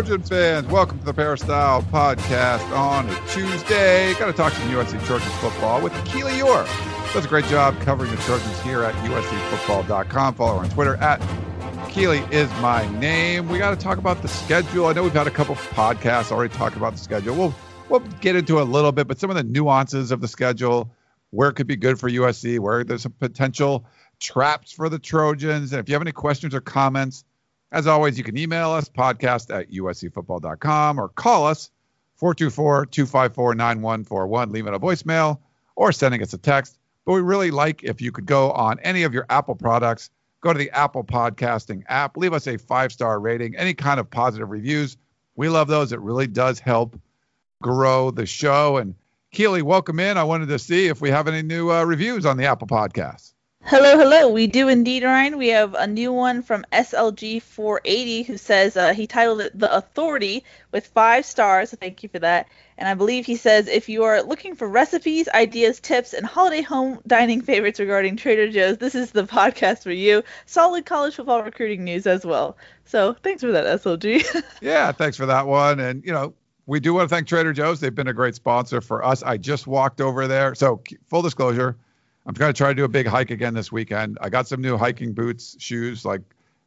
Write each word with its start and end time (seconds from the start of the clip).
Trojan 0.00 0.22
fans. 0.22 0.66
Welcome 0.68 0.98
to 1.00 1.04
the 1.04 1.12
Peristyle 1.12 1.82
Podcast 1.82 2.66
on 2.74 3.06
a 3.06 3.14
Tuesday. 3.28 4.14
Got 4.14 4.28
to 4.28 4.32
talk 4.32 4.54
some 4.54 4.66
USC 4.70 5.04
Trojans 5.04 5.30
football 5.34 5.82
with 5.82 5.92
Keely 6.06 6.32
Eure. 6.38 6.64
Does 7.12 7.26
a 7.26 7.28
great 7.28 7.44
job 7.44 7.78
covering 7.80 8.10
the 8.10 8.16
Trojans 8.22 8.58
here 8.62 8.82
at 8.82 8.94
USCFootball.com. 8.94 10.34
Follow 10.36 10.54
her 10.54 10.64
on 10.64 10.70
Twitter 10.70 10.96
at 10.96 11.20
Keely 11.90 12.20
is 12.30 12.48
my 12.62 12.88
name. 12.98 13.46
We 13.50 13.58
got 13.58 13.78
to 13.78 13.84
talk 13.84 13.98
about 13.98 14.22
the 14.22 14.28
schedule. 14.28 14.86
I 14.86 14.94
know 14.94 15.02
we've 15.02 15.12
had 15.12 15.26
a 15.26 15.30
couple 15.30 15.54
podcasts 15.56 16.32
already 16.32 16.54
talking 16.54 16.78
about 16.78 16.94
the 16.94 16.98
schedule. 16.98 17.36
We'll 17.36 17.54
we'll 17.90 18.00
get 18.00 18.36
into 18.36 18.58
a 18.58 18.64
little 18.64 18.92
bit, 18.92 19.06
but 19.06 19.18
some 19.18 19.28
of 19.28 19.36
the 19.36 19.44
nuances 19.44 20.12
of 20.12 20.22
the 20.22 20.28
schedule, 20.28 20.90
where 21.28 21.50
it 21.50 21.56
could 21.56 21.66
be 21.66 21.76
good 21.76 22.00
for 22.00 22.08
USC, 22.08 22.58
where 22.58 22.84
there's 22.84 23.02
some 23.02 23.12
potential 23.20 23.84
traps 24.18 24.72
for 24.72 24.88
the 24.88 24.98
Trojans. 24.98 25.74
And 25.74 25.80
if 25.80 25.90
you 25.90 25.94
have 25.94 26.00
any 26.00 26.12
questions 26.12 26.54
or 26.54 26.62
comments, 26.62 27.22
as 27.72 27.86
always, 27.86 28.18
you 28.18 28.24
can 28.24 28.36
email 28.36 28.70
us 28.70 28.88
podcast 28.88 29.56
at 29.56 29.70
uscfootball.com 29.70 30.98
or 30.98 31.08
call 31.08 31.46
us 31.46 31.70
424-254-9141, 32.20 34.52
leaving 34.52 34.74
a 34.74 34.80
voicemail 34.80 35.38
or 35.76 35.92
sending 35.92 36.20
us 36.22 36.32
a 36.32 36.38
text. 36.38 36.78
But 37.06 37.12
we 37.14 37.20
really 37.20 37.50
like 37.50 37.84
if 37.84 38.00
you 38.00 38.12
could 38.12 38.26
go 38.26 38.52
on 38.52 38.78
any 38.80 39.02
of 39.04 39.14
your 39.14 39.26
Apple 39.30 39.54
products, 39.54 40.10
go 40.40 40.52
to 40.52 40.58
the 40.58 40.70
Apple 40.70 41.04
Podcasting 41.04 41.84
app, 41.86 42.16
leave 42.16 42.32
us 42.32 42.46
a 42.46 42.58
five-star 42.58 43.20
rating, 43.20 43.56
any 43.56 43.74
kind 43.74 44.00
of 44.00 44.10
positive 44.10 44.50
reviews. 44.50 44.96
We 45.36 45.48
love 45.48 45.68
those. 45.68 45.92
It 45.92 46.00
really 46.00 46.26
does 46.26 46.58
help 46.58 46.98
grow 47.62 48.10
the 48.10 48.26
show. 48.26 48.78
And 48.78 48.96
Keely, 49.32 49.62
welcome 49.62 50.00
in. 50.00 50.18
I 50.18 50.24
wanted 50.24 50.48
to 50.48 50.58
see 50.58 50.88
if 50.88 51.00
we 51.00 51.10
have 51.10 51.28
any 51.28 51.42
new 51.42 51.70
uh, 51.70 51.84
reviews 51.84 52.26
on 52.26 52.36
the 52.36 52.46
Apple 52.46 52.66
Podcast. 52.66 53.32
Hello, 53.62 53.98
hello. 53.98 54.30
We 54.30 54.46
do 54.46 54.68
indeed, 54.68 55.04
Ryan. 55.04 55.36
We 55.36 55.48
have 55.48 55.74
a 55.74 55.86
new 55.86 56.12
one 56.12 56.42
from 56.42 56.64
SLG480 56.72 58.24
who 58.24 58.38
says 58.38 58.74
uh, 58.76 58.94
he 58.94 59.06
titled 59.06 59.42
it 59.42 59.56
The 59.56 59.72
Authority 59.72 60.44
with 60.72 60.86
five 60.86 61.26
stars. 61.26 61.70
So 61.70 61.76
thank 61.76 62.02
you 62.02 62.08
for 62.08 62.18
that. 62.20 62.48
And 62.78 62.88
I 62.88 62.94
believe 62.94 63.26
he 63.26 63.36
says 63.36 63.68
if 63.68 63.88
you 63.88 64.04
are 64.04 64.22
looking 64.22 64.56
for 64.56 64.66
recipes, 64.66 65.28
ideas, 65.28 65.78
tips, 65.78 66.14
and 66.14 66.24
holiday 66.24 66.62
home 66.62 67.00
dining 67.06 67.42
favorites 67.42 67.78
regarding 67.78 68.16
Trader 68.16 68.50
Joe's, 68.50 68.78
this 68.78 68.94
is 68.94 69.12
the 69.12 69.24
podcast 69.26 69.82
for 69.82 69.92
you. 69.92 70.24
Solid 70.46 70.86
college 70.86 71.14
football 71.14 71.42
recruiting 71.42 71.84
news 71.84 72.06
as 72.06 72.24
well. 72.24 72.56
So 72.86 73.12
thanks 73.22 73.42
for 73.42 73.52
that, 73.52 73.66
SLG. 73.82 74.42
yeah, 74.62 74.90
thanks 74.90 75.18
for 75.18 75.26
that 75.26 75.46
one. 75.46 75.80
And, 75.80 76.02
you 76.04 76.12
know, 76.12 76.32
we 76.64 76.80
do 76.80 76.94
want 76.94 77.08
to 77.08 77.14
thank 77.14 77.28
Trader 77.28 77.52
Joe's. 77.52 77.78
They've 77.78 77.94
been 77.94 78.08
a 78.08 78.14
great 78.14 78.34
sponsor 78.34 78.80
for 78.80 79.04
us. 79.04 79.22
I 79.22 79.36
just 79.36 79.66
walked 79.66 80.00
over 80.00 80.26
there. 80.26 80.54
So, 80.54 80.82
full 81.08 81.22
disclosure, 81.22 81.76
I'm 82.26 82.34
going 82.34 82.52
to 82.52 82.56
try 82.56 82.68
to 82.68 82.74
do 82.74 82.84
a 82.84 82.88
big 82.88 83.06
hike 83.06 83.30
again 83.30 83.54
this 83.54 83.72
weekend. 83.72 84.18
I 84.20 84.28
got 84.28 84.46
some 84.46 84.60
new 84.60 84.76
hiking 84.76 85.12
boots, 85.12 85.56
shoes, 85.58 86.04
like 86.04 86.22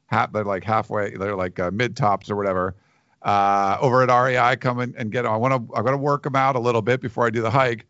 half, 0.07 0.31
they're 0.31 0.43
like 0.43 0.63
halfway, 0.63 1.15
they're 1.15 1.35
like 1.35 1.59
uh, 1.59 1.71
mid 1.71 1.95
tops 1.95 2.29
or 2.29 2.35
whatever. 2.35 2.75
Uh, 3.21 3.77
over 3.79 4.03
at 4.03 4.09
REI, 4.09 4.57
come 4.57 4.79
in 4.79 4.93
and 4.97 5.11
get 5.11 5.23
them. 5.23 5.31
I 5.31 5.37
want 5.37 5.53
to, 5.53 5.75
I'm 5.75 5.83
going 5.83 5.93
to 5.93 6.01
work 6.01 6.23
them 6.23 6.35
out 6.35 6.55
a 6.55 6.59
little 6.59 6.81
bit 6.81 7.00
before 7.01 7.25
I 7.25 7.29
do 7.29 7.41
the 7.41 7.51
hike. 7.51 7.85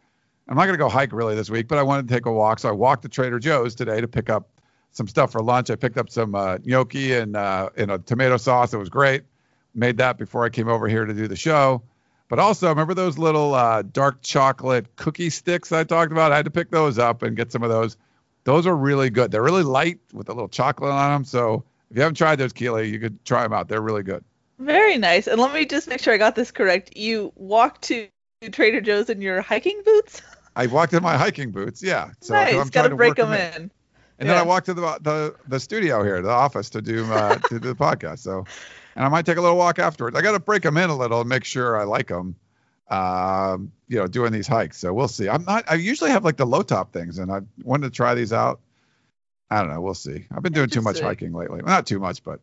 I'm 0.47 0.55
not 0.55 0.65
going 0.65 0.73
to 0.73 0.83
go 0.83 0.89
hike 0.89 1.13
really 1.13 1.35
this 1.35 1.49
week, 1.49 1.67
but 1.67 1.77
I 1.77 1.83
wanted 1.83 2.07
to 2.07 2.13
take 2.13 2.25
a 2.25 2.31
walk. 2.31 2.59
So 2.59 2.69
I 2.69 2.73
walked 2.73 3.03
to 3.03 3.09
Trader 3.09 3.39
Joe's 3.39 3.73
today 3.75 4.01
to 4.01 4.07
pick 4.07 4.29
up 4.29 4.49
some 4.91 5.07
stuff 5.07 5.31
for 5.31 5.41
lunch. 5.41 5.69
I 5.69 5.75
picked 5.75 5.97
up 5.97 6.09
some 6.09 6.35
uh, 6.35 6.57
gnocchi 6.63 7.13
and 7.13 7.35
uh, 7.35 7.69
in 7.75 7.89
a 7.89 7.97
tomato 7.97 8.38
sauce. 8.38 8.73
It 8.73 8.77
was 8.77 8.89
great. 8.89 9.23
Made 9.73 9.97
that 9.97 10.17
before 10.17 10.45
I 10.45 10.49
came 10.49 10.67
over 10.67 10.88
here 10.88 11.05
to 11.05 11.13
do 11.13 11.27
the 11.27 11.35
show. 11.35 11.81
But 12.29 12.39
also, 12.39 12.69
remember 12.69 12.94
those 12.94 13.17
little 13.17 13.53
uh, 13.53 13.84
dark 13.84 14.22
chocolate 14.22 14.95
cookie 14.95 15.29
sticks 15.29 15.72
I 15.72 15.84
talked 15.84 16.11
about? 16.11 16.31
I 16.31 16.38
had 16.38 16.45
to 16.45 16.51
pick 16.51 16.72
those 16.72 16.97
up 16.97 17.22
and 17.22 17.35
get 17.35 17.51
some 17.51 17.63
of 17.63 17.69
those. 17.69 17.97
Those 18.44 18.66
are 18.66 18.75
really 18.75 19.09
good. 19.09 19.31
They're 19.31 19.44
really 19.44 19.63
light 19.63 20.00
with 20.13 20.29
a 20.29 20.33
little 20.33 20.50
chocolate 20.50 20.91
on 20.91 21.12
them. 21.12 21.25
So 21.25 21.63
if 21.91 21.97
you 21.97 22.01
haven't 22.01 22.16
tried 22.16 22.38
those, 22.38 22.53
Keely, 22.53 22.89
you 22.89 23.00
could 23.00 23.23
try 23.25 23.44
them 23.44 23.53
out. 23.53 23.67
They're 23.67 23.81
really 23.81 24.03
good. 24.03 24.23
Very 24.59 24.97
nice. 24.97 25.28
And 25.28 25.39
let 25.39 25.53
me 25.53 25.66
just 25.66 25.88
make 25.88 26.00
sure 26.00 26.13
I 26.13 26.17
got 26.17 26.35
this 26.35 26.51
correct. 26.51 26.95
You 26.97 27.31
walked 27.35 27.83
to 27.83 28.07
Trader 28.51 28.81
Joe's 28.81 29.09
in 29.09 29.22
your 29.22 29.41
hiking 29.41 29.81
boots? 29.85 30.22
I 30.56 30.67
walked 30.67 30.94
in 30.94 31.03
my 31.03 31.17
hiking 31.17 31.51
boots. 31.51 31.81
Yeah. 31.83 32.12
So 32.22 32.33
nice. 32.33 32.56
I'm 32.56 32.67
Gotta 32.67 32.95
break 32.95 33.16
them 33.16 33.33
in. 33.33 33.53
in. 33.53 33.72
And 34.19 34.28
yeah. 34.29 34.35
then 34.35 34.38
I 34.38 34.44
walked 34.44 34.67
to 34.67 34.73
the, 34.73 35.00
the 35.01 35.35
the 35.47 35.59
studio 35.59 36.03
here, 36.03 36.22
the 36.22 36.29
office, 36.29 36.69
to 36.72 36.81
do 36.81 37.12
uh, 37.12 37.35
to 37.35 37.59
do 37.59 37.73
the 37.73 37.75
podcast. 37.88 38.19
So 38.19 38.45
and 38.95 39.05
I 39.05 39.09
might 39.09 39.25
take 39.25 39.37
a 39.37 39.41
little 39.41 39.57
walk 39.57 39.79
afterwards. 39.79 40.17
I 40.17 40.21
got 40.21 40.33
to 40.33 40.39
break 40.39 40.63
them 40.63 40.77
in 40.77 40.89
a 40.89 40.95
little 40.95 41.21
and 41.21 41.29
make 41.29 41.43
sure 41.43 41.79
I 41.79 41.83
like 41.83 42.07
them. 42.07 42.35
Um, 42.89 43.71
you 43.87 43.97
know, 43.97 44.07
doing 44.07 44.31
these 44.31 44.47
hikes. 44.47 44.77
So 44.77 44.93
we'll 44.93 45.07
see. 45.07 45.29
I'm 45.29 45.45
not. 45.45 45.63
I 45.67 45.75
usually 45.75 46.11
have 46.11 46.23
like 46.23 46.37
the 46.37 46.45
low 46.45 46.61
top 46.61 46.91
things, 46.91 47.17
and 47.17 47.31
I 47.31 47.39
wanted 47.63 47.87
to 47.87 47.95
try 47.95 48.13
these 48.13 48.33
out. 48.33 48.59
I 49.49 49.61
don't 49.61 49.69
know. 49.69 49.81
We'll 49.81 49.93
see. 49.93 50.25
I've 50.35 50.43
been 50.43 50.53
doing 50.53 50.69
too 50.69 50.81
much 50.81 50.99
hiking 50.99 51.31
lately. 51.31 51.61
Well, 51.61 51.73
not 51.73 51.87
too 51.87 51.99
much, 51.99 52.23
but 52.23 52.39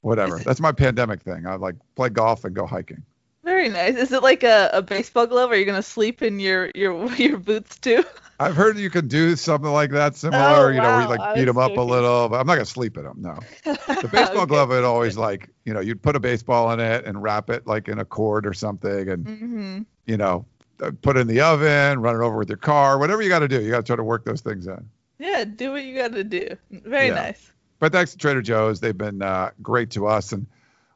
whatever. 0.00 0.38
That's 0.44 0.60
my 0.60 0.72
pandemic 0.72 1.22
thing. 1.22 1.46
I 1.46 1.54
like 1.54 1.76
play 1.94 2.08
golf 2.08 2.44
and 2.44 2.54
go 2.54 2.66
hiking. 2.66 3.02
Very 3.44 3.68
nice. 3.68 3.94
Is 3.94 4.12
it 4.12 4.22
like 4.22 4.42
a, 4.42 4.70
a 4.72 4.82
baseball 4.82 5.26
glove? 5.26 5.52
Are 5.52 5.56
you 5.56 5.64
gonna 5.64 5.82
sleep 5.82 6.22
in 6.22 6.40
your 6.40 6.70
your 6.74 7.06
your 7.16 7.38
boots 7.38 7.78
too? 7.78 8.04
I've 8.38 8.54
heard 8.54 8.76
you 8.78 8.90
can 8.90 9.08
do 9.08 9.34
something 9.36 9.70
like 9.70 9.90
that 9.92 10.14
similar, 10.14 10.66
oh, 10.66 10.68
you 10.68 10.80
know, 10.80 10.96
where 10.96 11.02
you 11.02 11.08
like 11.08 11.34
beat 11.34 11.46
them 11.46 11.56
up 11.56 11.76
a 11.76 11.80
little, 11.80 12.28
but 12.28 12.38
I'm 12.38 12.46
not 12.46 12.54
gonna 12.54 12.66
sleep 12.66 12.98
in 12.98 13.04
them. 13.04 13.16
No, 13.18 13.38
the 13.64 14.08
baseball 14.12 14.38
okay. 14.42 14.46
glove, 14.46 14.72
it 14.72 14.84
always 14.84 15.16
like, 15.16 15.48
you 15.64 15.72
know, 15.72 15.80
you'd 15.80 16.02
put 16.02 16.16
a 16.16 16.20
baseball 16.20 16.70
in 16.72 16.80
it 16.80 17.06
and 17.06 17.22
wrap 17.22 17.48
it 17.48 17.66
like 17.66 17.88
in 17.88 17.98
a 17.98 18.04
cord 18.04 18.46
or 18.46 18.52
something, 18.52 19.08
and 19.08 19.26
mm-hmm. 19.26 19.82
you 20.06 20.16
know, 20.18 20.44
uh, 20.82 20.90
put 21.00 21.16
it 21.16 21.20
in 21.20 21.26
the 21.26 21.40
oven, 21.40 22.00
run 22.00 22.14
it 22.14 22.24
over 22.24 22.36
with 22.36 22.48
your 22.48 22.58
car, 22.58 22.98
whatever 22.98 23.22
you 23.22 23.28
got 23.28 23.38
to 23.38 23.48
do. 23.48 23.62
You 23.62 23.70
got 23.70 23.78
to 23.78 23.82
try 23.84 23.96
to 23.96 24.04
work 24.04 24.24
those 24.24 24.42
things 24.42 24.66
in. 24.66 24.86
Yeah, 25.18 25.44
do 25.44 25.72
what 25.72 25.84
you 25.84 25.96
got 25.96 26.12
to 26.12 26.24
do. 26.24 26.56
Very 26.70 27.08
yeah. 27.08 27.14
nice. 27.14 27.52
But 27.78 27.92
thanks 27.92 28.12
to 28.12 28.18
Trader 28.18 28.42
Joe's, 28.42 28.80
they've 28.80 28.96
been 28.96 29.22
uh, 29.22 29.50
great 29.62 29.90
to 29.92 30.06
us, 30.06 30.32
and 30.32 30.46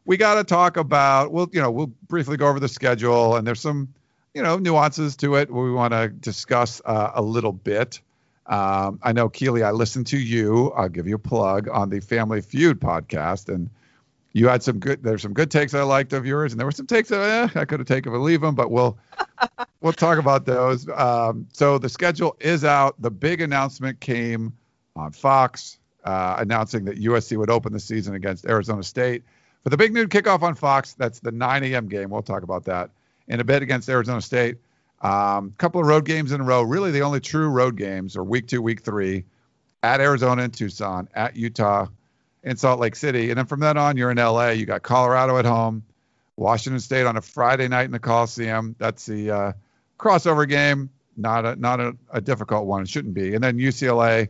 we 0.04 0.18
got 0.18 0.34
to 0.34 0.44
talk 0.44 0.76
about. 0.76 1.32
We'll, 1.32 1.48
you 1.52 1.60
know, 1.60 1.70
we'll 1.70 1.92
briefly 2.08 2.36
go 2.36 2.48
over 2.48 2.60
the 2.60 2.68
schedule, 2.68 3.36
and 3.36 3.46
there's 3.46 3.60
some 3.60 3.88
you 4.34 4.42
know, 4.42 4.58
nuances 4.58 5.16
to 5.16 5.34
it 5.36 5.50
we 5.50 5.72
want 5.72 5.92
to 5.92 6.08
discuss 6.08 6.80
uh, 6.84 7.12
a 7.14 7.22
little 7.22 7.52
bit. 7.52 8.00
Um, 8.46 8.98
I 9.02 9.12
know, 9.12 9.28
Keely, 9.28 9.62
I 9.62 9.70
listened 9.70 10.08
to 10.08 10.18
you. 10.18 10.72
I'll 10.72 10.88
give 10.88 11.06
you 11.06 11.16
a 11.16 11.20
plug 11.20 11.68
on 11.68 11.88
the 11.88 12.00
Family 12.00 12.40
Feud 12.40 12.80
podcast, 12.80 13.48
and 13.48 13.70
you 14.32 14.48
had 14.48 14.62
some 14.62 14.78
good. 14.78 15.02
There's 15.02 15.22
some 15.22 15.32
good 15.32 15.50
takes 15.50 15.74
I 15.74 15.82
liked 15.82 16.12
of 16.12 16.26
yours, 16.26 16.52
and 16.52 16.58
there 16.58 16.66
were 16.66 16.72
some 16.72 16.86
takes 16.86 17.10
that 17.10 17.20
eh, 17.54 17.60
I 17.60 17.64
could 17.64 17.80
have 17.80 17.86
taken 17.86 18.12
or 18.12 18.18
leave 18.18 18.40
them, 18.40 18.54
but 18.54 18.70
we'll 18.70 18.98
we'll 19.80 19.92
talk 19.92 20.18
about 20.18 20.46
those. 20.46 20.88
Um, 20.88 21.46
so 21.52 21.78
the 21.78 21.88
schedule 21.88 22.36
is 22.40 22.64
out. 22.64 23.00
The 23.00 23.10
big 23.10 23.40
announcement 23.40 24.00
came 24.00 24.52
on 24.96 25.12
Fox, 25.12 25.78
uh, 26.04 26.36
announcing 26.38 26.84
that 26.86 26.98
USC 26.98 27.36
would 27.36 27.50
open 27.50 27.72
the 27.72 27.80
season 27.80 28.14
against 28.14 28.46
Arizona 28.46 28.82
State 28.82 29.22
for 29.62 29.70
the 29.70 29.76
big 29.76 29.92
noon 29.92 30.08
kickoff 30.08 30.42
on 30.42 30.54
Fox. 30.54 30.94
That's 30.94 31.20
the 31.20 31.30
9 31.30 31.64
a.m. 31.64 31.88
game. 31.88 32.10
We'll 32.10 32.22
talk 32.22 32.42
about 32.42 32.64
that 32.64 32.90
in 33.30 33.40
a 33.40 33.44
bit 33.44 33.62
against 33.62 33.88
Arizona 33.88 34.20
State. 34.20 34.56
A 35.02 35.08
um, 35.08 35.54
couple 35.56 35.80
of 35.80 35.86
road 35.86 36.04
games 36.04 36.32
in 36.32 36.42
a 36.42 36.44
row. 36.44 36.62
Really, 36.62 36.90
the 36.90 37.00
only 37.00 37.20
true 37.20 37.48
road 37.48 37.76
games 37.76 38.16
are 38.16 38.24
week 38.24 38.48
two, 38.48 38.60
week 38.60 38.82
three, 38.82 39.24
at 39.82 40.00
Arizona 40.00 40.42
and 40.42 40.52
Tucson, 40.52 41.08
at 41.14 41.36
Utah, 41.36 41.86
in 42.42 42.56
Salt 42.56 42.80
Lake 42.80 42.96
City, 42.96 43.30
and 43.30 43.38
then 43.38 43.46
from 43.46 43.60
then 43.60 43.78
on, 43.78 43.96
you're 43.96 44.10
in 44.10 44.18
LA. 44.18 44.48
You 44.48 44.66
got 44.66 44.82
Colorado 44.82 45.38
at 45.38 45.46
home, 45.46 45.84
Washington 46.36 46.80
State 46.80 47.06
on 47.06 47.16
a 47.16 47.22
Friday 47.22 47.68
night 47.68 47.84
in 47.84 47.92
the 47.92 47.98
Coliseum. 47.98 48.74
That's 48.78 49.06
the 49.06 49.30
uh, 49.30 49.52
crossover 49.98 50.46
game. 50.46 50.90
Not 51.16 51.46
a 51.46 51.56
not 51.56 51.80
a, 51.80 51.96
a 52.12 52.20
difficult 52.20 52.66
one. 52.66 52.82
It 52.82 52.88
shouldn't 52.88 53.14
be. 53.14 53.34
And 53.34 53.44
then 53.44 53.58
UCLA 53.58 54.28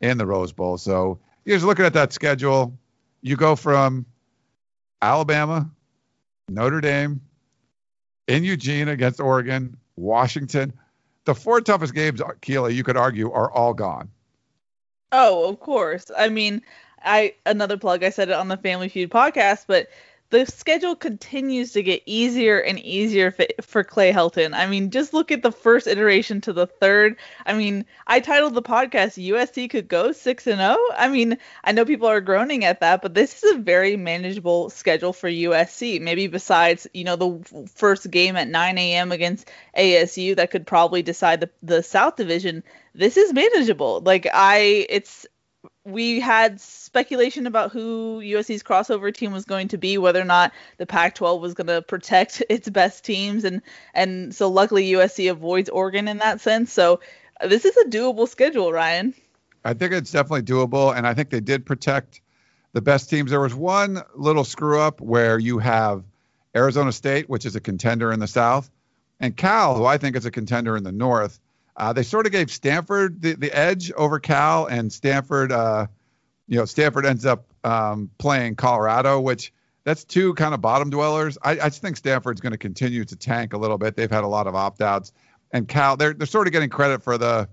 in 0.00 0.16
the 0.16 0.26
Rose 0.26 0.52
Bowl. 0.52 0.78
So 0.78 1.18
you're 1.44 1.56
just 1.56 1.66
looking 1.66 1.84
at 1.84 1.94
that 1.94 2.12
schedule. 2.12 2.78
You 3.20 3.36
go 3.36 3.56
from 3.56 4.06
Alabama, 5.02 5.70
Notre 6.48 6.80
Dame, 6.80 7.20
in 8.28 8.44
Eugene 8.44 8.88
against 8.88 9.20
Oregon, 9.20 9.76
Washington. 9.96 10.72
The 11.24 11.34
four 11.34 11.60
toughest 11.60 11.94
games, 11.94 12.22
Keely, 12.40 12.74
you 12.74 12.84
could 12.84 12.96
argue, 12.96 13.32
are 13.32 13.50
all 13.50 13.74
gone. 13.74 14.08
Oh, 15.12 15.48
of 15.48 15.60
course. 15.60 16.10
I 16.16 16.28
mean, 16.28 16.62
I 17.02 17.34
another 17.46 17.76
plug. 17.76 18.04
I 18.04 18.10
said 18.10 18.28
it 18.28 18.34
on 18.34 18.48
the 18.48 18.56
Family 18.56 18.88
Feud 18.88 19.10
podcast, 19.10 19.64
but 19.66 19.88
the 20.30 20.44
schedule 20.44 20.94
continues 20.94 21.72
to 21.72 21.82
get 21.82 22.02
easier 22.04 22.58
and 22.58 22.78
easier 22.80 23.34
for 23.62 23.82
Clay 23.82 24.12
Helton. 24.12 24.54
I 24.54 24.66
mean, 24.66 24.90
just 24.90 25.14
look 25.14 25.32
at 25.32 25.42
the 25.42 25.52
first 25.52 25.86
iteration 25.86 26.42
to 26.42 26.52
the 26.52 26.66
third. 26.66 27.16
I 27.46 27.54
mean, 27.54 27.86
I 28.06 28.20
titled 28.20 28.54
the 28.54 28.62
podcast 28.62 29.16
USC 29.16 29.70
could 29.70 29.88
go 29.88 30.12
6 30.12 30.46
and 30.46 30.58
0. 30.58 30.76
I 30.96 31.08
mean, 31.08 31.38
I 31.64 31.72
know 31.72 31.86
people 31.86 32.08
are 32.08 32.20
groaning 32.20 32.64
at 32.66 32.80
that, 32.80 33.00
but 33.00 33.14
this 33.14 33.42
is 33.42 33.56
a 33.56 33.58
very 33.58 33.96
manageable 33.96 34.68
schedule 34.68 35.14
for 35.14 35.30
USC. 35.30 35.98
Maybe 36.00 36.26
besides, 36.26 36.86
you 36.92 37.04
know, 37.04 37.16
the 37.16 37.66
first 37.74 38.10
game 38.10 38.36
at 38.36 38.48
9 38.48 38.76
a.m. 38.76 39.12
against 39.12 39.50
ASU 39.78 40.36
that 40.36 40.50
could 40.50 40.66
probably 40.66 41.02
decide 41.02 41.40
the 41.40 41.50
the 41.62 41.82
South 41.82 42.16
Division. 42.16 42.62
This 42.94 43.16
is 43.16 43.32
manageable. 43.32 44.02
Like 44.02 44.26
I 44.32 44.86
it's 44.90 45.26
we 45.88 46.20
had 46.20 46.60
speculation 46.60 47.46
about 47.46 47.72
who 47.72 48.20
USC's 48.20 48.62
crossover 48.62 49.12
team 49.12 49.32
was 49.32 49.44
going 49.44 49.68
to 49.68 49.78
be, 49.78 49.96
whether 49.96 50.20
or 50.20 50.26
not 50.26 50.52
the 50.76 50.86
Pac-12 50.86 51.40
was 51.40 51.54
going 51.54 51.68
to 51.68 51.82
protect 51.82 52.42
its 52.50 52.68
best 52.68 53.04
teams, 53.04 53.44
and 53.44 53.62
and 53.94 54.34
so 54.34 54.48
luckily 54.48 54.90
USC 54.92 55.30
avoids 55.30 55.68
Oregon 55.68 56.08
in 56.08 56.18
that 56.18 56.40
sense. 56.40 56.72
So 56.72 57.00
uh, 57.40 57.48
this 57.48 57.64
is 57.64 57.76
a 57.76 57.84
doable 57.84 58.28
schedule, 58.28 58.72
Ryan. 58.72 59.14
I 59.64 59.74
think 59.74 59.92
it's 59.92 60.12
definitely 60.12 60.42
doable, 60.42 60.96
and 60.96 61.06
I 61.06 61.14
think 61.14 61.30
they 61.30 61.40
did 61.40 61.66
protect 61.66 62.20
the 62.72 62.80
best 62.80 63.10
teams. 63.10 63.30
There 63.30 63.40
was 63.40 63.54
one 63.54 64.02
little 64.14 64.44
screw 64.44 64.80
up 64.80 65.00
where 65.00 65.38
you 65.38 65.58
have 65.58 66.04
Arizona 66.54 66.92
State, 66.92 67.28
which 67.28 67.46
is 67.46 67.56
a 67.56 67.60
contender 67.60 68.12
in 68.12 68.20
the 68.20 68.26
South, 68.26 68.70
and 69.20 69.36
Cal, 69.36 69.74
who 69.74 69.84
I 69.84 69.98
think 69.98 70.16
is 70.16 70.26
a 70.26 70.30
contender 70.30 70.76
in 70.76 70.84
the 70.84 70.92
North. 70.92 71.40
Uh, 71.78 71.92
they 71.92 72.02
sort 72.02 72.26
of 72.26 72.32
gave 72.32 72.50
Stanford 72.50 73.22
the, 73.22 73.34
the 73.34 73.52
edge 73.52 73.92
over 73.92 74.18
Cal, 74.18 74.66
and 74.66 74.92
Stanford, 74.92 75.52
uh, 75.52 75.86
you 76.48 76.58
know, 76.58 76.64
Stanford 76.64 77.06
ends 77.06 77.24
up 77.24 77.46
um, 77.62 78.10
playing 78.18 78.56
Colorado, 78.56 79.20
which 79.20 79.52
that's 79.84 80.04
two 80.04 80.34
kind 80.34 80.54
of 80.54 80.60
bottom 80.60 80.90
dwellers. 80.90 81.38
I, 81.42 81.52
I 81.52 81.68
just 81.68 81.80
think 81.80 81.96
Stanford's 81.96 82.40
going 82.40 82.52
to 82.52 82.58
continue 82.58 83.04
to 83.04 83.16
tank 83.16 83.52
a 83.52 83.58
little 83.58 83.78
bit. 83.78 83.96
They've 83.96 84.10
had 84.10 84.24
a 84.24 84.28
lot 84.28 84.48
of 84.48 84.56
opt 84.56 84.82
outs, 84.82 85.12
and 85.52 85.68
Cal, 85.68 85.96
they're 85.96 86.12
they're 86.12 86.26
sort 86.26 86.48
of 86.48 86.52
getting 86.52 86.68
credit 86.68 87.02
for 87.02 87.16
the 87.16 87.48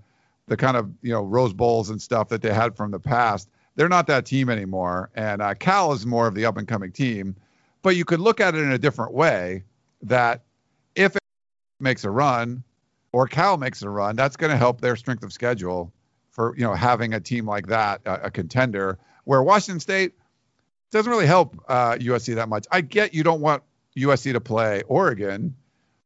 the 0.48 0.56
kind 0.56 0.76
of 0.76 0.90
you 1.02 1.12
know 1.12 1.22
Rose 1.22 1.52
Bowls 1.52 1.88
and 1.90 2.02
stuff 2.02 2.28
that 2.28 2.42
they 2.42 2.52
had 2.52 2.76
from 2.76 2.90
the 2.90 3.00
past. 3.00 3.48
They're 3.76 3.88
not 3.88 4.08
that 4.08 4.26
team 4.26 4.50
anymore, 4.50 5.10
and 5.14 5.40
uh, 5.40 5.54
Cal 5.54 5.92
is 5.92 6.04
more 6.04 6.26
of 6.26 6.34
the 6.34 6.46
up 6.46 6.56
and 6.56 6.66
coming 6.66 6.90
team. 6.90 7.36
But 7.82 7.94
you 7.94 8.04
could 8.04 8.20
look 8.20 8.40
at 8.40 8.56
it 8.56 8.58
in 8.58 8.72
a 8.72 8.78
different 8.78 9.12
way 9.12 9.62
that 10.02 10.42
if 10.96 11.14
it 11.14 11.22
makes 11.78 12.02
a 12.02 12.10
run, 12.10 12.64
or 13.16 13.26
Cal 13.26 13.56
makes 13.56 13.80
a 13.80 13.88
run, 13.88 14.14
that's 14.14 14.36
going 14.36 14.50
to 14.50 14.58
help 14.58 14.82
their 14.82 14.94
strength 14.94 15.22
of 15.22 15.32
schedule 15.32 15.90
for 16.32 16.54
you 16.54 16.64
know 16.64 16.74
having 16.74 17.14
a 17.14 17.20
team 17.20 17.46
like 17.46 17.68
that, 17.68 18.02
a, 18.04 18.26
a 18.26 18.30
contender. 18.30 18.98
Where 19.24 19.42
Washington 19.42 19.80
State 19.80 20.12
doesn't 20.90 21.10
really 21.10 21.26
help 21.26 21.56
uh, 21.66 21.94
USC 21.94 22.34
that 22.34 22.50
much. 22.50 22.66
I 22.70 22.82
get 22.82 23.14
you 23.14 23.22
don't 23.22 23.40
want 23.40 23.62
USC 23.96 24.34
to 24.34 24.40
play 24.42 24.82
Oregon, 24.86 25.56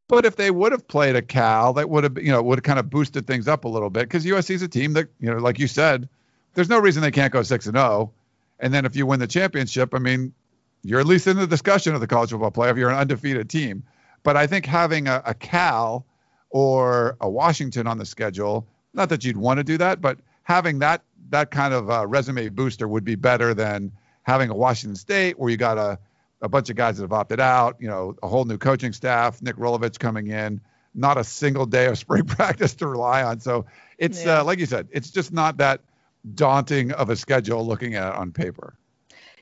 but 0.07 0.25
if 0.25 0.37
they 0.37 0.53
would 0.53 0.71
have 0.71 0.87
played 0.87 1.17
a 1.17 1.23
Cal, 1.23 1.73
that 1.73 1.91
would 1.91 2.05
have 2.05 2.17
you 2.17 2.31
know 2.31 2.41
would 2.43 2.59
have 2.59 2.63
kind 2.63 2.79
of 2.79 2.89
boosted 2.89 3.27
things 3.27 3.49
up 3.49 3.65
a 3.65 3.69
little 3.69 3.91
bit 3.91 4.03
because 4.03 4.25
USC 4.25 4.51
is 4.51 4.63
a 4.63 4.69
team 4.69 4.93
that 4.93 5.09
you 5.19 5.33
know 5.33 5.39
like 5.39 5.59
you 5.59 5.67
said, 5.67 6.09
there's 6.55 6.69
no 6.69 6.79
reason 6.79 7.03
they 7.03 7.11
can't 7.11 7.33
go 7.33 7.43
six 7.43 7.67
and 7.67 7.77
zero. 7.77 7.89
Oh. 7.89 8.13
And 8.61 8.73
then 8.73 8.85
if 8.85 8.95
you 8.95 9.05
win 9.05 9.19
the 9.19 9.27
championship, 9.27 9.95
I 9.95 9.99
mean, 9.99 10.33
you're 10.85 11.01
at 11.01 11.07
least 11.07 11.27
in 11.27 11.39
the 11.39 11.49
discussion 11.49 11.93
of 11.93 12.01
the 12.01 12.07
college 12.07 12.31
football 12.31 12.53
playoff. 12.53 12.77
You're 12.77 12.91
an 12.91 12.99
undefeated 12.99 13.51
team. 13.51 13.83
But 14.23 14.37
I 14.37 14.47
think 14.47 14.65
having 14.65 15.09
a, 15.09 15.23
a 15.27 15.35
Cal 15.35 16.07
or 16.51 17.17
a 17.21 17.29
Washington 17.29 17.87
on 17.87 17.99
the 17.99 18.07
schedule. 18.07 18.67
Not 18.93 19.09
that 19.09 19.25
you'd 19.25 19.37
want 19.37 19.59
to 19.59 19.65
do 19.65 19.79
that, 19.79 20.01
but 20.01 20.19
having 20.43 20.81
that 20.81 21.03
that 21.31 21.51
kind 21.51 21.73
of 21.73 21.91
uh, 21.91 22.07
resume 22.07 22.49
booster 22.49 22.89
would 22.89 23.05
be 23.05 23.15
better 23.15 23.55
than 23.55 23.93
having 24.23 24.51
a 24.51 24.55
Washington 24.55 24.97
State 24.97 25.39
where 25.39 25.51
you 25.51 25.57
got 25.57 25.79
a 25.79 25.99
a 26.43 26.49
bunch 26.49 26.71
of 26.71 26.77
guys 26.77 26.97
that 26.97 27.05
have 27.05 27.13
opted 27.13 27.41
out. 27.41 27.77
You 27.81 27.89
know, 27.89 28.17
a 28.23 28.29
whole 28.29 28.45
new 28.45 28.59
coaching 28.59 28.93
staff, 28.93 29.41
Nick 29.43 29.57
Rolovich 29.57 29.99
coming 29.99 30.29
in, 30.29 30.61
not 30.95 31.19
a 31.19 31.25
single 31.25 31.67
day 31.67 31.87
of 31.87 31.99
spring 32.05 32.25
practice 32.25 32.75
to 32.75 32.87
rely 32.87 33.23
on. 33.23 33.41
So 33.41 33.67
it's 33.99 34.25
yeah. 34.25 34.41
uh, 34.41 34.45
like 34.45 34.59
you 34.59 34.67
said, 34.67 34.89
it's 34.91 35.11
just 35.11 35.33
not 35.33 35.59
that 35.59 35.81
daunting 36.35 36.93
of 36.93 37.11
a 37.11 37.17
schedule 37.17 37.67
looking 37.67 37.95
at 37.95 38.09
it 38.09 38.15
on 38.15 38.33
paper. 38.33 38.75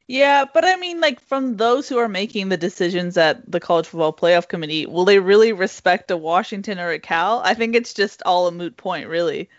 Yeah, 0.08 0.46
but 0.55 0.64
I 0.64 0.76
mean, 0.76 1.00
like 1.00 1.20
from 1.20 1.58
those 1.58 1.87
who 1.87 1.99
are 1.99 2.08
making 2.08 2.49
the 2.49 2.56
decisions 2.56 3.19
at 3.19 3.50
the 3.50 3.60
college 3.60 3.87
football 3.87 4.12
playoff 4.12 4.49
committee, 4.49 4.87
will 4.87 5.05
they 5.05 5.19
really 5.19 5.52
respect 5.52 6.10
a 6.10 6.16
Washington 6.16 6.78
or 6.78 6.90
a 6.90 6.99
Cal? 6.99 7.43
I 7.44 7.52
think 7.52 7.76
it's 7.76 7.93
just 7.93 8.22
all 8.25 8.46
a 8.46 8.50
moot 8.50 8.78
point, 8.78 9.06
really. 9.08 9.50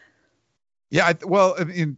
Yeah, 0.90 1.06
I, 1.06 1.16
well, 1.24 1.54
I 1.60 1.66
mean, 1.66 1.98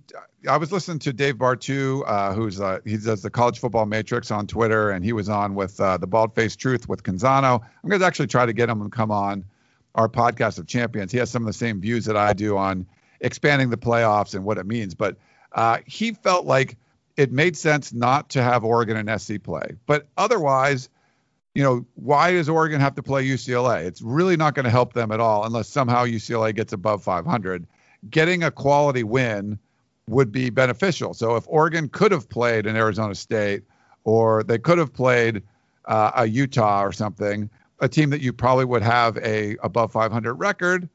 I 0.49 0.57
was 0.57 0.73
listening 0.73 0.99
to 0.99 1.13
Dave 1.13 1.35
Bartoo, 1.35 2.03
uh, 2.05 2.33
who's 2.33 2.59
uh, 2.59 2.79
he 2.83 2.97
does 2.97 3.21
the 3.21 3.29
College 3.29 3.57
Football 3.59 3.85
Matrix 3.85 4.31
on 4.31 4.47
Twitter, 4.47 4.91
and 4.91 5.05
he 5.05 5.13
was 5.13 5.29
on 5.29 5.55
with 5.55 5.79
uh, 5.79 5.95
the 5.95 6.07
Bald 6.07 6.35
Faced 6.35 6.59
Truth 6.59 6.89
with 6.89 7.03
Canzano. 7.03 7.61
I'm 7.61 7.89
going 7.89 8.01
to 8.01 8.05
actually 8.05 8.27
try 8.27 8.45
to 8.45 8.51
get 8.51 8.67
him 8.67 8.83
to 8.83 8.89
come 8.89 9.11
on 9.11 9.45
our 9.95 10.09
podcast 10.09 10.59
of 10.59 10.67
champions. 10.67 11.13
He 11.13 11.17
has 11.19 11.29
some 11.29 11.43
of 11.43 11.47
the 11.47 11.53
same 11.53 11.79
views 11.79 12.03
that 12.03 12.17
I 12.17 12.33
do 12.33 12.57
on 12.57 12.85
expanding 13.21 13.69
the 13.69 13.77
playoffs 13.77 14.35
and 14.35 14.43
what 14.43 14.57
it 14.57 14.65
means, 14.65 14.93
but 14.93 15.15
uh, 15.53 15.77
he 15.85 16.11
felt 16.11 16.45
like 16.45 16.75
it 17.17 17.31
made 17.31 17.57
sense 17.57 17.93
not 17.93 18.29
to 18.31 18.41
have 18.41 18.63
Oregon 18.63 18.97
and 18.97 19.21
SC 19.21 19.41
play. 19.41 19.75
But 19.85 20.07
otherwise, 20.17 20.89
you 21.53 21.63
know, 21.63 21.85
why 21.95 22.31
does 22.31 22.49
Oregon 22.49 22.79
have 22.79 22.95
to 22.95 23.03
play 23.03 23.25
UCLA? 23.25 23.85
It's 23.85 24.01
really 24.01 24.37
not 24.37 24.55
going 24.55 24.65
to 24.65 24.71
help 24.71 24.93
them 24.93 25.11
at 25.11 25.19
all 25.19 25.45
unless 25.45 25.67
somehow 25.67 26.05
UCLA 26.05 26.55
gets 26.55 26.73
above 26.73 27.03
500. 27.03 27.67
Getting 28.09 28.43
a 28.43 28.51
quality 28.51 29.03
win 29.03 29.59
would 30.07 30.31
be 30.31 30.49
beneficial. 30.49 31.13
So 31.13 31.35
if 31.35 31.45
Oregon 31.47 31.89
could 31.89 32.11
have 32.11 32.29
played 32.29 32.65
in 32.65 32.75
Arizona 32.75 33.15
State 33.15 33.63
or 34.03 34.43
they 34.43 34.57
could 34.57 34.77
have 34.77 34.93
played 34.93 35.43
uh, 35.85 36.11
a 36.15 36.25
Utah 36.25 36.83
or 36.83 36.91
something, 36.91 37.49
a 37.79 37.87
team 37.87 38.11
that 38.11 38.21
you 38.21 38.31
probably 38.31 38.65
would 38.65 38.83
have 38.83 39.17
a 39.17 39.57
above 39.63 39.91
500 39.91 40.35
record, 40.35 40.89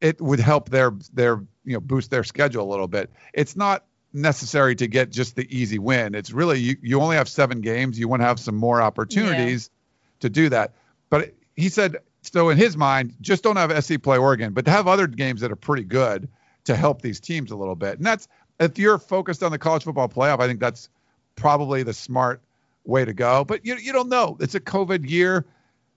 it 0.00 0.20
would 0.20 0.40
help 0.40 0.70
their 0.70 0.92
their 1.12 1.42
you 1.64 1.74
know 1.74 1.80
boost 1.80 2.10
their 2.10 2.24
schedule 2.24 2.64
a 2.64 2.70
little 2.70 2.88
bit. 2.88 3.10
It's 3.34 3.56
not 3.56 3.84
necessary 4.12 4.74
to 4.76 4.86
get 4.86 5.10
just 5.10 5.36
the 5.36 5.46
easy 5.56 5.78
win. 5.78 6.14
It's 6.14 6.32
really 6.32 6.58
you, 6.58 6.76
you 6.82 7.00
only 7.00 7.16
have 7.16 7.28
seven 7.28 7.60
games. 7.60 7.98
You 7.98 8.08
want 8.08 8.22
to 8.22 8.26
have 8.26 8.40
some 8.40 8.56
more 8.56 8.82
opportunities 8.82 9.70
yeah. 9.72 10.20
to 10.20 10.30
do 10.30 10.48
that. 10.48 10.74
But 11.08 11.34
he 11.56 11.68
said 11.68 11.96
so 12.22 12.50
in 12.50 12.58
his 12.58 12.76
mind, 12.76 13.14
just 13.20 13.42
don't 13.42 13.56
have 13.56 13.84
SC 13.84 14.00
play 14.00 14.18
Oregon, 14.18 14.52
but 14.52 14.64
to 14.66 14.70
have 14.70 14.86
other 14.86 15.06
games 15.06 15.40
that 15.40 15.50
are 15.50 15.56
pretty 15.56 15.84
good 15.84 16.28
to 16.64 16.76
help 16.76 17.02
these 17.02 17.20
teams 17.20 17.50
a 17.50 17.56
little 17.56 17.74
bit. 17.74 17.96
And 17.96 18.06
that's 18.06 18.28
if 18.58 18.78
you're 18.78 18.98
focused 18.98 19.42
on 19.42 19.52
the 19.52 19.58
college 19.58 19.84
football 19.84 20.08
playoff, 20.08 20.40
I 20.40 20.46
think 20.46 20.60
that's 20.60 20.88
probably 21.36 21.82
the 21.82 21.94
smart 21.94 22.42
way 22.84 23.04
to 23.04 23.12
go. 23.12 23.44
But 23.44 23.64
you 23.64 23.76
you 23.76 23.92
don't 23.92 24.08
know. 24.08 24.36
It's 24.40 24.54
a 24.54 24.60
COVID 24.60 25.08
year. 25.08 25.46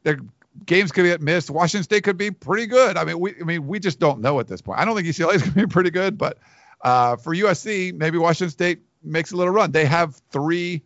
Their 0.03 0.19
games 0.65 0.91
could 0.91 1.05
get 1.05 1.21
missed. 1.21 1.49
Washington 1.49 1.83
State 1.83 2.03
could 2.03 2.17
be 2.17 2.31
pretty 2.31 2.67
good. 2.67 2.95
I 2.97 3.03
mean, 3.03 3.19
we 3.19 3.35
I 3.39 3.43
mean 3.43 3.67
we 3.67 3.79
just 3.79 3.99
don't 3.99 4.21
know 4.21 4.39
at 4.39 4.47
this 4.47 4.61
point. 4.61 4.79
I 4.79 4.85
don't 4.85 4.95
think 4.95 5.07
UCLA 5.07 5.35
is 5.35 5.41
going 5.41 5.53
to 5.53 5.67
be 5.67 5.67
pretty 5.67 5.91
good, 5.91 6.17
but 6.17 6.37
uh, 6.83 7.15
for 7.15 7.33
USC, 7.33 7.93
maybe 7.93 8.17
Washington 8.17 8.51
State 8.51 8.79
makes 9.03 9.31
a 9.31 9.35
little 9.35 9.53
run. 9.53 9.71
They 9.71 9.85
have 9.85 10.21
three 10.31 10.83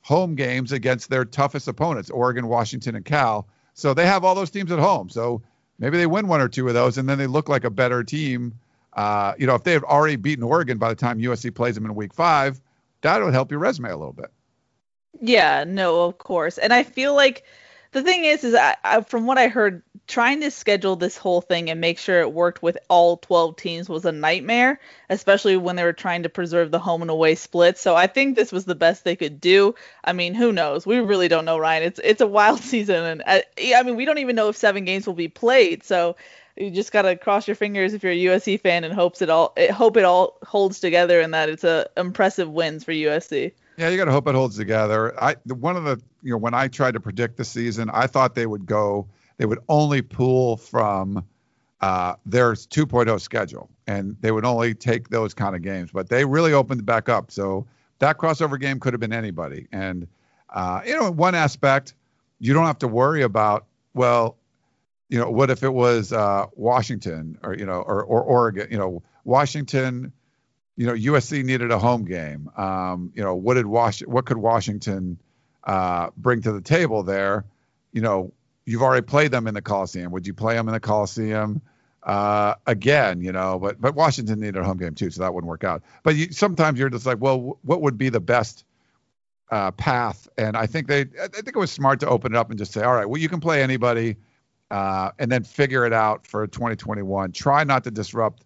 home 0.00 0.34
games 0.34 0.72
against 0.72 1.10
their 1.10 1.24
toughest 1.24 1.68
opponents, 1.68 2.10
Oregon, 2.10 2.46
Washington, 2.46 2.94
and 2.94 3.04
Cal. 3.04 3.48
So 3.74 3.94
they 3.94 4.06
have 4.06 4.24
all 4.24 4.34
those 4.34 4.50
teams 4.50 4.72
at 4.72 4.78
home. 4.78 5.10
So 5.10 5.42
maybe 5.78 5.98
they 5.98 6.06
win 6.06 6.28
one 6.28 6.40
or 6.40 6.48
two 6.48 6.66
of 6.68 6.74
those, 6.74 6.98
and 6.98 7.08
then 7.08 7.18
they 7.18 7.26
look 7.26 7.48
like 7.48 7.64
a 7.64 7.70
better 7.70 8.02
team. 8.02 8.54
Uh, 8.92 9.34
you 9.38 9.46
know, 9.46 9.54
if 9.54 9.64
they 9.64 9.72
have 9.72 9.84
already 9.84 10.16
beaten 10.16 10.42
Oregon 10.42 10.78
by 10.78 10.88
the 10.88 10.94
time 10.94 11.18
USC 11.18 11.54
plays 11.54 11.74
them 11.74 11.84
in 11.84 11.94
Week 11.94 12.14
Five, 12.14 12.60
that 13.02 13.22
would 13.22 13.32
help 13.34 13.50
your 13.50 13.60
resume 13.60 13.90
a 13.90 13.96
little 13.96 14.12
bit. 14.12 14.30
Yeah, 15.20 15.64
no, 15.66 16.04
of 16.04 16.18
course. 16.18 16.58
And 16.58 16.72
I 16.72 16.82
feel 16.82 17.14
like 17.14 17.44
the 17.92 18.02
thing 18.02 18.24
is, 18.24 18.44
is 18.44 18.54
I, 18.54 18.76
I, 18.84 19.00
from 19.02 19.26
what 19.26 19.38
I 19.38 19.48
heard, 19.48 19.82
trying 20.10 20.40
to 20.40 20.50
schedule 20.50 20.96
this 20.96 21.16
whole 21.16 21.40
thing 21.40 21.70
and 21.70 21.80
make 21.80 21.98
sure 21.98 22.20
it 22.20 22.32
worked 22.32 22.62
with 22.62 22.76
all 22.88 23.16
12 23.16 23.56
teams 23.56 23.88
was 23.88 24.04
a 24.04 24.12
nightmare, 24.12 24.80
especially 25.08 25.56
when 25.56 25.76
they 25.76 25.84
were 25.84 25.92
trying 25.92 26.24
to 26.24 26.28
preserve 26.28 26.72
the 26.72 26.80
home 26.80 27.00
and 27.00 27.10
away 27.10 27.36
split. 27.36 27.78
So 27.78 27.94
I 27.94 28.08
think 28.08 28.34
this 28.34 28.50
was 28.50 28.64
the 28.64 28.74
best 28.74 29.04
they 29.04 29.14
could 29.14 29.40
do. 29.40 29.76
I 30.04 30.12
mean, 30.12 30.34
who 30.34 30.52
knows? 30.52 30.84
We 30.84 30.98
really 30.98 31.28
don't 31.28 31.44
know, 31.44 31.58
Ryan. 31.58 31.84
It's 31.84 32.00
it's 32.02 32.20
a 32.20 32.26
wild 32.26 32.60
season, 32.72 33.04
and 33.04 33.22
I, 33.24 33.38
uh, 33.38 33.76
I 33.76 33.82
mean, 33.84 33.96
we 33.96 34.04
don't 34.04 34.18
even 34.18 34.36
know 34.36 34.48
if 34.48 34.56
seven 34.56 34.84
games 34.84 35.06
will 35.06 35.14
be 35.14 35.28
played. 35.28 35.84
So 35.84 36.16
you 36.56 36.70
just 36.70 36.90
gotta 36.90 37.16
cross 37.16 37.46
your 37.46 37.54
fingers 37.54 37.94
if 37.94 38.02
you're 38.02 38.12
a 38.12 38.16
USC 38.16 38.60
fan 38.60 38.82
and 38.82 38.92
hopes 38.92 39.22
it 39.22 39.30
all 39.30 39.52
it, 39.56 39.70
hope 39.70 39.96
it 39.96 40.04
all 40.04 40.38
holds 40.44 40.80
together 40.80 41.20
and 41.20 41.32
that 41.34 41.48
it's 41.48 41.64
a 41.64 41.88
impressive 41.96 42.50
wins 42.50 42.82
for 42.82 42.92
USC. 42.92 43.52
Yeah, 43.76 43.88
you 43.88 43.96
got 43.96 44.06
to 44.06 44.12
hope 44.12 44.26
it 44.26 44.34
holds 44.34 44.56
together. 44.56 45.14
I 45.18 45.36
one 45.46 45.76
of 45.76 45.84
the 45.84 46.02
you 46.22 46.32
know 46.32 46.38
when 46.38 46.52
I 46.52 46.68
tried 46.68 46.94
to 46.94 47.00
predict 47.00 47.36
the 47.36 47.44
season, 47.44 47.88
I 47.88 48.08
thought 48.08 48.34
they 48.34 48.44
would 48.44 48.66
go 48.66 49.06
they 49.40 49.46
would 49.46 49.60
only 49.70 50.02
pull 50.02 50.58
from 50.58 51.24
uh, 51.80 52.14
their 52.26 52.52
2.0 52.52 53.18
schedule 53.22 53.70
and 53.86 54.14
they 54.20 54.32
would 54.32 54.44
only 54.44 54.74
take 54.74 55.08
those 55.08 55.32
kind 55.32 55.56
of 55.56 55.62
games, 55.62 55.90
but 55.90 56.10
they 56.10 56.26
really 56.26 56.52
opened 56.52 56.80
it 56.80 56.84
back 56.84 57.08
up. 57.08 57.30
So 57.30 57.66
that 58.00 58.18
crossover 58.18 58.60
game 58.60 58.78
could 58.78 58.92
have 58.92 59.00
been 59.00 59.14
anybody. 59.14 59.66
And 59.72 60.06
uh, 60.50 60.82
you 60.84 60.94
know, 60.94 61.10
one 61.10 61.34
aspect 61.34 61.94
you 62.38 62.52
don't 62.52 62.66
have 62.66 62.80
to 62.80 62.88
worry 62.88 63.22
about. 63.22 63.64
Well, 63.94 64.36
you 65.08 65.18
know, 65.18 65.30
what 65.30 65.48
if 65.48 65.62
it 65.62 65.72
was 65.72 66.12
uh, 66.12 66.44
Washington 66.54 67.38
or 67.42 67.56
you 67.56 67.64
know 67.64 67.80
or, 67.80 68.04
or 68.04 68.22
Oregon? 68.22 68.68
You 68.70 68.76
know, 68.76 69.02
Washington 69.24 70.12
you 70.76 70.86
know, 70.86 70.92
USC 70.92 71.44
needed 71.44 71.70
a 71.70 71.78
home 71.78 72.04
game. 72.04 72.50
Um, 72.58 73.10
you 73.14 73.22
know, 73.22 73.34
what 73.34 73.54
did 73.54 73.64
Wash 73.64 74.00
what 74.00 74.26
could 74.26 74.36
Washington 74.36 75.18
uh, 75.64 76.10
bring 76.18 76.42
to 76.42 76.52
the 76.52 76.60
table 76.60 77.02
there. 77.02 77.46
You 77.92 78.02
know, 78.02 78.32
you've 78.70 78.82
already 78.82 79.04
played 79.04 79.30
them 79.30 79.46
in 79.46 79.54
the 79.54 79.62
Coliseum. 79.62 80.12
Would 80.12 80.26
you 80.26 80.34
play 80.34 80.54
them 80.54 80.68
in 80.68 80.74
the 80.74 80.80
Coliseum 80.80 81.60
uh, 82.04 82.54
again? 82.66 83.20
You 83.20 83.32
know, 83.32 83.58
but 83.58 83.80
but 83.80 83.94
Washington 83.94 84.40
needed 84.40 84.56
a 84.56 84.64
home 84.64 84.78
game 84.78 84.94
too, 84.94 85.10
so 85.10 85.22
that 85.22 85.34
wouldn't 85.34 85.48
work 85.48 85.64
out. 85.64 85.82
But 86.02 86.16
you, 86.16 86.32
sometimes 86.32 86.78
you're 86.78 86.90
just 86.90 87.06
like, 87.06 87.20
well, 87.20 87.58
what 87.62 87.82
would 87.82 87.98
be 87.98 88.08
the 88.08 88.20
best 88.20 88.64
uh, 89.50 89.72
path? 89.72 90.28
And 90.38 90.56
I 90.56 90.66
think 90.66 90.86
they, 90.86 91.00
I 91.00 91.28
think 91.28 91.48
it 91.48 91.56
was 91.56 91.70
smart 91.70 92.00
to 92.00 92.08
open 92.08 92.34
it 92.34 92.38
up 92.38 92.50
and 92.50 92.58
just 92.58 92.72
say, 92.72 92.82
all 92.82 92.94
right, 92.94 93.06
well, 93.08 93.20
you 93.20 93.28
can 93.28 93.40
play 93.40 93.62
anybody, 93.62 94.16
uh, 94.70 95.10
and 95.18 95.30
then 95.30 95.42
figure 95.42 95.84
it 95.84 95.92
out 95.92 96.26
for 96.26 96.46
2021. 96.46 97.32
Try 97.32 97.64
not 97.64 97.84
to 97.84 97.90
disrupt 97.90 98.44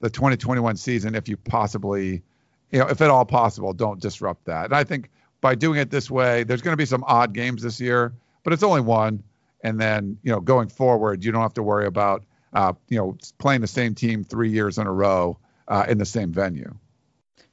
the 0.00 0.10
2021 0.10 0.76
season 0.76 1.14
if 1.14 1.28
you 1.28 1.36
possibly, 1.36 2.22
you 2.70 2.78
know, 2.78 2.86
if 2.88 3.00
at 3.00 3.10
all 3.10 3.24
possible, 3.24 3.72
don't 3.72 4.00
disrupt 4.00 4.44
that. 4.46 4.66
And 4.66 4.74
I 4.74 4.84
think 4.84 5.10
by 5.40 5.54
doing 5.54 5.78
it 5.78 5.90
this 5.90 6.10
way, 6.10 6.44
there's 6.44 6.62
going 6.62 6.72
to 6.72 6.78
be 6.78 6.86
some 6.86 7.04
odd 7.06 7.32
games 7.32 7.62
this 7.62 7.80
year, 7.80 8.12
but 8.42 8.52
it's 8.52 8.62
only 8.62 8.80
one. 8.80 9.22
And 9.66 9.80
then, 9.80 10.16
you 10.22 10.30
know, 10.30 10.38
going 10.38 10.68
forward, 10.68 11.24
you 11.24 11.32
don't 11.32 11.42
have 11.42 11.54
to 11.54 11.62
worry 11.62 11.86
about, 11.86 12.22
uh, 12.52 12.74
you 12.88 12.96
know, 12.96 13.18
playing 13.38 13.62
the 13.62 13.66
same 13.66 13.96
team 13.96 14.22
three 14.22 14.48
years 14.48 14.78
in 14.78 14.86
a 14.86 14.92
row 14.92 15.40
uh, 15.66 15.84
in 15.88 15.98
the 15.98 16.04
same 16.04 16.32
venue. 16.32 16.72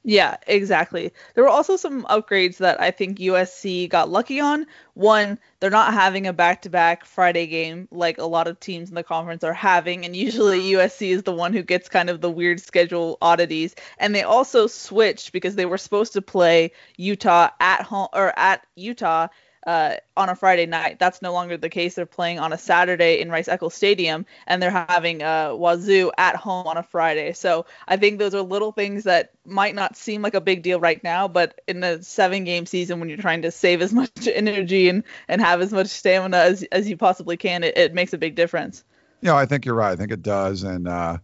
Yeah, 0.04 0.36
exactly. 0.46 1.12
There 1.34 1.42
were 1.42 1.50
also 1.50 1.76
some 1.76 2.04
upgrades 2.04 2.58
that 2.58 2.80
I 2.80 2.92
think 2.92 3.18
USC 3.18 3.88
got 3.88 4.10
lucky 4.10 4.38
on. 4.38 4.66
One, 4.92 5.40
they're 5.58 5.70
not 5.70 5.92
having 5.92 6.28
a 6.28 6.32
back-to-back 6.32 7.04
Friday 7.04 7.48
game 7.48 7.88
like 7.90 8.18
a 8.18 8.26
lot 8.26 8.46
of 8.46 8.60
teams 8.60 8.90
in 8.90 8.94
the 8.94 9.02
conference 9.02 9.42
are 9.42 9.52
having, 9.52 10.04
and 10.04 10.14
usually 10.14 10.60
USC 10.74 11.08
is 11.08 11.24
the 11.24 11.32
one 11.32 11.52
who 11.52 11.64
gets 11.64 11.88
kind 11.88 12.10
of 12.10 12.20
the 12.20 12.30
weird 12.30 12.60
schedule 12.60 13.18
oddities. 13.20 13.74
And 13.98 14.14
they 14.14 14.22
also 14.22 14.68
switched 14.68 15.32
because 15.32 15.56
they 15.56 15.66
were 15.66 15.78
supposed 15.78 16.12
to 16.12 16.22
play 16.22 16.70
Utah 16.96 17.48
at 17.58 17.82
home 17.82 18.08
or 18.12 18.38
at 18.38 18.64
Utah 18.76 19.28
uh, 19.66 19.96
on 20.16 20.28
a 20.28 20.34
Friday 20.34 20.66
night. 20.66 20.98
That's 20.98 21.22
no 21.22 21.32
longer 21.32 21.56
the 21.56 21.68
case. 21.68 21.94
They're 21.94 22.06
playing 22.06 22.38
on 22.38 22.52
a 22.52 22.58
Saturday 22.58 23.20
in 23.20 23.30
Rice 23.30 23.48
Eccles 23.48 23.74
Stadium, 23.74 24.26
and 24.46 24.62
they're 24.62 24.70
having 24.70 25.22
uh, 25.22 25.54
Wazoo 25.54 26.12
at 26.16 26.36
home 26.36 26.66
on 26.66 26.76
a 26.76 26.82
Friday. 26.82 27.32
So 27.32 27.66
I 27.88 27.96
think 27.96 28.18
those 28.18 28.34
are 28.34 28.42
little 28.42 28.72
things 28.72 29.04
that 29.04 29.32
might 29.44 29.74
not 29.74 29.96
seem 29.96 30.22
like 30.22 30.34
a 30.34 30.40
big 30.40 30.62
deal 30.62 30.80
right 30.80 31.02
now, 31.02 31.28
but 31.28 31.60
in 31.66 31.82
a 31.82 32.02
seven-game 32.02 32.66
season, 32.66 33.00
when 33.00 33.08
you're 33.08 33.18
trying 33.18 33.42
to 33.42 33.50
save 33.50 33.82
as 33.82 33.92
much 33.92 34.26
energy 34.26 34.88
and, 34.88 35.04
and 35.28 35.40
have 35.40 35.60
as 35.60 35.72
much 35.72 35.88
stamina 35.88 36.36
as, 36.36 36.62
as 36.64 36.88
you 36.88 36.96
possibly 36.96 37.36
can, 37.36 37.64
it, 37.64 37.76
it 37.76 37.94
makes 37.94 38.12
a 38.12 38.18
big 38.18 38.34
difference. 38.34 38.84
Yeah, 39.20 39.34
I 39.34 39.46
think 39.46 39.64
you're 39.64 39.74
right. 39.74 39.92
I 39.92 39.96
think 39.96 40.12
it 40.12 40.22
does, 40.22 40.64
and 40.64 40.86
uh, 40.86 41.16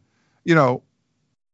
you 0.44 0.54
know, 0.54 0.82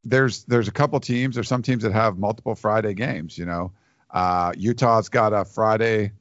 there's 0.05 0.45
there's 0.45 0.69
a 0.69 0.73
couple 0.73 1.01
teams. 1.01 1.35
There's 1.35 1.49
some 1.49 1.63
teams 1.63 1.83
that 1.83 1.93
have 1.93 2.19
multiple 2.19 2.55
Friday 2.55 2.95
games. 2.95 3.37
You 3.37 3.47
know, 3.47 3.73
uh, 4.13 4.53
Utah's 4.57 5.09
got 5.09 5.33
a 5.33 5.45
Friday 5.45 6.13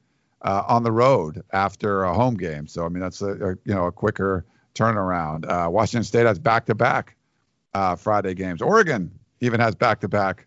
uh, 0.42 0.62
on 0.68 0.82
the 0.82 0.92
road 0.92 1.42
after 1.52 2.04
a 2.04 2.14
home 2.14 2.36
game. 2.36 2.66
So 2.66 2.84
I 2.84 2.88
mean 2.88 3.00
that's 3.00 3.22
a, 3.22 3.30
a 3.30 3.50
you 3.64 3.74
know 3.74 3.86
a 3.86 3.92
quicker 3.92 4.44
turnaround. 4.74 5.48
Uh, 5.48 5.70
Washington 5.70 6.04
State 6.04 6.26
has 6.26 6.38
back-to-back 6.38 7.16
uh, 7.74 7.96
Friday 7.96 8.34
games. 8.34 8.62
Oregon 8.62 9.10
even 9.40 9.60
has 9.60 9.74
back-to-back 9.74 10.46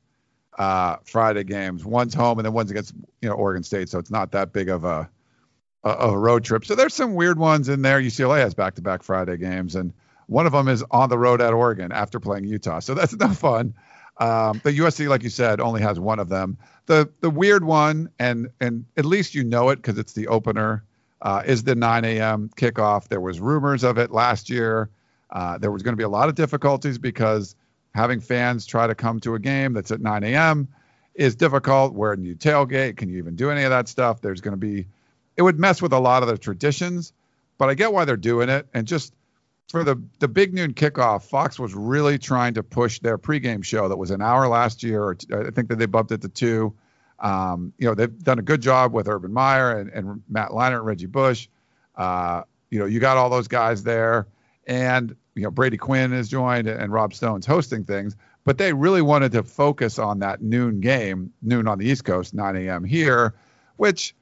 uh, 0.57 0.97
Friday 1.03 1.43
games. 1.43 1.85
One's 1.85 2.13
home 2.13 2.39
and 2.39 2.45
then 2.45 2.53
one's 2.53 2.71
against 2.71 2.93
you 3.21 3.29
know 3.29 3.35
Oregon 3.35 3.63
State. 3.63 3.89
So 3.89 3.99
it's 3.99 4.11
not 4.11 4.31
that 4.31 4.53
big 4.53 4.69
of 4.69 4.83
a 4.83 5.09
a, 5.83 5.89
a 5.89 6.17
road 6.17 6.43
trip. 6.43 6.65
So 6.65 6.75
there's 6.75 6.93
some 6.93 7.15
weird 7.15 7.39
ones 7.39 7.69
in 7.69 7.81
there. 7.81 8.01
UCLA 8.01 8.39
has 8.39 8.53
back-to-back 8.53 9.03
Friday 9.03 9.37
games 9.37 9.75
and 9.75 9.93
one 10.29 10.45
of 10.45 10.51
them 10.51 10.67
is 10.67 10.83
on 10.91 11.09
the 11.09 11.17
road 11.17 11.41
at 11.41 11.53
Oregon 11.53 11.91
after 11.91 12.19
playing 12.19 12.45
Utah. 12.45 12.79
So 12.79 12.93
that's 12.93 13.15
no 13.15 13.29
fun. 13.29 13.73
Um, 14.19 14.61
the 14.63 14.77
USC, 14.77 15.07
like 15.07 15.23
you 15.23 15.29
said, 15.29 15.59
only 15.59 15.81
has 15.81 15.99
one 15.99 16.19
of 16.19 16.29
them. 16.29 16.57
The 16.89 17.07
the 17.21 17.29
weird 17.29 17.63
one, 17.63 18.09
and 18.17 18.49
and 18.59 18.83
at 18.97 19.05
least 19.05 19.35
you 19.35 19.43
know 19.43 19.69
it 19.69 19.75
because 19.75 19.99
it's 19.99 20.13
the 20.13 20.27
opener, 20.27 20.83
uh, 21.21 21.43
is 21.45 21.63
the 21.63 21.75
9 21.75 22.03
a.m. 22.03 22.49
kickoff. 22.55 23.09
There 23.09 23.21
was 23.21 23.39
rumors 23.39 23.83
of 23.83 23.99
it 23.99 24.09
last 24.09 24.49
year. 24.49 24.89
Uh, 25.29 25.59
there 25.59 25.69
was 25.69 25.83
going 25.83 25.93
to 25.93 25.97
be 25.97 26.03
a 26.03 26.09
lot 26.09 26.29
of 26.29 26.35
difficulties 26.35 26.97
because 26.97 27.55
having 27.93 28.19
fans 28.19 28.65
try 28.65 28.87
to 28.87 28.95
come 28.95 29.19
to 29.19 29.35
a 29.35 29.39
game 29.39 29.73
that's 29.73 29.91
at 29.91 30.01
9 30.01 30.23
a.m. 30.23 30.67
is 31.13 31.35
difficult. 31.35 31.93
Where 31.93 32.15
do 32.15 32.23
you 32.23 32.35
tailgate? 32.35 32.97
Can 32.97 33.09
you 33.09 33.19
even 33.19 33.35
do 33.35 33.51
any 33.51 33.65
of 33.65 33.69
that 33.69 33.87
stuff? 33.87 34.19
There's 34.19 34.41
going 34.41 34.53
to 34.53 34.57
be, 34.57 34.87
it 35.37 35.43
would 35.43 35.59
mess 35.59 35.83
with 35.83 35.93
a 35.93 35.99
lot 35.99 36.23
of 36.23 36.29
the 36.29 36.39
traditions. 36.39 37.13
But 37.59 37.69
I 37.69 37.75
get 37.75 37.93
why 37.93 38.05
they're 38.05 38.17
doing 38.17 38.49
it, 38.49 38.65
and 38.73 38.87
just 38.87 39.13
for 39.69 39.83
the 39.83 40.01
the 40.19 40.27
big 40.27 40.53
noon 40.53 40.73
kickoff, 40.73 41.23
Fox 41.23 41.59
was 41.59 41.73
really 41.75 42.17
trying 42.17 42.53
to 42.55 42.63
push 42.63 42.99
their 42.99 43.17
pregame 43.17 43.63
show 43.63 43.87
that 43.87 43.97
was 43.97 44.11
an 44.11 44.21
hour 44.21 44.47
last 44.47 44.83
year. 44.83 45.13
T- 45.13 45.27
I 45.33 45.51
think 45.51 45.69
that 45.69 45.77
they 45.77 45.85
bumped 45.85 46.11
it 46.11 46.21
to 46.21 46.29
two. 46.29 46.73
Um, 47.19 47.73
you 47.77 47.85
know, 47.85 47.93
they've 47.93 48.17
done 48.23 48.39
a 48.39 48.41
good 48.41 48.61
job 48.61 48.93
with 48.93 49.07
Urban 49.07 49.31
Meyer 49.31 49.77
and, 49.77 49.89
and 49.91 50.23
Matt 50.27 50.49
Leinart 50.49 50.77
and 50.77 50.85
Reggie 50.85 51.05
Bush. 51.05 51.47
Uh, 51.95 52.43
you 52.71 52.79
know, 52.79 52.85
you 52.85 52.99
got 52.99 53.17
all 53.17 53.29
those 53.29 53.47
guys 53.47 53.83
there, 53.83 54.27
and 54.65 55.15
you 55.35 55.43
know 55.43 55.51
Brady 55.51 55.77
Quinn 55.77 56.11
has 56.13 56.29
joined 56.29 56.67
and 56.67 56.91
Rob 56.91 57.13
Stone's 57.13 57.45
hosting 57.45 57.83
things. 57.83 58.15
But 58.45 58.57
they 58.57 58.73
really 58.73 59.03
wanted 59.03 59.31
to 59.33 59.43
focus 59.43 59.99
on 59.99 60.19
that 60.19 60.41
noon 60.41 60.79
game, 60.79 61.31
noon 61.43 61.67
on 61.67 61.77
the 61.77 61.87
East 61.87 62.05
Coast, 62.05 62.33
9 62.33 62.55
a.m. 62.55 62.83
here, 62.83 63.35
which 63.75 64.15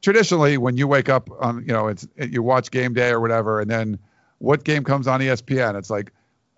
traditionally 0.00 0.56
when 0.56 0.76
you 0.76 0.86
wake 0.86 1.08
up 1.10 1.28
on, 1.40 1.60
you 1.60 1.72
know, 1.72 1.88
it's 1.88 2.06
you 2.16 2.42
watch 2.42 2.70
game 2.70 2.94
day 2.94 3.10
or 3.10 3.20
whatever, 3.20 3.60
and 3.60 3.70
then 3.70 3.98
what 4.38 4.64
game 4.64 4.84
comes 4.84 5.06
on 5.06 5.20
ESPN? 5.20 5.76
It's 5.76 5.90
like, 5.90 6.12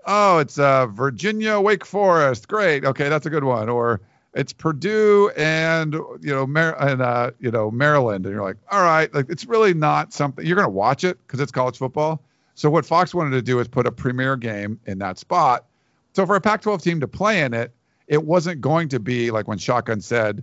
oh, 0.07 0.39
it's 0.39 0.59
uh, 0.59 0.87
Virginia 0.87 1.61
Wake 1.61 1.85
Forest. 1.85 2.49
Great. 2.49 2.85
Okay, 2.85 3.09
that's 3.09 3.27
a 3.27 3.31
good 3.31 3.45
one. 3.45 3.69
Or 3.69 4.01
it's 4.35 4.53
Purdue 4.53 5.31
and 5.37 5.95
you 5.95 6.35
know 6.35 6.47
Mar- 6.47 6.81
and 6.81 7.01
uh, 7.01 7.31
you 7.41 7.51
know 7.51 7.71
Maryland, 7.71 8.27
and 8.27 8.35
you're 8.35 8.45
like, 8.45 8.59
all 8.71 8.83
right, 8.83 9.13
like 9.15 9.27
it's 9.31 9.47
really 9.47 9.75
not 9.75 10.13
something 10.13 10.47
you're 10.47 10.57
gonna 10.57 10.69
watch 10.69 11.05
it 11.05 11.19
because 11.27 11.41
it's 11.41 11.53
college 11.53 11.79
football. 11.79 12.23
So 12.55 12.71
what 12.71 12.87
Fox 12.87 13.15
wanted 13.15 13.31
to 13.31 13.43
do 13.43 13.59
is 13.61 13.69
put 13.69 13.87
a 13.87 13.93
premier 13.93 14.37
game 14.37 14.81
in 14.87 14.99
that 14.99 15.19
spot. 15.19 15.67
So 16.15 16.25
for 16.25 16.37
a 16.37 16.41
Pac-12 16.41 16.83
team 16.83 17.01
to 17.01 17.09
play 17.09 17.43
in 17.43 17.53
it, 17.53 17.71
it 18.09 18.25
wasn't 18.25 18.63
going 18.63 18.89
to 18.91 19.01
be 19.01 19.31
like 19.31 19.47
when 19.47 19.59
Shotgun 19.59 20.01
said 20.01 20.43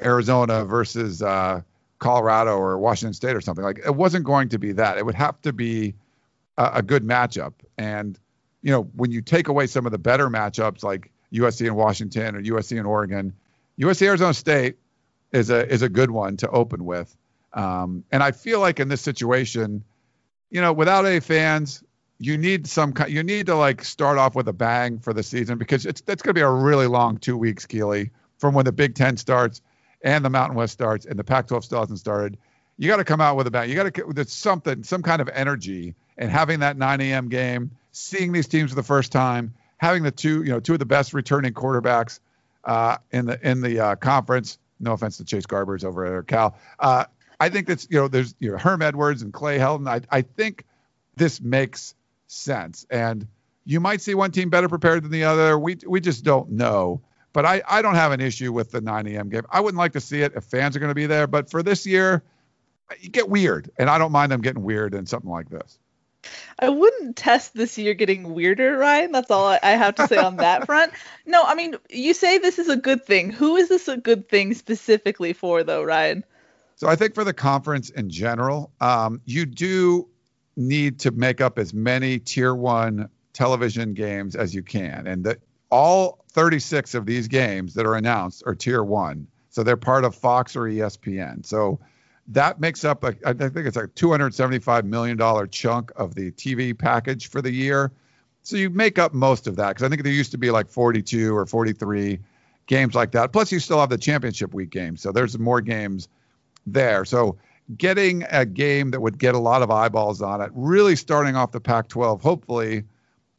Arizona 0.00 0.64
versus 0.64 1.22
uh, 1.22 1.62
Colorado 1.98 2.56
or 2.56 2.78
Washington 2.78 3.14
State 3.14 3.34
or 3.34 3.40
something. 3.40 3.64
Like 3.64 3.80
it 3.84 3.94
wasn't 3.94 4.24
going 4.24 4.48
to 4.50 4.58
be 4.58 4.72
that. 4.72 4.98
It 4.98 5.06
would 5.06 5.16
have 5.16 5.40
to 5.42 5.52
be 5.52 5.94
a, 6.56 6.70
a 6.74 6.82
good 6.82 7.02
matchup. 7.02 7.54
And 7.78 8.18
you 8.62 8.70
know, 8.70 8.82
when 8.94 9.10
you 9.10 9.20
take 9.20 9.48
away 9.48 9.66
some 9.66 9.86
of 9.86 9.92
the 9.92 9.98
better 9.98 10.28
matchups 10.28 10.82
like 10.82 11.10
USC 11.32 11.66
and 11.66 11.76
Washington 11.76 12.36
or 12.36 12.42
USC 12.42 12.78
and 12.78 12.86
Oregon, 12.86 13.34
USC 13.78 14.06
Arizona 14.06 14.34
State 14.34 14.76
is 15.32 15.50
a 15.50 15.70
is 15.70 15.82
a 15.82 15.88
good 15.88 16.10
one 16.10 16.36
to 16.38 16.48
open 16.48 16.84
with. 16.84 17.14
Um, 17.52 18.04
and 18.10 18.22
I 18.22 18.32
feel 18.32 18.60
like 18.60 18.80
in 18.80 18.88
this 18.88 19.00
situation, 19.00 19.84
you 20.50 20.60
know, 20.60 20.72
without 20.72 21.06
any 21.06 21.20
fans, 21.20 21.82
you 22.18 22.38
need 22.38 22.66
some 22.66 22.92
kind 22.92 23.12
you 23.12 23.22
need 23.22 23.46
to 23.46 23.56
like 23.56 23.84
start 23.84 24.18
off 24.18 24.34
with 24.34 24.48
a 24.48 24.52
bang 24.52 24.98
for 24.98 25.12
the 25.12 25.22
season 25.22 25.58
because 25.58 25.84
it's 25.86 26.00
that's 26.00 26.22
going 26.22 26.34
to 26.34 26.38
be 26.38 26.42
a 26.42 26.50
really 26.50 26.86
long 26.86 27.18
two 27.18 27.36
weeks, 27.36 27.66
Keely, 27.66 28.10
from 28.38 28.54
when 28.54 28.64
the 28.64 28.72
Big 28.72 28.94
Ten 28.94 29.16
starts 29.16 29.60
and 30.02 30.24
the 30.24 30.30
Mountain 30.30 30.56
West 30.56 30.72
starts 30.72 31.06
and 31.06 31.18
the 31.18 31.24
Pac-12 31.24 31.64
still 31.64 31.80
hasn't 31.80 31.98
started. 31.98 32.38
You 32.76 32.88
got 32.88 32.96
to 32.96 33.04
come 33.04 33.20
out 33.20 33.36
with 33.36 33.46
a 33.46 33.50
bang. 33.50 33.68
You 33.68 33.74
got 33.74 33.92
to 33.92 34.12
there's 34.12 34.32
something, 34.32 34.82
some 34.84 35.02
kind 35.02 35.20
of 35.20 35.28
energy 35.32 35.94
and 36.16 36.30
having 36.30 36.60
that 36.60 36.76
9 36.76 37.00
a.m. 37.00 37.28
game, 37.28 37.70
seeing 37.92 38.32
these 38.32 38.46
teams 38.46 38.70
for 38.70 38.76
the 38.76 38.82
first 38.82 39.12
time, 39.12 39.54
having 39.78 40.02
the 40.02 40.10
two, 40.10 40.42
you 40.42 40.50
know, 40.50 40.60
two 40.60 40.74
of 40.74 40.78
the 40.78 40.86
best 40.86 41.14
returning 41.14 41.52
quarterbacks 41.52 42.20
uh, 42.64 42.96
in 43.12 43.26
the 43.26 43.48
in 43.48 43.60
the 43.60 43.80
uh, 43.80 43.96
conference. 43.96 44.58
No 44.80 44.92
offense 44.92 45.16
to 45.18 45.24
Chase 45.24 45.46
Garbers 45.46 45.84
over 45.84 46.18
at 46.18 46.26
Cal. 46.26 46.56
Uh, 46.78 47.04
I 47.40 47.48
think 47.48 47.66
that's 47.66 47.86
you 47.90 47.98
know 47.98 48.08
there's 48.08 48.34
you 48.38 48.50
know 48.50 48.58
Herm 48.58 48.82
Edwards 48.82 49.22
and 49.22 49.32
Clay 49.32 49.58
Helton. 49.58 49.88
I 49.88 50.00
I 50.10 50.22
think 50.22 50.64
this 51.16 51.40
makes 51.40 51.94
sense, 52.26 52.86
and 52.90 53.26
you 53.64 53.80
might 53.80 54.00
see 54.00 54.14
one 54.14 54.30
team 54.30 54.50
better 54.50 54.68
prepared 54.68 55.04
than 55.04 55.10
the 55.10 55.24
other. 55.24 55.58
We 55.58 55.78
we 55.86 56.00
just 56.00 56.24
don't 56.24 56.52
know. 56.52 57.02
But 57.32 57.44
I, 57.44 57.62
I 57.68 57.82
don't 57.82 57.96
have 57.96 58.12
an 58.12 58.20
issue 58.20 58.52
with 58.52 58.70
the 58.70 58.80
9 58.80 59.08
a.m. 59.08 59.28
game. 59.28 59.42
I 59.50 59.60
wouldn't 59.60 59.76
like 59.76 59.94
to 59.94 60.00
see 60.00 60.22
it 60.22 60.34
if 60.36 60.44
fans 60.44 60.76
are 60.76 60.78
going 60.78 60.92
to 60.92 60.94
be 60.94 61.06
there. 61.06 61.26
But 61.26 61.50
for 61.50 61.64
this 61.64 61.84
year, 61.84 62.22
you 63.00 63.08
get 63.08 63.28
weird, 63.28 63.72
and 63.76 63.90
I 63.90 63.98
don't 63.98 64.12
mind 64.12 64.30
them 64.30 64.40
getting 64.40 64.62
weird 64.62 64.94
in 64.94 65.04
something 65.04 65.28
like 65.28 65.50
this. 65.50 65.80
I 66.58 66.68
wouldn't 66.68 67.16
test 67.16 67.54
this 67.54 67.76
year 67.78 67.94
getting 67.94 68.34
weirder, 68.34 68.76
Ryan. 68.76 69.12
That's 69.12 69.30
all 69.30 69.58
I 69.62 69.70
have 69.70 69.94
to 69.96 70.06
say 70.06 70.16
on 70.16 70.36
that 70.36 70.66
front. 70.66 70.92
No, 71.26 71.42
I 71.42 71.54
mean, 71.54 71.74
you 71.90 72.14
say 72.14 72.38
this 72.38 72.58
is 72.58 72.68
a 72.68 72.76
good 72.76 73.04
thing. 73.04 73.30
Who 73.30 73.56
is 73.56 73.68
this 73.68 73.88
a 73.88 73.96
good 73.96 74.28
thing 74.28 74.54
specifically 74.54 75.32
for, 75.32 75.62
though, 75.62 75.82
Ryan? 75.82 76.24
So 76.76 76.88
I 76.88 76.96
think 76.96 77.14
for 77.14 77.24
the 77.24 77.32
conference 77.32 77.90
in 77.90 78.10
general, 78.10 78.72
um, 78.80 79.20
you 79.24 79.46
do 79.46 80.08
need 80.56 80.98
to 81.00 81.10
make 81.10 81.40
up 81.40 81.58
as 81.58 81.74
many 81.74 82.18
tier 82.18 82.54
one 82.54 83.08
television 83.32 83.94
games 83.94 84.36
as 84.36 84.54
you 84.54 84.62
can. 84.62 85.06
And 85.06 85.24
that 85.24 85.38
all 85.70 86.24
36 86.30 86.94
of 86.94 87.06
these 87.06 87.28
games 87.28 87.74
that 87.74 87.86
are 87.86 87.94
announced 87.94 88.42
are 88.46 88.54
tier 88.54 88.82
one. 88.82 89.26
So 89.50 89.62
they're 89.62 89.76
part 89.76 90.04
of 90.04 90.14
Fox 90.14 90.56
or 90.56 90.62
ESPN. 90.62 91.46
So 91.46 91.78
that 92.28 92.60
makes 92.60 92.84
up, 92.84 93.04
a, 93.04 93.14
I 93.24 93.32
think 93.32 93.66
it's 93.66 93.76
a 93.76 93.88
$275 93.88 94.84
million 94.84 95.48
chunk 95.50 95.92
of 95.96 96.14
the 96.14 96.30
TV 96.32 96.76
package 96.76 97.28
for 97.28 97.42
the 97.42 97.50
year. 97.50 97.92
So 98.42 98.56
you 98.56 98.70
make 98.70 98.98
up 98.98 99.14
most 99.14 99.46
of 99.46 99.56
that 99.56 99.68
because 99.68 99.82
I 99.82 99.88
think 99.88 100.02
there 100.02 100.12
used 100.12 100.30
to 100.32 100.38
be 100.38 100.50
like 100.50 100.68
42 100.68 101.34
or 101.34 101.46
43 101.46 102.18
games 102.66 102.94
like 102.94 103.12
that. 103.12 103.32
Plus, 103.32 103.52
you 103.52 103.58
still 103.60 103.80
have 103.80 103.90
the 103.90 103.98
championship 103.98 104.54
week 104.54 104.70
games. 104.70 105.00
So 105.00 105.12
there's 105.12 105.38
more 105.38 105.60
games 105.60 106.08
there. 106.66 107.04
So 107.04 107.36
getting 107.76 108.24
a 108.30 108.44
game 108.44 108.90
that 108.90 109.00
would 109.00 109.18
get 109.18 109.34
a 109.34 109.38
lot 109.38 109.62
of 109.62 109.70
eyeballs 109.70 110.20
on 110.20 110.40
it, 110.40 110.50
really 110.54 110.96
starting 110.96 111.36
off 111.36 111.52
the 111.52 111.60
Pac 111.60 111.88
12, 111.88 112.22
hopefully 112.22 112.84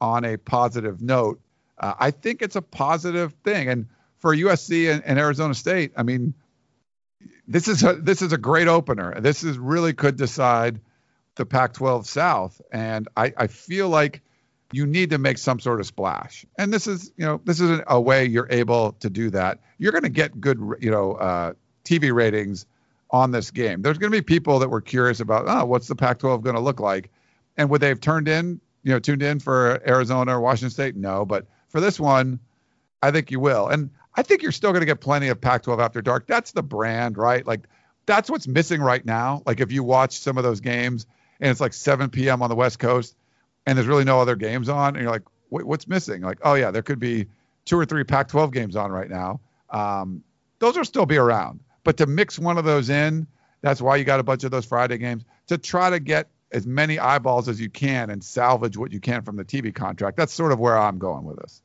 on 0.01 0.25
a 0.25 0.38
positive 0.38 1.01
note, 1.01 1.39
uh, 1.80 1.94
I 2.00 2.12
think 2.12 2.42
it's 2.42 2.56
a 2.56 2.62
positive 2.62 3.34
thing. 3.44 3.70
And 3.70 3.88
for 4.20 4.36
USC 4.36 4.92
and, 4.92 5.04
and, 5.06 5.20
Arizona 5.20 5.54
State, 5.54 5.92
I 5.96 6.04
mean, 6.04 6.34
this 7.48 7.68
is 7.68 7.84
a 7.84 7.94
this 7.94 8.22
is 8.22 8.34
a 8.34 8.38
great 8.38 8.68
opener. 8.68 9.20
This 9.20 9.44
is 9.44 9.58
really 9.58 9.94
could 9.94 10.16
decide 10.16 10.80
the 11.36 11.46
Pac-12 11.46 12.06
South, 12.06 12.62
and 12.72 13.08
I, 13.16 13.34
I 13.38 13.48
feel 13.48 13.90
like 13.90 14.22
you 14.72 14.86
need 14.86 15.12
to 15.12 15.18
make 15.18 15.38
some 15.38 15.60
sort 15.60 15.80
of 15.80 15.86
splash. 15.86 16.46
And 16.58 16.74
this 16.74 16.88
is 16.88 17.12
you 17.18 17.25
know 17.25 17.42
this 17.44 17.60
is 17.60 17.82
a 17.88 18.00
way 18.00 18.25
you're 18.25 18.48
able 18.50 18.94
to 18.94 19.10
do 19.10 19.30
that. 19.32 19.60
You're 19.78 19.92
going 19.92 20.04
to 20.04 20.10
get 20.10 20.40
good 20.40 20.60
you 20.80 20.92
know 20.92 21.14
uh, 21.14 21.54
TV 21.84 22.14
ratings 22.14 22.66
on 23.12 23.32
this 23.32 23.52
game. 23.52 23.82
There's 23.82 23.98
going 23.98 24.12
to 24.12 24.18
be 24.18 24.24
people 24.24 24.60
that 24.60 24.70
were 24.70 24.82
curious 24.82 25.20
about, 25.20 25.46
oh, 25.48 25.66
what's 25.66 25.88
the 25.88 25.96
Pac-12 25.96 26.42
going 26.42 26.56
to 26.56 26.62
look 26.62 26.80
like, 26.80 27.12
and 27.56 27.70
would 27.70 27.80
they 27.80 27.90
have 27.90 28.02
turned 28.02 28.28
in, 28.28 28.60
you 28.84 28.92
know, 28.92 29.00
tuned 29.00 29.22
in 29.22 29.40
for 29.40 29.82
Arizona 29.88 30.38
or 30.38 30.42
Washington 30.42 30.72
State? 30.72 30.96
No, 30.96 31.25
but 31.25 31.46
for 31.70 31.80
this 31.80 32.00
one, 32.00 32.40
I 33.02 33.12
think 33.12 33.32
you 33.32 33.40
will. 33.40 33.68
And 33.68 33.92
I 34.16 34.24
think 34.24 34.42
you're 34.42 34.52
still 34.52 34.72
going 34.72 34.82
to 34.82 34.86
get 34.86 35.02
plenty 35.02 35.28
of 35.28 35.42
Pac-12 35.42 35.80
after 35.80 36.02
dark. 36.02 36.28
That's 36.28 36.52
the 36.52 36.64
brand, 36.64 37.18
right? 37.18 37.46
Like 37.46 37.62
that's 38.06 38.30
what's 38.30 38.48
missing 38.48 38.82
right 38.82 39.06
now. 39.06 39.44
Like 39.46 39.60
if 39.60 39.72
you 39.72 39.84
watch 39.84 40.20
some 40.20 40.38
of 40.38 40.44
those 40.44 40.62
games 40.62 41.06
and 41.40 41.52
it's 41.52 41.60
like 41.60 41.74
7 41.74 42.10
p.m. 42.10 42.42
on 42.42 42.50
the 42.50 42.56
West 42.56 42.80
Coast 42.80 43.16
and 43.66 43.78
there's 43.78 43.88
really 43.88 44.04
no 44.04 44.20
other 44.22 44.36
games 44.36 44.70
on, 44.70 44.96
and 44.96 45.04
you're 45.04 45.12
like, 45.12 45.24
Wait, 45.50 45.66
what's 45.66 45.88
missing? 45.88 46.22
Like, 46.22 46.40
oh 46.44 46.56
yeah, 46.56 46.72
there 46.72 46.82
could 46.82 47.00
be 47.00 47.28
two 47.66 47.78
or 47.78 47.86
three 47.86 48.04
Pac-12 48.04 48.52
games 48.52 48.76
on 48.76 48.92
right 48.92 49.10
now. 49.10 49.40
Um, 49.70 50.24
those 50.60 50.78
will 50.78 50.86
still 50.86 51.06
be 51.06 51.18
around. 51.18 51.62
But 51.84 51.98
to 51.98 52.08
mix 52.08 52.40
one 52.40 52.58
of 52.58 52.66
those 52.66 52.90
in, 52.90 53.28
that's 53.62 53.82
why 53.82 53.96
you 53.98 54.04
got 54.04 54.20
a 54.20 54.24
bunch 54.24 54.44
of 54.44 54.52
those 54.52 54.66
Friday 54.66 54.98
games 54.98 55.24
to 55.48 55.58
try 55.58 55.90
to 55.90 56.00
get 56.00 56.30
as 56.52 56.66
many 56.66 57.00
eyeballs 57.00 57.48
as 57.48 57.60
you 57.60 57.70
can 57.70 58.10
and 58.10 58.24
salvage 58.24 58.78
what 58.78 58.92
you 58.92 59.00
can 59.00 59.24
from 59.24 59.36
the 59.36 59.46
TV 59.46 59.74
contract. 59.74 60.18
That's 60.18 60.34
sort 60.34 60.52
of 60.52 60.60
where 60.60 60.78
I'm 60.78 60.98
going 60.98 61.26
with 61.26 61.38
this. 61.38 61.62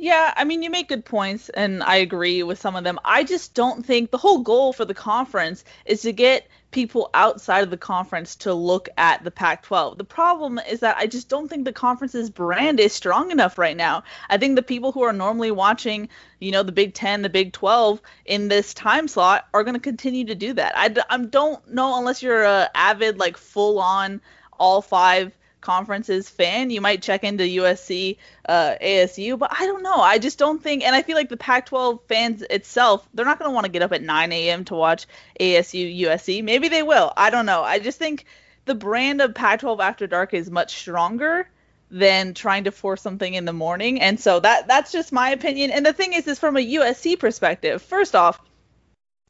Yeah, 0.00 0.32
I 0.36 0.44
mean, 0.44 0.62
you 0.62 0.70
make 0.70 0.88
good 0.88 1.04
points, 1.04 1.48
and 1.48 1.82
I 1.82 1.96
agree 1.96 2.44
with 2.44 2.60
some 2.60 2.76
of 2.76 2.84
them. 2.84 3.00
I 3.04 3.24
just 3.24 3.52
don't 3.52 3.84
think 3.84 4.12
the 4.12 4.16
whole 4.18 4.38
goal 4.38 4.72
for 4.72 4.84
the 4.84 4.94
conference 4.94 5.64
is 5.84 6.02
to 6.02 6.12
get 6.12 6.46
people 6.70 7.10
outside 7.14 7.64
of 7.64 7.70
the 7.70 7.76
conference 7.76 8.36
to 8.36 8.54
look 8.54 8.88
at 8.96 9.24
the 9.24 9.32
Pac 9.32 9.64
12. 9.64 9.98
The 9.98 10.04
problem 10.04 10.60
is 10.70 10.80
that 10.80 10.98
I 10.98 11.08
just 11.08 11.28
don't 11.28 11.48
think 11.48 11.64
the 11.64 11.72
conference's 11.72 12.30
brand 12.30 12.78
is 12.78 12.92
strong 12.92 13.32
enough 13.32 13.58
right 13.58 13.76
now. 13.76 14.04
I 14.30 14.38
think 14.38 14.54
the 14.54 14.62
people 14.62 14.92
who 14.92 15.02
are 15.02 15.12
normally 15.12 15.50
watching, 15.50 16.10
you 16.38 16.52
know, 16.52 16.62
the 16.62 16.70
Big 16.70 16.94
10, 16.94 17.22
the 17.22 17.28
Big 17.28 17.52
12 17.52 18.00
in 18.24 18.46
this 18.46 18.74
time 18.74 19.08
slot 19.08 19.48
are 19.52 19.64
going 19.64 19.74
to 19.74 19.80
continue 19.80 20.26
to 20.26 20.36
do 20.36 20.52
that. 20.52 20.74
I, 20.76 20.94
I 21.10 21.18
don't 21.18 21.66
know 21.74 21.98
unless 21.98 22.22
you're 22.22 22.44
a 22.44 22.70
avid, 22.72 23.18
like, 23.18 23.36
full 23.36 23.80
on 23.80 24.20
all 24.60 24.80
five 24.80 25.32
conferences 25.68 26.30
fan, 26.30 26.70
you 26.70 26.80
might 26.80 27.02
check 27.02 27.24
into 27.24 27.44
USC, 27.44 28.16
uh, 28.48 28.76
ASU, 28.80 29.38
but 29.38 29.50
I 29.52 29.66
don't 29.66 29.82
know. 29.82 29.96
I 29.96 30.16
just 30.16 30.38
don't 30.38 30.62
think, 30.62 30.82
and 30.82 30.96
I 30.96 31.02
feel 31.02 31.14
like 31.14 31.28
the 31.28 31.36
Pac-12 31.36 32.00
fans 32.08 32.42
itself, 32.48 33.06
they're 33.12 33.26
not 33.26 33.38
going 33.38 33.50
to 33.50 33.54
want 33.54 33.66
to 33.66 33.70
get 33.70 33.82
up 33.82 33.92
at 33.92 34.02
9 34.02 34.32
a.m. 34.32 34.64
to 34.64 34.74
watch 34.74 35.04
ASU, 35.38 36.00
USC. 36.04 36.42
Maybe 36.42 36.68
they 36.68 36.82
will. 36.82 37.12
I 37.18 37.28
don't 37.28 37.44
know. 37.44 37.62
I 37.62 37.80
just 37.80 37.98
think 37.98 38.24
the 38.64 38.74
brand 38.74 39.20
of 39.20 39.34
Pac-12 39.34 39.78
After 39.80 40.06
Dark 40.06 40.32
is 40.32 40.50
much 40.50 40.74
stronger 40.74 41.50
than 41.90 42.32
trying 42.32 42.64
to 42.64 42.70
force 42.70 43.02
something 43.02 43.34
in 43.34 43.44
the 43.44 43.52
morning, 43.52 44.00
and 44.00 44.18
so 44.18 44.40
that 44.40 44.68
that's 44.68 44.90
just 44.90 45.12
my 45.12 45.30
opinion. 45.30 45.70
And 45.70 45.84
the 45.84 45.92
thing 45.92 46.14
is, 46.14 46.26
is 46.26 46.38
from 46.38 46.56
a 46.56 46.66
USC 46.76 47.18
perspective. 47.18 47.82
First 47.82 48.14
off, 48.14 48.40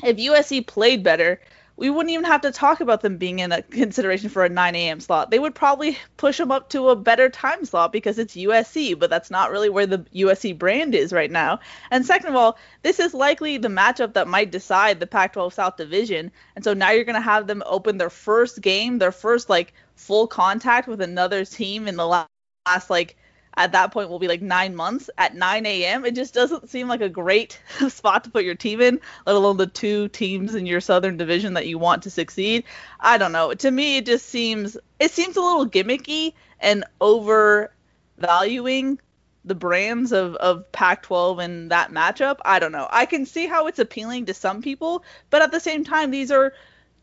if 0.04 0.18
USC 0.18 0.64
played 0.64 1.02
better, 1.02 1.40
we 1.78 1.90
wouldn't 1.90 2.10
even 2.12 2.24
have 2.24 2.40
to 2.40 2.50
talk 2.50 2.80
about 2.80 3.02
them 3.02 3.18
being 3.18 3.38
in 3.38 3.52
a 3.52 3.62
consideration 3.62 4.28
for 4.28 4.44
a 4.44 4.48
9 4.48 4.74
a.m. 4.74 4.98
slot. 4.98 5.30
They 5.30 5.38
would 5.38 5.54
probably 5.54 5.96
push 6.16 6.38
them 6.38 6.50
up 6.50 6.70
to 6.70 6.88
a 6.88 6.96
better 6.96 7.28
time 7.28 7.64
slot 7.64 7.92
because 7.92 8.18
it's 8.18 8.34
USC, 8.34 8.98
but 8.98 9.10
that's 9.10 9.30
not 9.30 9.52
really 9.52 9.68
where 9.68 9.86
the 9.86 9.98
USC 9.98 10.58
brand 10.58 10.96
is 10.96 11.12
right 11.12 11.30
now. 11.30 11.60
And 11.92 12.04
second 12.04 12.30
of 12.30 12.34
all, 12.34 12.58
this 12.82 12.98
is 12.98 13.14
likely 13.14 13.58
the 13.58 13.68
matchup 13.68 14.14
that 14.14 14.26
might 14.26 14.50
decide 14.50 14.98
the 14.98 15.06
Pac 15.06 15.34
12 15.34 15.54
South 15.54 15.76
Division. 15.76 16.32
And 16.56 16.64
so 16.64 16.74
now 16.74 16.90
you're 16.90 17.04
going 17.04 17.14
to 17.14 17.20
have 17.20 17.46
them 17.46 17.62
open 17.64 17.96
their 17.96 18.10
first 18.10 18.60
game, 18.60 18.98
their 18.98 19.12
first 19.12 19.48
like 19.48 19.72
full 19.94 20.26
contact 20.26 20.88
with 20.88 21.00
another 21.00 21.44
team 21.44 21.86
in 21.86 21.94
the 21.96 22.06
last, 22.06 22.28
last 22.66 22.90
like 22.90 23.16
at 23.58 23.72
that 23.72 23.92
point 23.92 24.08
will 24.08 24.20
be 24.20 24.28
like 24.28 24.40
nine 24.40 24.76
months 24.76 25.10
at 25.18 25.34
9 25.34 25.66
a.m. 25.66 26.04
It 26.04 26.14
just 26.14 26.32
doesn't 26.32 26.70
seem 26.70 26.86
like 26.86 27.00
a 27.00 27.08
great 27.08 27.60
spot 27.88 28.22
to 28.24 28.30
put 28.30 28.44
your 28.44 28.54
team 28.54 28.80
in, 28.80 29.00
let 29.26 29.34
alone 29.34 29.56
the 29.56 29.66
two 29.66 30.06
teams 30.08 30.54
in 30.54 30.64
your 30.64 30.80
Southern 30.80 31.16
Division 31.16 31.54
that 31.54 31.66
you 31.66 31.76
want 31.76 32.04
to 32.04 32.10
succeed. 32.10 32.62
I 33.00 33.18
don't 33.18 33.32
know. 33.32 33.52
To 33.52 33.70
me, 33.70 33.96
it 33.96 34.06
just 34.06 34.28
seems 34.28 34.76
it 35.00 35.10
seems 35.10 35.36
a 35.36 35.40
little 35.40 35.68
gimmicky 35.68 36.34
and 36.60 36.84
overvaluing 37.00 39.00
the 39.44 39.56
brands 39.56 40.12
of, 40.12 40.36
of 40.36 40.70
Pac-12 40.70 41.42
and 41.42 41.72
that 41.72 41.90
matchup. 41.90 42.36
I 42.44 42.60
don't 42.60 42.70
know. 42.70 42.86
I 42.90 43.06
can 43.06 43.26
see 43.26 43.46
how 43.46 43.66
it's 43.66 43.80
appealing 43.80 44.26
to 44.26 44.34
some 44.34 44.62
people, 44.62 45.02
but 45.30 45.42
at 45.42 45.50
the 45.50 45.58
same 45.58 45.82
time, 45.82 46.12
these 46.12 46.30
are 46.30 46.52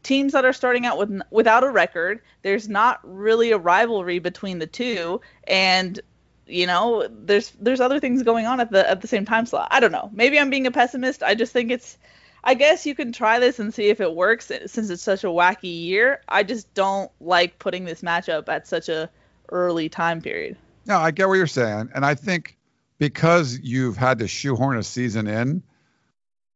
teams 0.04 0.32
that 0.32 0.46
are 0.46 0.54
starting 0.54 0.86
out 0.86 0.98
with 0.98 1.22
without 1.32 1.66
a 1.66 1.70
record. 1.70 2.22
There's 2.44 2.70
not 2.70 3.02
really 3.04 3.52
a 3.52 3.58
rivalry 3.58 4.20
between 4.20 4.60
the 4.60 4.68
two, 4.68 5.20
and 5.46 6.00
you 6.48 6.68
know, 6.68 7.08
there's 7.10 7.52
there's 7.60 7.80
other 7.80 8.00
things 8.00 8.24
going 8.24 8.46
on 8.46 8.60
at 8.60 8.72
the 8.72 8.90
at 8.90 9.02
the 9.02 9.08
same 9.08 9.26
time 9.26 9.46
slot. 9.46 9.68
I 9.72 9.80
don't 9.80 9.92
know. 9.92 10.10
Maybe 10.14 10.40
I'm 10.40 10.50
being 10.50 10.68
a 10.68 10.72
pessimist. 10.72 11.24
I 11.24 11.36
just 11.36 11.54
think 11.54 11.72
it's 11.72 11.98
I 12.44 12.54
guess 12.54 12.86
you 12.86 12.94
can 12.94 13.12
try 13.12 13.40
this 13.40 13.60
and 13.60 13.74
see 13.74 13.90
if 13.90 14.00
it 14.00 14.14
works 14.16 14.52
since 14.68 14.90
it's 14.90 15.02
such 15.02 15.24
a 15.24 15.28
wacky 15.28 15.86
year. 15.86 16.22
I 16.30 16.44
just 16.44 16.72
don't 16.76 17.12
like 17.20 17.58
putting 17.58 17.86
this 17.86 18.02
matchup 18.02 18.48
at 18.48 18.68
such 18.68 18.88
a 18.88 19.10
early 19.50 19.90
time 19.90 20.22
period. 20.22 20.56
No, 20.86 20.98
I 20.98 21.10
get 21.10 21.28
what 21.28 21.36
you're 21.36 21.48
saying, 21.48 21.90
and 21.96 22.06
I 22.06 22.14
think 22.14 22.58
because 23.00 23.60
you've 23.62 23.98
had 23.98 24.20
to 24.20 24.28
shoehorn 24.28 24.78
a 24.78 24.84
season 24.84 25.28
in, 25.28 25.64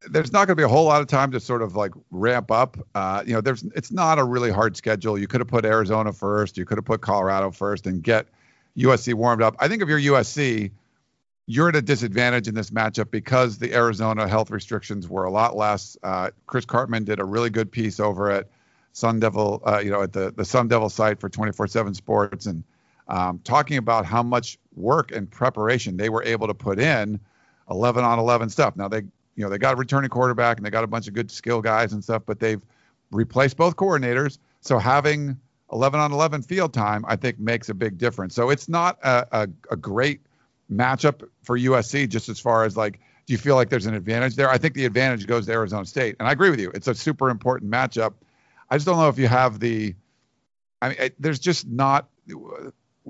there's 0.08 0.32
not 0.32 0.46
going 0.46 0.56
to 0.56 0.60
be 0.60 0.62
a 0.62 0.68
whole 0.68 0.84
lot 0.84 1.00
of 1.00 1.08
time 1.08 1.32
to 1.32 1.40
sort 1.40 1.60
of 1.60 1.74
like 1.74 1.92
ramp 2.12 2.52
up. 2.52 2.78
Uh, 2.94 3.24
you 3.26 3.34
know, 3.34 3.40
there's 3.40 3.64
it's 3.74 3.90
not 3.90 4.20
a 4.20 4.24
really 4.24 4.52
hard 4.52 4.76
schedule. 4.76 5.18
You 5.18 5.26
could 5.26 5.40
have 5.40 5.48
put 5.48 5.64
Arizona 5.64 6.12
first, 6.12 6.56
you 6.56 6.64
could 6.64 6.78
have 6.78 6.84
put 6.84 7.00
Colorado 7.00 7.50
first, 7.50 7.88
and 7.88 8.00
get 8.00 8.28
USC 8.76 9.14
warmed 9.14 9.42
up. 9.42 9.56
I 9.58 9.68
think 9.68 9.82
if 9.82 9.88
you're 9.88 10.00
USC, 10.00 10.70
you're 11.46 11.68
at 11.68 11.76
a 11.76 11.82
disadvantage 11.82 12.46
in 12.48 12.54
this 12.54 12.70
matchup 12.70 13.10
because 13.10 13.58
the 13.58 13.74
Arizona 13.74 14.28
health 14.28 14.50
restrictions 14.50 15.08
were 15.08 15.24
a 15.24 15.30
lot 15.30 15.56
less. 15.56 15.96
Uh, 16.02 16.30
Chris 16.46 16.64
Karpman 16.64 17.04
did 17.04 17.18
a 17.18 17.24
really 17.24 17.50
good 17.50 17.72
piece 17.72 17.98
over 17.98 18.30
at 18.30 18.48
Sun 18.92 19.20
Devil, 19.20 19.62
uh, 19.66 19.80
you 19.82 19.90
know, 19.90 20.02
at 20.02 20.12
the 20.12 20.32
the 20.32 20.44
Sun 20.44 20.68
Devil 20.68 20.88
site 20.88 21.20
for 21.20 21.28
24/7 21.28 21.94
Sports, 21.94 22.46
and 22.46 22.62
um, 23.08 23.40
talking 23.42 23.76
about 23.76 24.06
how 24.06 24.22
much 24.22 24.58
work 24.76 25.12
and 25.12 25.30
preparation 25.30 25.96
they 25.96 26.08
were 26.08 26.22
able 26.22 26.46
to 26.46 26.54
put 26.54 26.78
in 26.78 27.18
11 27.70 28.04
on 28.04 28.18
11 28.18 28.48
stuff. 28.48 28.76
Now 28.76 28.88
they, 28.88 28.98
you 29.34 29.44
know, 29.44 29.48
they 29.48 29.58
got 29.58 29.74
a 29.74 29.76
returning 29.76 30.10
quarterback 30.10 30.56
and 30.56 30.66
they 30.66 30.70
got 30.70 30.84
a 30.84 30.88
bunch 30.88 31.08
of 31.08 31.14
good 31.14 31.30
skill 31.30 31.60
guys 31.60 31.92
and 31.92 32.02
stuff, 32.02 32.22
but 32.26 32.38
they've 32.38 32.62
replaced 33.10 33.56
both 33.56 33.76
coordinators. 33.76 34.38
So 34.60 34.78
having 34.78 35.38
11 35.72 36.00
on 36.00 36.12
11 36.12 36.42
field 36.42 36.72
time, 36.72 37.04
I 37.06 37.16
think 37.16 37.38
makes 37.38 37.68
a 37.68 37.74
big 37.74 37.98
difference. 37.98 38.34
So 38.34 38.50
it's 38.50 38.68
not 38.68 38.98
a, 39.02 39.26
a, 39.32 39.48
a, 39.70 39.76
great 39.76 40.20
matchup 40.72 41.28
for 41.42 41.56
USC 41.56 42.08
just 42.08 42.28
as 42.28 42.40
far 42.40 42.64
as 42.64 42.76
like, 42.76 43.00
do 43.26 43.32
you 43.32 43.38
feel 43.38 43.54
like 43.54 43.68
there's 43.68 43.86
an 43.86 43.94
advantage 43.94 44.34
there? 44.34 44.50
I 44.50 44.58
think 44.58 44.74
the 44.74 44.84
advantage 44.84 45.26
goes 45.26 45.46
to 45.46 45.52
Arizona 45.52 45.86
State. 45.86 46.16
And 46.18 46.28
I 46.28 46.32
agree 46.32 46.50
with 46.50 46.60
you. 46.60 46.70
It's 46.74 46.88
a 46.88 46.94
super 46.94 47.30
important 47.30 47.70
matchup. 47.70 48.14
I 48.68 48.76
just 48.76 48.86
don't 48.86 48.98
know 48.98 49.08
if 49.08 49.18
you 49.18 49.28
have 49.28 49.60
the, 49.60 49.94
I 50.82 50.88
mean, 50.88 50.96
it, 50.98 51.14
there's 51.20 51.38
just 51.38 51.66
not, 51.68 52.08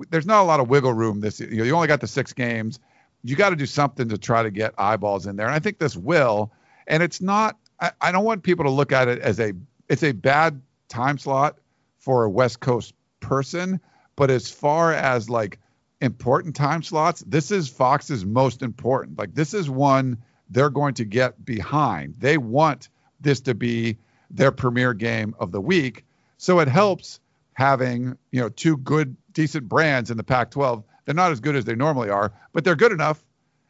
there's 0.09 0.25
not 0.25 0.41
a 0.41 0.45
lot 0.45 0.59
of 0.59 0.69
wiggle 0.69 0.93
room 0.93 1.19
this, 1.19 1.39
you 1.39 1.57
know, 1.57 1.63
you 1.63 1.75
only 1.75 1.87
got 1.87 2.01
the 2.01 2.07
six 2.07 2.33
games. 2.33 2.79
You 3.23 3.35
got 3.35 3.51
to 3.51 3.55
do 3.55 3.65
something 3.65 4.09
to 4.09 4.17
try 4.17 4.43
to 4.43 4.51
get 4.51 4.73
eyeballs 4.77 5.25
in 5.27 5.35
there. 5.35 5.47
And 5.47 5.55
I 5.55 5.59
think 5.59 5.79
this 5.79 5.95
will. 5.95 6.51
And 6.87 7.01
it's 7.01 7.21
not, 7.21 7.57
I, 7.79 7.91
I 8.01 8.11
don't 8.11 8.25
want 8.25 8.43
people 8.43 8.65
to 8.65 8.71
look 8.71 8.91
at 8.91 9.07
it 9.07 9.19
as 9.19 9.39
a, 9.39 9.53
it's 9.89 10.03
a 10.03 10.11
bad 10.11 10.61
time 10.89 11.17
slot 11.17 11.57
for 12.01 12.25
a 12.25 12.29
West 12.29 12.59
Coast 12.59 12.93
person. 13.19 13.79
But 14.15 14.29
as 14.29 14.51
far 14.51 14.93
as 14.93 15.29
like 15.29 15.59
important 16.01 16.55
time 16.55 16.83
slots, 16.83 17.23
this 17.25 17.51
is 17.51 17.69
Fox's 17.69 18.25
most 18.25 18.61
important. 18.61 19.17
Like 19.17 19.33
this 19.33 19.53
is 19.53 19.69
one 19.69 20.17
they're 20.49 20.69
going 20.69 20.95
to 20.95 21.05
get 21.05 21.43
behind. 21.43 22.15
They 22.19 22.37
want 22.37 22.89
this 23.21 23.41
to 23.41 23.55
be 23.55 23.97
their 24.29 24.51
premier 24.51 24.93
game 24.93 25.33
of 25.39 25.51
the 25.51 25.61
week. 25.61 26.05
So 26.37 26.59
it 26.59 26.67
helps 26.67 27.19
having, 27.53 28.17
you 28.31 28.41
know, 28.41 28.49
two 28.49 28.77
good 28.77 29.15
decent 29.31 29.69
brands 29.69 30.11
in 30.11 30.17
the 30.17 30.23
Pac-12. 30.23 30.83
They're 31.05 31.15
not 31.15 31.31
as 31.31 31.39
good 31.39 31.55
as 31.55 31.65
they 31.65 31.75
normally 31.75 32.09
are, 32.09 32.33
but 32.51 32.63
they're 32.63 32.75
good 32.75 32.91
enough 32.91 33.23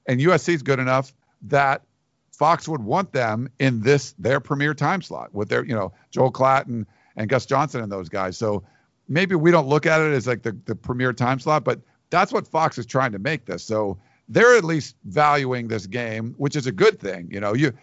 and 0.06 0.20
USC 0.20 0.54
is 0.54 0.64
good 0.64 0.80
enough 0.80 1.14
that 1.44 1.84
Fox 2.32 2.68
would 2.68 2.82
want 2.82 3.12
them 3.12 3.50
in 3.60 3.82
this 3.82 4.14
their 4.18 4.40
premier 4.40 4.74
time 4.74 5.02
slot 5.02 5.34
with 5.34 5.50
their, 5.50 5.64
you 5.64 5.76
know, 5.76 5.94
Joel 6.10 6.32
Klatt 6.32 6.68
and 6.68 6.88
and 7.22 7.30
Gus 7.30 7.46
Johnson 7.46 7.82
and 7.82 7.92
those 7.92 8.10
guys. 8.10 8.38
So 8.38 8.64
maybe 9.08 9.36
we 9.36 9.52
don't 9.52 9.68
look 9.68 9.86
at 9.86 10.02
it 10.02 10.12
as 10.12 10.26
like 10.28 10.42
the, 10.42 10.58
the 10.66 10.76
premier 10.76 11.14
time 11.14 11.40
slot, 11.40 11.64
but 11.64 11.80
that's 12.10 12.34
what 12.34 12.48
Fox 12.48 12.78
is 12.78 12.86
trying 12.86 13.12
to 13.12 13.20
make 13.20 13.46
this. 13.46 13.64
So 13.64 13.98
they're 14.28 14.58
at 14.58 14.64
least 14.64 14.96
valuing 15.06 15.68
this 15.68 15.86
game, 15.86 16.34
which 16.38 16.56
is 16.56 16.66
a 16.66 16.72
good 16.72 17.00
thing. 17.00 17.30
You 17.32 17.40
know, 17.40 17.54
you 17.54 17.74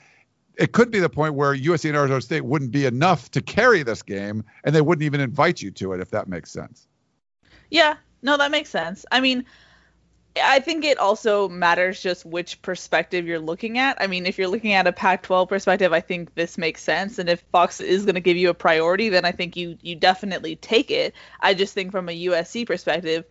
it 0.57 0.73
could 0.73 0.91
be 0.91 0.99
the 0.99 1.09
point 1.09 1.35
where 1.35 1.55
USC 1.55 1.89
and 1.89 1.97
Arizona 1.97 2.21
State 2.21 2.45
wouldn't 2.45 2.73
be 2.73 2.85
enough 2.85 3.31
to 3.31 3.41
carry 3.41 3.85
this 3.85 4.03
game, 4.03 4.45
and 4.65 4.75
they 4.75 4.81
wouldn't 4.81 5.05
even 5.05 5.21
invite 5.21 5.63
you 5.63 5.71
to 5.71 5.93
it, 5.93 6.01
if 6.01 6.11
that 6.11 6.27
makes 6.27 6.51
sense. 6.51 6.89
Yeah, 7.71 7.95
no, 8.23 8.37
that 8.37 8.51
makes 8.51 8.69
sense. 8.69 9.07
I 9.13 9.21
mean, 9.21 9.45
I 10.37 10.61
think 10.61 10.85
it 10.85 10.99
also 10.99 11.49
matters 11.49 12.01
just 12.01 12.25
which 12.25 12.63
perspective 12.63 13.27
you're 13.27 13.39
looking 13.39 13.79
at. 13.79 14.01
I 14.01 14.07
mean, 14.07 14.27
if 14.27 14.39
you're 14.39 14.49
looking 14.49 14.73
at 14.73 14.87
a 14.87 14.93
Pac-12 14.93 15.49
perspective, 15.49 15.93
I 15.93 16.01
think 16.01 16.35
this 16.35 16.59
makes 16.59 16.83
sense. 16.83 17.19
And 17.19 17.29
if 17.29 17.41
Fox 17.53 17.81
is 17.81 18.05
going 18.05 18.15
to 18.15 18.21
give 18.21 18.37
you 18.37 18.51
a 18.51 18.55
priority, 18.55 19.09
then 19.09 19.25
I 19.25 19.33
think 19.33 19.57
you 19.57 19.79
you 19.83 19.97
definitely 19.97 20.57
take 20.57 20.91
it. 20.91 21.15
I 21.41 21.55
just 21.55 21.75
think 21.75 21.93
from 21.93 22.09
a 22.09 22.27
USC 22.27 22.67
perspective, 22.67 23.25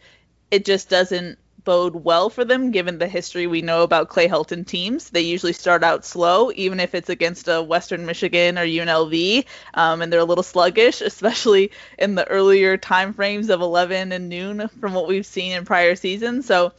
it 0.51 0.65
just 0.65 0.89
doesn't 0.89 1.38
bode 1.67 2.06
well 2.06 2.30
for 2.30 2.45
them 2.45 2.71
given 2.71 2.97
the 2.97 3.10
history 3.10 3.45
we 3.45 3.62
know 3.62 3.84
about 3.84 4.08
Clay 4.08 4.25
Helton 4.30 4.65
teams. 4.65 5.10
They 5.10 5.19
usually 5.19 5.51
start 5.51 5.84
out 5.84 6.06
slow, 6.06 6.49
even 6.56 6.80
if 6.80 6.95
it's 6.95 7.10
against 7.10 7.49
a 7.49 7.62
Western 7.62 8.06
Michigan 8.06 8.58
or 8.58 8.65
UNLV, 8.65 9.43
um, 9.73 10.01
and 10.01 10.12
they're 10.12 10.21
a 10.21 10.23
little 10.23 10.45
sluggish, 10.45 11.01
especially 11.12 11.71
in 11.99 12.15
the 12.15 12.25
earlier 12.30 12.77
time 12.77 13.13
frames 13.13 13.49
of 13.49 13.60
11 13.60 14.13
and 14.13 14.30
noon 14.30 14.69
from 14.80 14.93
what 14.93 15.10
we've 15.10 15.25
seen 15.25 15.51
in 15.51 15.65
prior 15.65 15.97
seasons. 15.97 16.45
So 16.45 16.71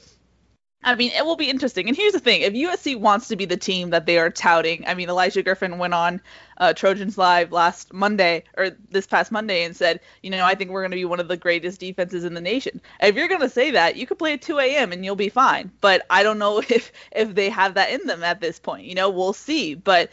I 0.84 0.94
mean, 0.94 1.10
it 1.10 1.26
will 1.26 1.36
be 1.36 1.50
interesting. 1.50 1.88
And 1.88 1.96
here's 1.96 2.12
the 2.12 2.20
thing: 2.20 2.42
if 2.42 2.52
USC 2.52 2.98
wants 2.98 3.28
to 3.28 3.36
be 3.36 3.44
the 3.46 3.56
team 3.56 3.90
that 3.90 4.06
they 4.06 4.16
are 4.18 4.30
touting, 4.30 4.84
I 4.86 4.94
mean, 4.94 5.08
Olaijah 5.08 5.42
Griffin 5.42 5.78
went 5.78 5.92
on 5.92 6.20
uh, 6.56 6.72
Trojans 6.72 7.18
Live 7.18 7.50
last 7.50 7.92
Monday 7.92 8.44
or 8.56 8.70
this 8.90 9.06
past 9.06 9.32
Monday 9.32 9.64
and 9.64 9.76
said, 9.76 10.00
you 10.22 10.30
know, 10.30 10.44
I 10.44 10.54
think 10.54 10.70
we're 10.70 10.82
going 10.82 10.92
to 10.92 10.96
be 10.96 11.04
one 11.04 11.18
of 11.20 11.26
the 11.28 11.36
greatest 11.36 11.80
defenses 11.80 12.24
in 12.24 12.34
the 12.34 12.40
nation. 12.40 12.80
If 13.00 13.16
you're 13.16 13.28
going 13.28 13.40
to 13.40 13.48
say 13.48 13.72
that, 13.72 13.96
you 13.96 14.06
could 14.06 14.18
play 14.18 14.34
at 14.34 14.42
2 14.42 14.58
a.m. 14.60 14.92
and 14.92 15.04
you'll 15.04 15.16
be 15.16 15.28
fine. 15.28 15.72
But 15.80 16.06
I 16.10 16.22
don't 16.22 16.38
know 16.38 16.58
if 16.68 16.92
if 17.10 17.34
they 17.34 17.50
have 17.50 17.74
that 17.74 17.90
in 17.90 18.06
them 18.06 18.22
at 18.22 18.40
this 18.40 18.60
point. 18.60 18.84
You 18.84 18.94
know, 18.94 19.10
we'll 19.10 19.32
see. 19.32 19.74
But 19.74 20.10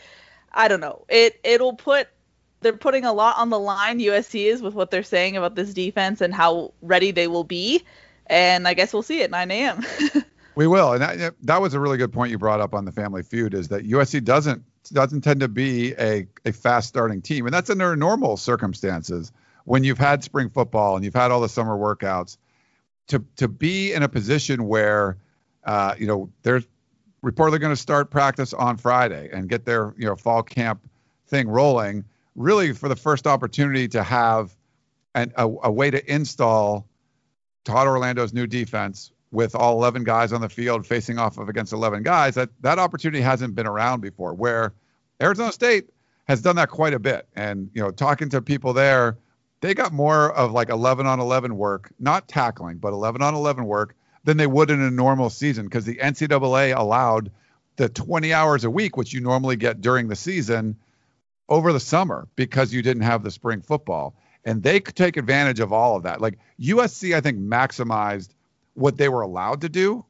I 0.52 0.68
don't 0.68 0.82
know. 0.82 1.06
It 1.10 1.40
it'll 1.44 1.74
put 1.74 2.08
they're 2.62 2.74
putting 2.74 3.06
a 3.06 3.14
lot 3.14 3.38
on 3.38 3.52
the 3.52 3.60
line. 3.60 4.00
USC 4.00 4.46
is 4.46 4.64
with 4.64 4.74
what 4.74 4.90
they're 4.90 5.04
saying 5.04 5.38
about 5.38 5.54
this 5.54 5.76
defense 5.76 6.22
and 6.22 6.34
how 6.34 6.74
ready 6.82 7.12
they 7.12 7.28
will 7.28 7.44
be. 7.44 7.84
And 8.28 8.68
I 8.68 8.74
guess 8.74 8.92
we'll 8.92 9.04
see 9.04 9.22
at 9.22 9.30
9 9.30 9.52
a.m. 9.52 9.84
We 10.56 10.68
will, 10.68 10.94
and 10.94 11.02
that, 11.02 11.36
that 11.42 11.62
was 11.62 11.74
a 11.74 11.80
really 11.80 11.98
good 11.98 12.14
point 12.14 12.32
you 12.32 12.38
brought 12.38 12.62
up 12.62 12.74
on 12.74 12.86
the 12.86 12.92
Family 12.92 13.24
Feud. 13.24 13.54
Is 13.54 13.68
that 13.68 13.88
USC 13.88 14.24
doesn't 14.24 14.64
doesn't 14.94 15.22
tend 15.22 15.42
to 15.42 15.48
be 15.48 15.94
a 15.96 16.28
a 16.46 16.54
fast 16.54 16.88
starting 16.88 17.22
team, 17.22 17.46
and 17.46 17.54
that's 17.54 17.70
under 17.70 17.96
normal 17.96 18.38
circumstances 18.38 19.32
when 19.66 19.84
you've 19.84 19.98
had 19.98 20.24
spring 20.24 20.50
football 20.50 20.96
and 20.96 21.04
you've 21.04 21.16
had 21.16 21.32
all 21.32 21.42
the 21.42 21.50
summer 21.50 21.78
workouts. 21.78 22.38
To 23.10 23.24
to 23.36 23.48
be 23.48 23.94
in 23.94 24.02
a 24.02 24.10
position 24.10 24.68
where, 24.68 25.18
uh, 25.66 25.94
you 26.00 26.08
know, 26.08 26.30
they're 26.42 26.64
reportedly 27.24 27.60
going 27.60 27.74
to 27.74 27.76
start 27.76 28.10
practice 28.10 28.54
on 28.54 28.78
Friday 28.78 29.30
and 29.34 29.50
get 29.50 29.66
their 29.66 29.94
you 29.98 30.06
know 30.06 30.16
fall 30.16 30.42
camp 30.42 30.90
thing 31.28 31.50
rolling. 31.50 32.06
Really, 32.36 32.74
for 32.74 32.88
the 32.88 32.96
first 32.96 33.28
opportunity 33.28 33.88
to 33.90 34.04
have 34.04 34.56
an, 35.16 35.34
a, 35.36 35.48
a 35.64 35.72
way 35.72 35.92
to 35.92 36.14
install 36.14 36.88
Todd 37.64 37.88
Orlando's 37.88 38.34
new 38.34 38.48
defense 38.48 39.12
with 39.36 39.54
all 39.54 39.74
11 39.74 40.04
guys 40.04 40.34
on 40.34 40.42
the 40.42 40.50
field 40.50 40.88
facing 40.88 41.20
off 41.20 41.38
of 41.38 41.50
against 41.50 41.74
11 41.74 42.04
guys, 42.04 42.36
that 42.36 42.50
that 42.62 42.80
opportunity 42.80 43.22
hasn't 43.22 43.54
been 43.54 43.68
around 43.68 44.02
before. 44.02 44.34
Where 44.34 44.74
Arizona 45.22 45.52
State 45.52 45.90
has 46.28 46.42
done 46.42 46.56
that 46.56 46.70
quite 46.70 46.94
a 46.94 47.00
bit, 47.00 47.28
and 47.36 47.70
you 47.74 47.82
know, 47.82 47.92
talking 47.92 48.30
to 48.30 48.42
people 48.42 48.74
there, 48.74 49.18
they 49.62 49.74
got 49.74 49.94
more 49.94 50.32
of 50.34 50.52
like 50.52 50.70
11 50.70 51.06
on 51.06 51.20
11 51.20 51.56
work, 51.56 51.92
not 52.00 52.28
tackling, 52.28 52.78
but 52.78 52.94
11 52.94 53.22
on 53.22 53.36
11 53.36 53.66
work 53.66 53.96
than 54.24 54.38
they 54.38 54.48
would 54.48 54.72
in 54.72 54.82
a 54.82 54.92
normal 54.92 55.30
season 55.30 55.66
because 55.66 55.86
the 55.86 55.98
NCAA 55.98 56.76
allowed 56.76 57.32
the 57.76 57.90
20 57.90 58.34
hours 58.34 58.64
a 58.64 58.70
week, 58.70 58.98
which 58.98 59.14
you 59.14 59.22
normally 59.22 59.56
get 59.56 59.82
during 59.82 60.08
the 60.08 60.16
season, 60.16 60.78
over 61.48 61.74
the 61.74 61.80
summer 61.80 62.28
because 62.36 62.74
you 62.74 62.82
didn't 62.82 63.04
have 63.04 63.24
the 63.24 63.32
spring 63.32 63.62
football. 63.62 64.16
And 64.44 64.62
they 64.62 64.80
could 64.80 64.96
take 64.96 65.18
advantage 65.18 65.60
of 65.60 65.74
all 65.74 65.96
of 65.96 66.04
that. 66.04 66.22
Like 66.22 66.38
USC, 66.60 67.16
I 67.16 67.22
think, 67.22 67.40
maximized 67.40 68.30
what 68.76 68.98
they 68.98 69.10
were 69.10 69.22
allowed 69.22 69.62
to 69.62 69.70
do 69.70 70.06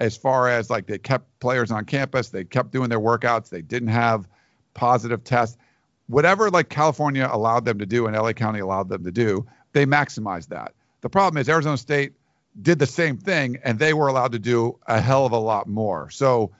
as 0.00 0.16
far 0.16 0.48
as 0.48 0.70
like 0.70 0.86
they 0.86 0.98
kept 0.98 1.38
players 1.40 1.70
on 1.70 1.84
campus, 1.84 2.30
they 2.30 2.44
kept 2.44 2.72
doing 2.72 2.88
their 2.88 3.00
workouts, 3.00 3.50
they 3.50 3.62
didn't 3.62 3.88
have 3.88 4.26
positive 4.72 5.22
tests. 5.22 5.58
Whatever 6.06 6.50
like 6.50 6.70
California 6.70 7.28
allowed 7.30 7.66
them 7.66 7.78
to 7.78 7.86
do 7.86 8.06
and 8.06 8.16
LA 8.16 8.32
County 8.32 8.60
allowed 8.60 8.88
them 8.88 9.04
to 9.04 9.12
do, 9.12 9.46
they 9.72 9.84
maximized 9.84 10.48
that. 10.48 10.72
The 11.02 11.10
problem 11.10 11.40
is 11.40 11.48
Arizona 11.48 11.76
State 11.76 12.14
did 12.60 12.78
the 12.78 12.86
same 12.86 13.18
thing 13.18 13.58
and 13.62 13.78
they 13.78 13.92
were 13.92 14.08
allowed 14.08 14.32
to 14.32 14.38
do 14.38 14.78
a 14.86 15.00
hell 15.00 15.26
of 15.26 15.32
a 15.32 15.38
lot 15.38 15.68
more. 15.68 16.10
So 16.10 16.50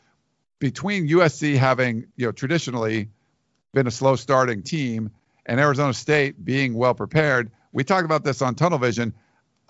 between 0.58 1.08
USC 1.08 1.56
having, 1.56 2.06
you 2.16 2.26
know, 2.26 2.32
traditionally 2.32 3.08
been 3.72 3.86
a 3.86 3.90
slow 3.90 4.16
starting 4.16 4.62
team 4.62 5.10
and 5.46 5.58
Arizona 5.58 5.94
State 5.94 6.44
being 6.44 6.74
well 6.74 6.94
prepared, 6.94 7.50
we 7.72 7.84
talked 7.84 8.04
about 8.04 8.22
this 8.22 8.42
on 8.42 8.54
Tunnel 8.54 8.78
Vision 8.78 9.14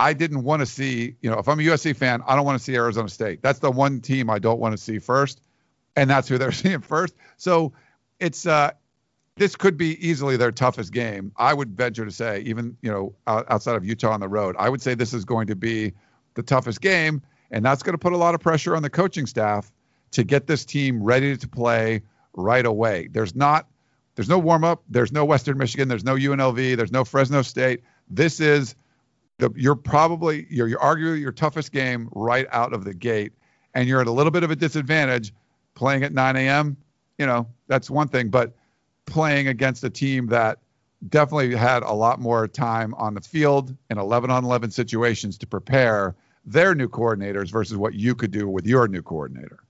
I 0.01 0.15
didn't 0.15 0.45
want 0.45 0.61
to 0.61 0.67
see, 0.67 1.15
you 1.21 1.31
know, 1.31 1.39
if 1.39 1.47
I'm 1.47 1.61
a 1.61 1.63
USC 1.63 1.95
fan, 1.95 2.23
I 2.27 2.35
don't 2.35 2.47
want 2.47 2.59
to 2.59 2.65
see 2.65 2.75
Arizona 2.75 3.11
State. 3.11 3.43
That's 3.43 3.59
the 3.59 3.71
one 3.71 4.01
team 4.01 4.31
I 4.31 4.39
don't 4.39 4.59
want 4.59 4.73
to 4.73 4.83
see 4.83 4.99
first, 4.99 5.43
and 5.95 6.09
that's 6.09 6.27
who 6.27 6.39
they're 6.39 6.53
seeing 6.65 6.81
first. 6.81 7.15
So 7.37 7.75
it's 8.19 8.47
uh, 8.47 8.71
this 9.37 9.57
could 9.57 9.77
be 9.77 9.99
easily 10.07 10.39
their 10.39 10.53
toughest 10.53 10.95
game. 10.95 11.33
I 11.37 11.53
would 11.53 11.77
venture 11.77 12.07
to 12.07 12.11
say, 12.11 12.41
even 12.41 12.79
you 12.81 12.91
know, 12.91 13.15
outside 13.27 13.77
of 13.77 13.85
Utah 13.85 14.13
on 14.13 14.21
the 14.21 14.29
road, 14.29 14.57
I 14.59 14.71
would 14.71 14.81
say 14.81 14.95
this 14.95 15.13
is 15.13 15.27
going 15.27 15.49
to 15.49 15.55
be 15.55 15.93
the 16.33 16.43
toughest 16.43 16.81
game, 16.81 17.21
and 17.51 17.63
that's 17.63 17.83
going 17.83 17.93
to 17.93 17.99
put 17.99 18.15
a 18.15 18.17
lot 18.17 18.35
of 18.35 18.41
pressure 18.41 18.75
on 18.75 18.83
the 18.83 18.91
coaching 18.91 19.27
staff 19.27 19.71
to 20.13 20.25
get 20.25 20.47
this 20.47 20.65
team 20.65 21.03
ready 21.03 21.37
to 21.37 21.47
play 21.47 22.01
right 22.33 22.65
away. 22.65 23.09
There's 23.13 23.37
not, 23.37 23.69
there's 24.15 24.31
no 24.31 24.39
warm 24.39 24.65
up. 24.65 24.83
There's 24.89 25.13
no 25.13 25.27
Western 25.27 25.59
Michigan. 25.59 25.89
There's 25.89 26.05
no 26.05 26.15
UNLV. 26.15 26.79
There's 26.79 26.91
no 26.91 27.05
Fresno 27.05 27.43
State. 27.43 27.83
This 28.09 28.41
is 28.41 28.75
the, 29.40 29.50
you're 29.57 29.74
probably 29.74 30.46
you're, 30.50 30.68
you're 30.68 30.79
arguably 30.79 31.20
your 31.20 31.33
toughest 31.33 31.72
game 31.72 32.09
right 32.12 32.46
out 32.50 32.72
of 32.72 32.85
the 32.85 32.94
gate, 32.94 33.33
and 33.74 33.88
you're 33.88 34.00
at 34.00 34.07
a 34.07 34.12
little 34.12 34.31
bit 34.31 34.42
of 34.42 34.50
a 34.50 34.57
disadvantage 34.57 35.33
playing 35.74 36.03
at 36.03 36.12
9 36.12 36.37
a.m. 36.37 36.76
You 37.18 37.26
know 37.26 37.46
that's 37.66 37.90
one 37.90 38.09
thing, 38.09 38.29
but 38.29 38.55
playing 39.07 39.48
against 39.48 39.83
a 39.85 39.90
team 39.90 40.26
that 40.29 40.59
definitely 41.09 41.55
had 41.55 41.83
a 41.83 41.92
lot 41.92 42.20
more 42.20 42.46
time 42.46 42.94
on 42.94 43.14
the 43.14 43.20
field 43.20 43.74
in 43.88 43.98
11 43.98 44.31
on 44.31 44.44
11 44.44 44.70
situations 44.70 45.38
to 45.38 45.46
prepare 45.46 46.14
their 46.44 46.74
new 46.74 46.88
coordinators 46.88 47.50
versus 47.50 47.76
what 47.76 47.94
you 47.94 48.14
could 48.14 48.31
do 48.31 48.48
with 48.48 48.66
your 48.66 48.87
new 48.88 49.03
coordinator. 49.03 49.61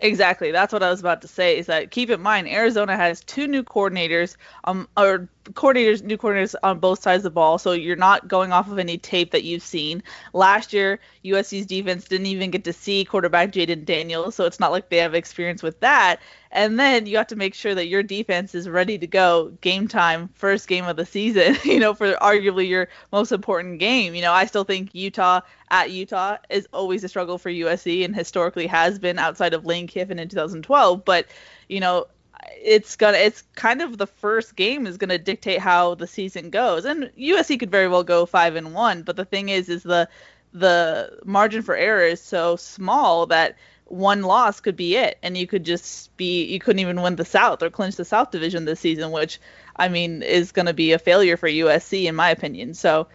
Exactly. 0.00 0.50
That's 0.50 0.72
what 0.72 0.82
I 0.82 0.90
was 0.90 1.00
about 1.00 1.22
to 1.22 1.28
say. 1.28 1.58
Is 1.58 1.66
that 1.66 1.90
keep 1.90 2.10
in 2.10 2.20
mind 2.20 2.48
Arizona 2.48 2.96
has 2.96 3.24
two 3.24 3.46
new 3.46 3.62
coordinators, 3.62 4.36
um, 4.64 4.88
or 4.96 5.28
coordinators, 5.52 6.02
new 6.02 6.16
coordinators 6.16 6.54
on 6.62 6.78
both 6.78 7.02
sides 7.02 7.20
of 7.20 7.24
the 7.24 7.30
ball. 7.30 7.58
So 7.58 7.72
you're 7.72 7.96
not 7.96 8.28
going 8.28 8.52
off 8.52 8.70
of 8.70 8.78
any 8.78 8.98
tape 8.98 9.30
that 9.32 9.44
you've 9.44 9.62
seen. 9.62 10.02
Last 10.32 10.72
year, 10.72 11.00
USC's 11.24 11.66
defense 11.66 12.06
didn't 12.06 12.26
even 12.26 12.50
get 12.50 12.64
to 12.64 12.72
see 12.72 13.04
quarterback 13.04 13.52
Jayden 13.52 13.84
Daniels, 13.84 14.34
so 14.34 14.44
it's 14.44 14.60
not 14.60 14.72
like 14.72 14.88
they 14.88 14.98
have 14.98 15.14
experience 15.14 15.62
with 15.62 15.80
that. 15.80 16.20
And 16.50 16.78
then 16.78 17.06
you 17.06 17.16
have 17.18 17.26
to 17.28 17.36
make 17.36 17.54
sure 17.54 17.74
that 17.74 17.88
your 17.88 18.02
defense 18.02 18.54
is 18.54 18.68
ready 18.68 18.96
to 18.98 19.06
go 19.06 19.52
game 19.60 19.88
time, 19.88 20.28
first 20.34 20.68
game 20.68 20.86
of 20.86 20.96
the 20.96 21.06
season. 21.06 21.56
You 21.66 21.80
know, 21.80 21.94
for 21.94 22.14
arguably 22.14 22.68
your 22.68 22.88
most 23.12 23.32
important 23.32 23.80
game. 23.80 24.14
You 24.14 24.22
know, 24.22 24.32
I 24.32 24.46
still 24.46 24.64
think 24.64 24.94
Utah 24.94 25.40
at 25.70 25.90
Utah 25.90 26.38
is 26.48 26.66
always 26.72 27.04
a 27.04 27.08
struggle 27.08 27.38
for 27.38 27.50
USC 27.50 28.04
and 28.04 28.14
historically 28.14 28.66
has 28.68 28.98
been 28.98 29.18
outside 29.18 29.52
of 29.52 29.66
Lane 29.66 29.86
Kiffin 29.86 30.18
in 30.18 30.28
2012. 30.28 31.04
But 31.04 31.26
you 31.68 31.80
know, 31.80 32.06
it's 32.52 32.96
gonna 32.96 33.18
it's 33.18 33.42
kind 33.54 33.82
of 33.82 33.98
the 33.98 34.06
first 34.06 34.56
game 34.56 34.86
is 34.86 34.96
gonna 34.96 35.18
dictate 35.18 35.60
how 35.60 35.94
the 35.94 36.06
season 36.06 36.50
goes. 36.50 36.84
And 36.84 37.10
USC 37.18 37.58
could 37.58 37.70
very 37.70 37.88
well 37.88 38.04
go 38.04 38.26
five 38.26 38.56
and 38.56 38.74
one, 38.74 39.02
but 39.02 39.16
the 39.16 39.24
thing 39.24 39.48
is, 39.48 39.68
is 39.68 39.82
the 39.82 40.08
the 40.52 41.18
margin 41.24 41.62
for 41.62 41.76
error 41.76 42.02
is 42.02 42.20
so 42.20 42.56
small 42.56 43.26
that 43.26 43.56
one 43.84 44.22
loss 44.22 44.60
could 44.60 44.74
be 44.74 44.96
it 44.96 45.18
and 45.22 45.36
you 45.36 45.46
could 45.46 45.64
just 45.64 46.16
be 46.16 46.44
you 46.44 46.58
couldn't 46.58 46.80
even 46.80 47.02
win 47.02 47.14
the 47.16 47.24
south 47.24 47.62
or 47.62 47.70
clinch 47.70 47.94
the 47.96 48.04
south 48.04 48.30
division 48.30 48.64
this 48.64 48.80
season 48.80 49.12
which 49.12 49.38
i 49.76 49.88
mean 49.88 50.22
is 50.22 50.50
to 50.50 50.72
be 50.72 50.92
a 50.92 50.98
failure 50.98 51.36
for 51.36 51.48
usc 51.48 52.04
in 52.04 52.14
my 52.16 52.30
opinion 52.30 52.74
so 52.74 53.06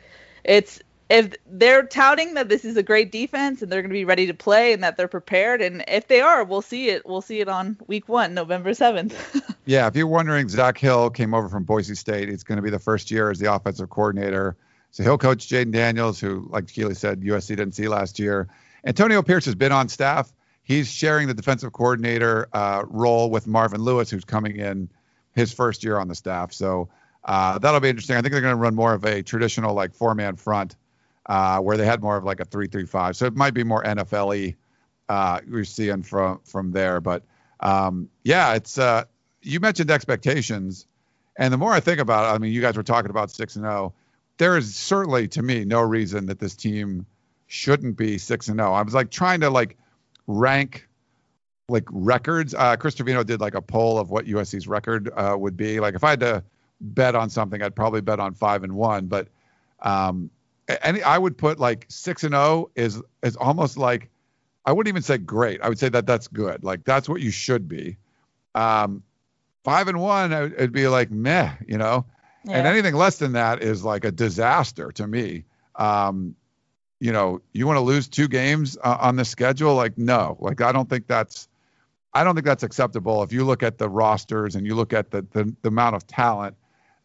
it's 0.44 0.82
if 1.12 1.36
they're 1.45 1.86
touting 1.86 2.36
that 2.36 2.47
this 2.47 2.63
is 2.63 2.78
a 2.78 2.84
great 2.84 3.12
defense 3.12 3.62
and 3.62 3.69
they're 3.69 3.82
going 3.82 3.89
to 3.89 3.93
be 3.93 4.06
ready 4.06 4.26
to 4.28 4.34
play 4.34 4.71
and 4.71 4.82
that 4.82 4.95
they're 4.95 5.10
prepared 5.10 5.62
and 5.62 5.84
if 5.88 6.08
they 6.08 6.21
are 6.21 6.43
we'll 6.45 6.62
see 6.62 6.89
it 6.89 7.06
we'll 7.06 7.21
see 7.21 7.41
it 7.41 7.50
on 7.50 7.78
week 7.88 8.08
one 8.08 8.34
november 8.34 8.71
7th 8.71 9.13
yeah 9.65 9.88
if 9.88 9.95
you're 9.95 10.08
wondering 10.08 10.47
zak 10.47 10.78
hill 10.78 11.10
came 11.10 11.34
over 11.34 11.50
from 11.50 11.63
boise 11.63 11.95
state. 11.95 12.30
It's 12.30 12.43
going 12.43 12.56
to 12.56 12.62
be 12.62 12.69
the 12.69 12.80
first 12.80 13.12
year 13.12 13.30
as 13.30 13.39
the 13.39 13.54
offensive 13.54 13.89
coordinator. 13.89 14.56
So 14.91 15.04
he'll 15.04 15.17
coach 15.17 15.47
jayden 15.47 15.71
daniels 15.71 16.19
who 16.19 16.47
like 16.50 16.67
keely 16.67 16.95
said 16.95 17.21
usc 17.21 17.47
didn't 17.47 17.74
see 17.74 17.89
last 17.89 18.17
year. 18.17 18.47
Antonio 18.86 19.21
pierce 19.21 19.45
has 19.45 19.56
been 19.56 19.74
on 19.74 19.89
staff. 19.89 20.32
He's 20.63 20.89
sharing 20.89 21.28
the 21.28 21.34
defensive 21.34 21.74
coordinator 21.74 22.47
uh, 22.54 22.86
role 22.88 23.30
with 23.30 23.47
marvin 23.47 23.82
lewis 23.82 24.10
who's 24.10 24.24
coming 24.24 24.56
in 24.56 24.89
his 25.34 25.52
first 25.52 25.84
year 25.84 25.97
on 25.97 26.08
the 26.08 26.15
staff. 26.15 26.54
So 26.54 26.89
uh, 27.26 27.60
that'll 27.60 27.82
be 27.82 27.89
interesting. 27.89 28.15
I 28.15 28.21
think 28.21 28.32
they're 28.32 28.41
going 28.41 28.56
to 28.56 28.62
run 28.62 28.76
more 28.76 28.93
of 28.93 29.04
a 29.04 29.21
traditional 29.21 29.76
like 29.76 29.93
four 29.93 30.15
man 30.15 30.38
front 30.38 30.76
uh, 31.32 31.60
where 31.60 31.78
they 31.78 31.86
had 31.86 32.02
more 32.02 32.17
of 32.17 32.26
like 32.26 32.41
a 32.41 32.46
three-three-five. 32.46 33.15
So 33.15 33.26
it 33.26 33.38
might 33.38 33.54
be 33.54 33.63
more 33.63 33.82
NFL-y 33.82 34.54
uh, 35.08 35.39
we're 35.50 35.63
seeing 35.63 36.04
from 36.04 36.41
from 36.44 36.74
there. 36.74 37.00
But 37.00 37.24
um, 37.62 38.10
yeah, 38.22 38.54
it's 38.56 38.78
uh, 38.78 39.06
you 39.41 39.62
mentioned 39.62 39.89
expectations, 39.89 40.88
and 41.38 41.54
the 41.54 41.58
more 41.58 41.72
I 41.72 41.80
think 41.80 42.02
about 42.02 42.26
it, 42.26 42.36
I 42.36 42.38
mean, 42.38 42.52
you 42.52 42.60
guys 42.60 42.76
were 42.76 42.84
talking 42.84 43.12
about 43.12 43.32
six 43.32 43.56
and 43.56 43.63
zero. 43.63 43.94
There 44.39 44.58
is 44.58 44.76
certainly, 44.76 45.30
to 45.30 45.41
me, 45.41 45.63
no 45.63 45.80
reason 45.80 46.26
that 46.26 46.39
this 46.39 46.54
team 46.54 47.06
shouldn't 47.48 47.96
be 47.96 48.17
six 48.17 48.50
and 48.50 48.60
zero. 48.60 48.74
I 48.74 48.82
was 48.82 48.94
like 48.94 49.10
trying 49.10 49.39
to 49.39 49.50
like 49.50 49.78
rank 50.28 50.86
like 51.70 51.88
records. 51.91 52.54
Uh, 52.54 52.76
Chris 52.76 52.96
Trevino 52.96 53.24
did 53.24 53.39
like 53.39 53.56
a 53.56 53.62
poll 53.62 54.00
of 54.00 54.10
what 54.10 54.26
USC's 54.26 54.67
record 54.67 55.10
uh, 55.15 55.38
would 55.39 55.56
be. 55.56 55.80
Like 55.80 55.96
if 55.96 56.04
I 56.04 56.10
had 56.10 56.20
to 56.20 56.44
bet 56.82 57.15
on 57.15 57.30
something, 57.30 57.62
I'd 57.62 57.76
probably 57.76 58.02
bet 58.02 58.20
on 58.20 58.34
five 58.34 58.65
and 58.65 58.74
one. 58.74 59.08
But 59.08 59.30
um, 59.80 60.30
any 60.81 61.03
I 61.03 61.17
would 61.17 61.38
put 61.38 61.60
like 61.60 61.86
six 61.89 62.23
and 62.23 62.34
zero 62.34 62.69
is 62.75 63.01
is 63.23 63.36
almost 63.36 63.77
like 63.77 64.10
I 64.65 64.71
wouldn't 64.71 64.89
even 64.89 65.01
say 65.01 65.17
great. 65.17 65.62
I 65.62 65.69
would 65.69 65.79
say 65.79 65.89
that 65.89 66.05
that's 66.05 66.27
good. 66.27 66.63
Like 66.63 66.84
that's 66.84 67.10
what 67.10 67.21
you 67.21 67.31
should 67.31 67.67
be. 67.67 67.97
Um, 68.53 69.03
five 69.63 69.88
and 69.88 69.99
one, 69.99 70.31
it'd 70.31 70.71
be 70.71 70.88
like 70.88 71.12
meh, 71.12 71.51
you 71.67 71.77
know. 71.77 72.05
Yeah. 72.45 72.57
And 72.57 72.67
anything 72.67 72.95
less 72.95 73.17
than 73.17 73.34
that 73.34 73.62
is 73.62 73.84
like 73.84 74.03
a 74.03 74.12
disaster 74.12 74.91
to 74.93 75.07
me. 75.07 75.45
Um, 75.75 76.36
you 76.99 77.12
know, 77.12 77.41
you 77.53 77.65
want 77.65 77.77
to 77.77 77.81
lose 77.81 78.07
two 78.07 78.27
games 78.27 78.77
uh, 78.84 78.97
on 79.01 79.15
the 79.15 79.25
schedule? 79.25 79.75
Like 79.75 79.97
no, 79.97 80.38
like 80.39 80.62
I 80.62 80.71
don't 80.71 80.89
think 80.89 81.07
that's 81.07 81.47
I 82.13 82.23
don't 82.23 82.36
think 82.36 82.45
that's 82.45 82.63
acceptable. 82.63 83.23
If 83.23 83.31
you 83.31 83.45
look 83.45 83.63
at 83.63 83.77
the 83.77 83.89
rosters 83.89 84.55
and 84.55 84.65
you 84.65 84.75
look 84.75 84.93
at 84.93 85.12
the, 85.12 85.25
the, 85.31 85.55
the 85.62 85.69
amount 85.69 85.95
of 85.95 86.05
talent 86.07 86.55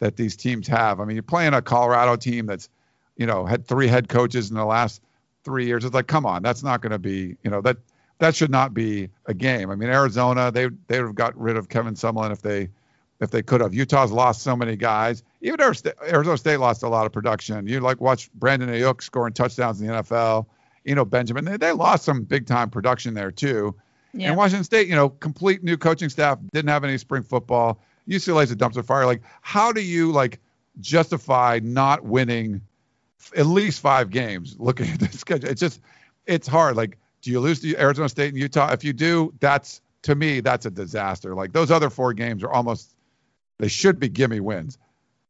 that 0.00 0.16
these 0.16 0.36
teams 0.36 0.66
have, 0.68 1.00
I 1.00 1.04
mean, 1.04 1.16
you're 1.16 1.22
playing 1.22 1.54
a 1.54 1.62
Colorado 1.62 2.16
team 2.16 2.46
that's, 2.46 2.68
you 3.16 3.26
know, 3.26 3.46
had 3.46 3.66
three 3.66 3.88
head 3.88 4.08
coaches 4.08 4.50
in 4.50 4.56
the 4.56 4.64
last 4.64 5.02
three 5.44 5.66
years. 5.66 5.84
It's 5.84 5.94
like, 5.94 6.06
come 6.06 6.26
on, 6.26 6.42
that's 6.42 6.62
not 6.62 6.80
going 6.80 6.92
to 6.92 6.98
be, 6.98 7.36
you 7.42 7.50
know, 7.50 7.60
that 7.62 7.78
that 8.18 8.34
should 8.34 8.50
not 8.50 8.72
be 8.72 9.10
a 9.26 9.34
game. 9.34 9.70
I 9.70 9.74
mean, 9.74 9.90
Arizona, 9.90 10.50
they 10.50 10.68
they 10.86 11.00
would 11.00 11.08
have 11.08 11.14
got 11.14 11.38
rid 11.38 11.56
of 11.56 11.68
Kevin 11.68 11.94
Sumlin 11.94 12.32
if 12.32 12.42
they 12.42 12.68
if 13.20 13.30
they 13.30 13.42
could 13.42 13.60
have. 13.60 13.74
Utah's 13.74 14.12
lost 14.12 14.42
so 14.42 14.56
many 14.56 14.76
guys. 14.76 15.22
Even 15.40 15.60
Arizona 15.60 16.36
State 16.36 16.58
lost 16.58 16.82
a 16.82 16.88
lot 16.88 17.06
of 17.06 17.12
production. 17.12 17.66
You 17.66 17.80
like 17.80 18.00
watch 18.00 18.30
Brandon 18.34 18.68
Aiyuk 18.68 19.02
scoring 19.02 19.32
touchdowns 19.32 19.80
in 19.80 19.86
the 19.86 19.94
NFL. 19.94 20.46
You 20.84 20.94
know, 20.94 21.04
Benjamin, 21.04 21.44
they, 21.44 21.56
they 21.56 21.72
lost 21.72 22.04
some 22.04 22.22
big 22.22 22.46
time 22.46 22.70
production 22.70 23.14
there 23.14 23.30
too. 23.30 23.74
Yeah. 24.12 24.28
And 24.28 24.36
Washington 24.36 24.64
State, 24.64 24.88
you 24.88 24.94
know, 24.94 25.10
complete 25.10 25.62
new 25.62 25.76
coaching 25.76 26.08
staff, 26.08 26.38
didn't 26.52 26.70
have 26.70 26.84
any 26.84 26.96
spring 26.96 27.22
football. 27.22 27.80
UCLA's 28.08 28.50
a 28.50 28.56
dumpster 28.56 28.84
fire. 28.84 29.04
Like, 29.04 29.22
how 29.42 29.72
do 29.72 29.82
you 29.82 30.12
like 30.12 30.40
justify 30.80 31.60
not 31.62 32.04
winning 32.04 32.60
at 33.36 33.46
least 33.46 33.80
five 33.80 34.10
games? 34.10 34.56
Looking 34.58 34.90
at 34.90 35.00
the 35.00 35.08
schedule, 35.18 35.48
it's 35.50 35.60
just 35.60 35.80
it's 36.26 36.46
hard. 36.46 36.76
Like, 36.76 36.98
do 37.22 37.30
you 37.30 37.40
lose 37.40 37.60
to 37.60 37.76
Arizona 37.76 38.08
State 38.08 38.28
and 38.28 38.38
Utah? 38.38 38.72
If 38.72 38.84
you 38.84 38.92
do, 38.92 39.32
that's 39.40 39.80
to 40.02 40.14
me 40.14 40.40
that's 40.40 40.66
a 40.66 40.70
disaster. 40.70 41.34
Like 41.34 41.52
those 41.52 41.70
other 41.70 41.90
four 41.90 42.12
games 42.12 42.42
are 42.42 42.50
almost 42.50 42.94
they 43.58 43.68
should 43.68 43.98
be 43.98 44.08
gimme 44.08 44.40
wins. 44.40 44.78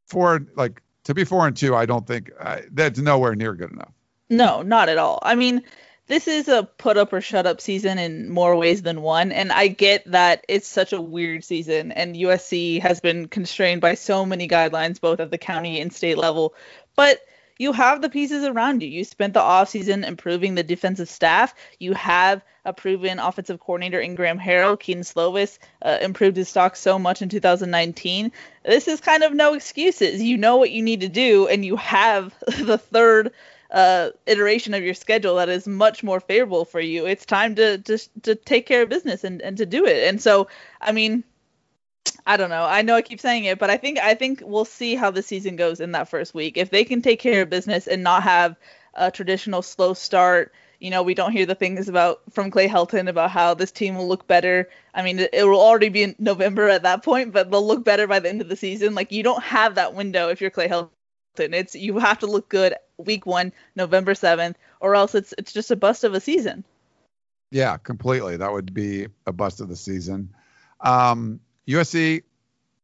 Four 0.07 0.46
like 0.55 0.83
to 1.05 1.14
be 1.14 1.25
four 1.25 1.46
and 1.46 1.57
two, 1.57 1.75
I 1.75 1.87
don't 1.87 2.07
think 2.07 2.31
uh, 2.38 2.61
that's 2.72 2.99
nowhere 2.99 3.35
near 3.35 3.55
good 3.55 3.72
enough. 3.72 3.92
No, 4.29 4.62
not 4.62 4.88
at 4.88 4.99
all. 4.99 5.20
I 5.22 5.37
mean, 5.37 5.62
this 6.09 6.29
is 6.29 6.49
a 6.49 6.64
put 6.64 6.96
up 6.96 7.12
or 7.12 7.20
shut 7.20 7.46
up 7.46 7.61
season 7.61 7.99
in 7.99 8.29
more 8.29 8.57
ways 8.57 8.83
than 8.83 9.03
one. 9.03 9.33
And 9.33 9.53
I 9.53 9.68
get 9.68 10.11
that 10.11 10.44
it's 10.49 10.68
such 10.68 10.92
a 10.92 11.01
weird 11.01 11.44
season, 11.44 11.92
and 11.92 12.16
USC 12.16 12.81
has 12.81 13.01
been 13.01 13.29
constrained 13.29 13.81
by 13.81 13.94
so 13.94 14.27
many 14.27 14.49
guidelines, 14.49 15.01
both 15.01 15.20
at 15.20 15.31
the 15.31 15.38
county 15.38 15.81
and 15.81 15.92
state 15.92 16.18
level. 16.18 16.55
But 16.94 17.20
you 17.59 17.73
have 17.73 18.03
the 18.03 18.09
pieces 18.09 18.45
around 18.45 18.83
you. 18.83 18.88
You 18.88 19.05
spent 19.05 19.35
the 19.35 19.40
offseason 19.40 20.07
improving 20.07 20.55
the 20.55 20.62
defensive 20.62 21.09
staff. 21.09 21.55
You 21.79 21.95
have 21.95 22.42
a 22.64 22.73
proven 22.73 23.19
offensive 23.19 23.61
coordinator 23.61 24.01
in 24.01 24.14
Graham 24.14 24.38
Harrell. 24.38 24.79
Kedon 24.79 25.03
Slovis 25.03 25.59
uh, 25.83 25.99
improved 26.01 26.37
his 26.37 26.49
stock 26.49 26.77
so 26.77 26.99
much 26.99 27.23
in 27.23 27.29
2019. 27.29 28.33
This 28.64 28.88
is 28.88 29.01
kind 29.01 29.23
of 29.23 29.33
no 29.33 29.55
excuses. 29.55 30.23
You 30.23 30.37
know 30.37 30.57
what 30.57 30.71
you 30.71 30.83
need 30.83 31.01
to 31.01 31.09
do, 31.09 31.47
and 31.49 31.64
you 31.64 31.77
have 31.77 32.35
the 32.47 32.79
third 32.79 33.33
uh, 33.71 34.11
iteration 34.27 34.75
of 34.75 34.83
your 34.83 34.95
schedule 34.95 35.37
that 35.37 35.49
is 35.49 35.66
much 35.66 36.03
more 36.03 36.21
favorable 36.21 36.64
for 36.64 36.81
you. 36.81 37.07
It's 37.07 37.27
time 37.27 37.55
to 37.57 37.79
to 37.79 37.99
to 38.23 38.35
take 38.35 38.66
care 38.66 38.83
of 38.83 38.88
business 38.88 39.25
and 39.25 39.40
and 39.42 39.57
to 39.59 39.66
do 39.66 39.87
it. 39.87 40.09
And 40.09 40.21
so, 40.21 40.49
I 40.81 40.92
mean, 40.92 41.25
I 42.27 42.37
don't 42.37 42.51
know. 42.51 42.64
I 42.64 42.83
know 42.83 42.95
I 42.95 43.03
keep 43.03 43.21
saying 43.21 43.45
it, 43.45 43.59
but 43.59 43.71
I 43.71 43.77
think 43.77 43.99
I 43.99 44.14
think 44.14 44.42
we'll 44.45 44.64
see 44.64 44.95
how 44.95 45.11
the 45.11 45.23
season 45.23 45.57
goes 45.57 45.81
in 45.81 45.92
that 45.92 46.09
first 46.09 46.35
week. 46.35 46.57
If 46.57 46.71
they 46.71 46.85
can 46.85 47.03
take 47.03 47.21
care 47.21 47.42
of 47.42 47.51
business 47.51 47.87
and 47.87 48.03
not 48.03 48.23
have 48.25 48.57
a 48.95 49.11
traditional 49.11 49.62
slow 49.62 49.95
start, 49.95 50.53
you 50.81 50.90
know, 50.90 51.03
we 51.03 51.14
don't 51.14 51.33
hear 51.33 51.47
the 51.47 51.55
things 51.55 51.88
about 51.88 52.21
from 52.31 52.51
Clay 52.51 52.69
Helton 52.69 53.09
about 53.09 53.31
how 53.31 53.55
this 53.55 53.71
team 53.71 53.97
will 53.97 54.09
look 54.09 54.27
better. 54.27 54.69
I 54.95 55.03
mean, 55.03 55.19
it, 55.19 55.31
it 55.33 55.45
will 55.45 55.61
already 55.61 55.88
be 55.88 56.03
in 56.03 56.16
November 56.19 56.69
at 56.69 56.83
that 56.83 57.05
point, 57.05 57.33
but 57.33 57.51
they'll 57.51 57.66
look 57.66 57.85
better 57.85 58.07
by 58.07 58.19
the 58.19 58.29
end 58.29 58.40
of 58.40 58.49
the 58.49 58.57
season. 58.57 58.95
Like 58.95 59.12
you 59.12 59.23
don't 59.23 59.42
have 59.42 59.77
that 59.77 59.95
window 59.95 60.29
if 60.29 60.40
you're 60.40 60.51
Clay 60.51 60.69
Helton. 60.69 60.90
It's 61.38 61.75
you 61.75 61.99
have 61.99 62.19
to 62.21 62.27
look 62.27 62.49
good 62.49 62.75
week 62.99 63.27
one, 63.27 63.53
November 63.75 64.14
seventh, 64.14 64.59
or 64.81 64.95
else 64.95 65.14
it's 65.14 65.35
it's 65.38 65.53
just 65.53 65.71
a 65.71 65.77
bust 65.77 66.05
of 66.05 66.14
a 66.14 66.21
season. 66.21 66.64
Yeah, 67.51 67.77
completely. 67.77 68.37
That 68.37 68.53
would 68.53 68.75
be 68.75 69.07
a 69.27 69.33
bust 69.33 69.61
of 69.61 69.69
the 69.69 69.77
season. 69.77 70.35
Um, 70.81 71.40
USC, 71.69 72.23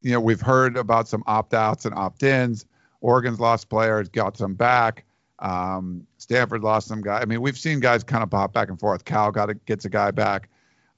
you 0.02 0.12
know, 0.12 0.20
we've 0.20 0.40
heard 0.40 0.76
about 0.76 1.08
some 1.08 1.22
opt 1.26 1.54
outs 1.54 1.84
and 1.84 1.94
opt 1.94 2.22
ins. 2.22 2.66
Oregon's 3.00 3.40
lost 3.40 3.68
players, 3.68 4.08
got 4.08 4.36
some 4.36 4.54
back. 4.54 5.04
Um, 5.38 6.06
Stanford 6.18 6.62
lost 6.62 6.86
some 6.88 7.02
guy. 7.02 7.20
I 7.20 7.24
mean, 7.24 7.40
we've 7.40 7.58
seen 7.58 7.80
guys 7.80 8.04
kind 8.04 8.22
of 8.22 8.30
pop 8.30 8.52
back 8.52 8.68
and 8.68 8.78
forth. 8.78 9.04
Cal 9.04 9.30
got 9.32 9.50
a, 9.50 9.54
gets 9.54 9.84
a 9.84 9.90
guy 9.90 10.10
back. 10.12 10.48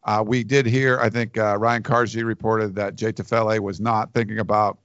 Uh, 0.04 0.22
we 0.26 0.44
did 0.44 0.66
hear, 0.66 0.98
I 1.00 1.08
think 1.08 1.38
uh, 1.38 1.56
Ryan 1.58 1.82
Kartje 1.82 2.24
reported 2.24 2.74
that 2.74 2.94
Jay 2.94 3.10
Tufele 3.10 3.58
was 3.60 3.80
not 3.80 4.12
thinking 4.12 4.38
about 4.38 4.78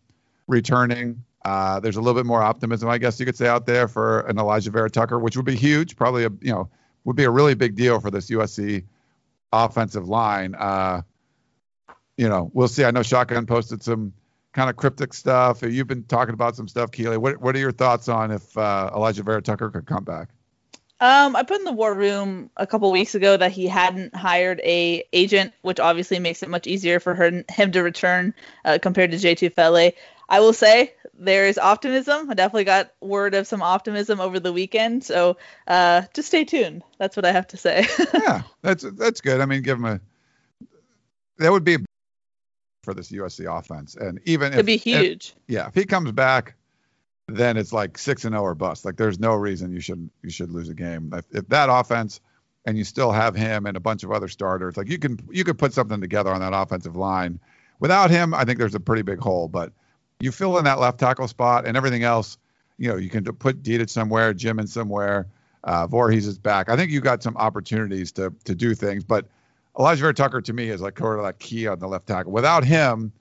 returning. 0.48 1.22
Uh, 1.44 1.80
there's 1.80 1.98
a 1.98 2.02
little 2.02 2.18
bit 2.20 2.26
more 2.26 2.42
optimism, 2.42 2.90
I 2.90 2.98
guess 2.98 3.20
you 3.20 3.26
could 3.26 3.36
say, 3.36 3.48
out 3.48 3.66
there 3.66 3.88
for 3.88 4.22
an 4.22 4.38
Alijah 4.38 4.70
Vera-Tucker, 4.70 5.20
which 5.20 5.36
would 5.36 5.46
be 5.46 5.56
huge. 5.56 5.96
Probably 5.96 6.24
a 6.24 6.30
you 6.42 6.52
know 6.52 6.70
would 7.04 7.16
be 7.16 7.24
a 7.24 7.30
really 7.30 7.54
big 7.54 7.76
deal 7.76 8.00
for 8.00 8.12
this 8.12 8.30
USC 8.30 8.84
offensive 9.52 10.08
line. 10.08 10.56
Uh, 10.56 11.02
you 12.20 12.28
know, 12.28 12.52
we'll 12.54 12.68
see. 12.68 12.84
I 12.84 12.92
know 12.92 13.02
Shotgun 13.02 13.46
posted 13.46 13.82
some 13.82 14.12
kind 14.52 14.70
of 14.70 14.76
cryptic 14.76 15.14
stuff. 15.14 15.62
You've 15.62 15.88
been 15.88 16.04
talking 16.04 16.34
about 16.34 16.54
some 16.58 16.68
stuff, 16.68 16.92
Keely. 16.92 17.16
What 17.16 17.40
what 17.40 17.56
are 17.56 17.60
your 17.60 17.72
thoughts 17.72 18.10
on 18.10 18.32
if 18.32 18.58
uh, 18.58 18.92
Alijah 18.94 19.24
Vera-Tucker 19.24 19.70
could 19.70 19.86
come 19.86 20.04
back? 20.04 20.28
Um, 21.00 21.38
I 21.38 21.44
put 21.44 21.60
in 21.60 21.64
the 21.64 21.72
war 21.72 21.94
room 21.94 22.50
a 22.58 22.68
couple 22.68 22.92
weeks 22.92 23.16
ago 23.16 23.38
that 23.38 23.54
he 23.54 23.68
hadn't 23.68 24.14
hired 24.14 24.60
a 24.66 25.06
agent, 25.14 25.54
which 25.62 25.80
obviously 25.80 26.20
makes 26.20 26.44
it 26.44 26.50
much 26.50 26.68
easier 26.68 27.00
for 27.00 27.16
her, 27.16 27.46
him 27.50 27.72
to 27.72 27.82
return 27.82 28.34
uh, 28.66 28.80
compared 28.82 29.12
to 29.12 29.18
Jay 29.18 29.36
Tufele. 29.36 29.94
I 30.28 30.42
will 30.42 30.52
say 30.52 30.92
there 31.18 31.48
is 31.48 31.58
optimism. 31.58 32.30
I 32.30 32.34
definitely 32.34 32.66
got 32.66 32.92
word 33.00 33.34
of 33.34 33.48
some 33.48 33.62
optimism 33.62 34.20
over 34.20 34.42
the 34.42 34.52
weekend. 34.52 35.06
So 35.06 35.38
uh, 35.68 36.02
just 36.14 36.28
stay 36.28 36.44
tuned. 36.44 36.84
That's 36.98 37.16
what 37.16 37.24
I 37.24 37.32
have 37.32 37.48
to 37.48 37.58
say. 37.58 37.88
yeah, 38.14 38.42
that's 38.62 38.84
that's 38.84 39.22
good. 39.22 39.40
I 39.40 39.46
mean, 39.46 39.62
give 39.62 39.78
him 39.78 39.86
a 39.86 40.02
that 41.38 41.54
would 41.54 41.64
be 41.64 41.78
for 42.90 42.96
this 42.96 43.12
USC 43.12 43.46
offense, 43.46 43.96
and 43.96 44.20
even 44.26 44.52
it'd 44.52 44.66
be 44.66 44.78
huge. 44.78 45.36
If, 45.36 45.54
yeah, 45.54 45.68
if 45.68 45.76
he 45.76 45.86
comes 45.86 46.12
back, 46.12 46.56
then 47.28 47.56
it's 47.56 47.72
like 47.72 48.00
six 48.00 48.26
and 48.26 48.34
zero 48.34 48.42
oh 48.42 48.46
or 48.48 48.56
bust. 48.56 48.84
Like 48.84 48.98
there's 48.98 49.20
no 49.20 49.36
reason 49.36 49.72
you 49.72 49.80
should 49.80 50.10
you 50.24 50.32
should 50.32 50.50
lose 50.52 50.70
a 50.70 50.74
game 50.74 51.14
if, 51.14 51.26
if 51.32 51.48
that 51.50 51.70
offense 51.70 52.20
and 52.66 52.78
you 52.78 52.84
still 52.84 53.12
have 53.12 53.36
him 53.36 53.68
and 53.68 53.78
a 53.78 53.80
bunch 53.80 54.04
of 54.04 54.12
other 54.12 54.28
starters. 54.28 54.76
Like 54.76 54.90
you 54.90 54.98
can 54.98 55.20
you 55.30 55.44
could 55.44 55.60
put 55.60 55.72
something 55.72 56.02
together 56.02 56.32
on 56.32 56.40
that 56.42 56.54
offensive 56.54 56.96
line. 56.96 57.40
Without 57.80 58.10
him, 58.10 58.34
I 58.34 58.44
think 58.44 58.58
there's 58.58 58.76
a 58.76 58.80
pretty 58.80 59.04
big 59.04 59.20
hole, 59.20 59.48
but 59.48 59.72
you 60.20 60.32
fill 60.32 60.58
in 60.58 60.64
that 60.66 60.80
left 60.80 61.00
tackle 61.00 61.28
spot 61.28 61.68
and 61.68 61.78
everything 61.78 62.04
else. 62.04 62.40
You 62.80 62.90
know, 62.90 62.98
you 62.98 63.10
can 63.10 63.24
put 63.24 63.62
Dedich 63.62 63.92
somewhere, 63.92 64.34
Jim 64.34 64.58
in 64.58 64.66
somewhere. 64.66 65.28
Uh, 65.64 65.88
Vorhees 65.88 66.26
is 66.26 66.40
back. 66.40 66.70
I 66.70 66.76
think 66.76 66.90
you 66.90 67.02
got 67.02 67.22
some 67.22 67.38
opportunities 67.38 68.12
to 68.14 68.34
to 68.46 68.56
do 68.56 68.74
things, 68.74 69.04
but 69.04 69.28
Alijah 69.78 69.98
Vera-Tucker 69.98 70.42
to 70.42 70.54
me 70.54 70.70
is 70.70 70.82
like 70.82 70.98
sort 70.98 71.20
of 71.20 71.26
that 71.26 71.40
key 71.40 71.68
on 71.68 71.80
the 71.80 71.88
left 71.88 72.08
tackle. 72.08 72.32
Without 72.32 72.64
him, 72.64 73.14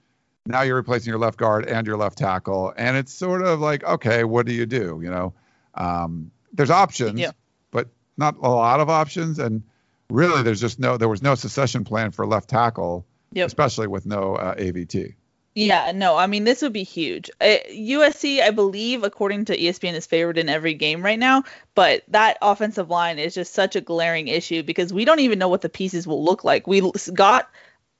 now 0.45 0.61
you're 0.61 0.75
replacing 0.75 1.11
your 1.11 1.19
left 1.19 1.37
guard 1.37 1.65
and 1.65 1.85
your 1.85 1.97
left 1.97 2.17
tackle, 2.17 2.73
and 2.75 2.97
it's 2.97 3.13
sort 3.13 3.43
of 3.43 3.59
like, 3.59 3.83
okay, 3.83 4.23
what 4.23 4.45
do 4.45 4.53
you 4.53 4.65
do? 4.65 4.99
You 5.01 5.09
know, 5.09 5.33
um, 5.75 6.31
there's 6.53 6.71
options, 6.71 7.19
yeah. 7.19 7.31
but 7.71 7.87
not 8.17 8.35
a 8.41 8.49
lot 8.49 8.79
of 8.79 8.89
options, 8.89 9.39
and 9.39 9.63
really, 10.09 10.41
there's 10.41 10.59
just 10.59 10.79
no 10.79 10.97
there 10.97 11.09
was 11.09 11.21
no 11.21 11.35
succession 11.35 11.83
plan 11.83 12.11
for 12.11 12.25
left 12.25 12.49
tackle, 12.49 13.05
yep. 13.31 13.47
especially 13.47 13.87
with 13.87 14.05
no 14.05 14.35
uh, 14.35 14.55
AVT. 14.55 15.13
Yeah, 15.55 15.91
no, 15.93 16.15
I 16.15 16.27
mean 16.27 16.43
this 16.43 16.61
would 16.61 16.73
be 16.73 16.83
huge. 16.83 17.29
Uh, 17.41 17.57
USC, 17.69 18.41
I 18.41 18.51
believe, 18.51 19.03
according 19.03 19.45
to 19.45 19.57
ESPN, 19.57 19.93
is 19.93 20.05
favored 20.05 20.37
in 20.37 20.47
every 20.47 20.73
game 20.73 21.03
right 21.03 21.19
now, 21.19 21.43
but 21.75 22.03
that 22.09 22.37
offensive 22.41 22.89
line 22.89 23.19
is 23.19 23.33
just 23.33 23.53
such 23.53 23.75
a 23.75 23.81
glaring 23.81 24.27
issue 24.27 24.63
because 24.63 24.93
we 24.93 25.05
don't 25.05 25.19
even 25.19 25.39
know 25.39 25.49
what 25.49 25.61
the 25.61 25.69
pieces 25.69 26.07
will 26.07 26.23
look 26.23 26.43
like. 26.43 26.67
We 26.67 26.81
got 27.13 27.49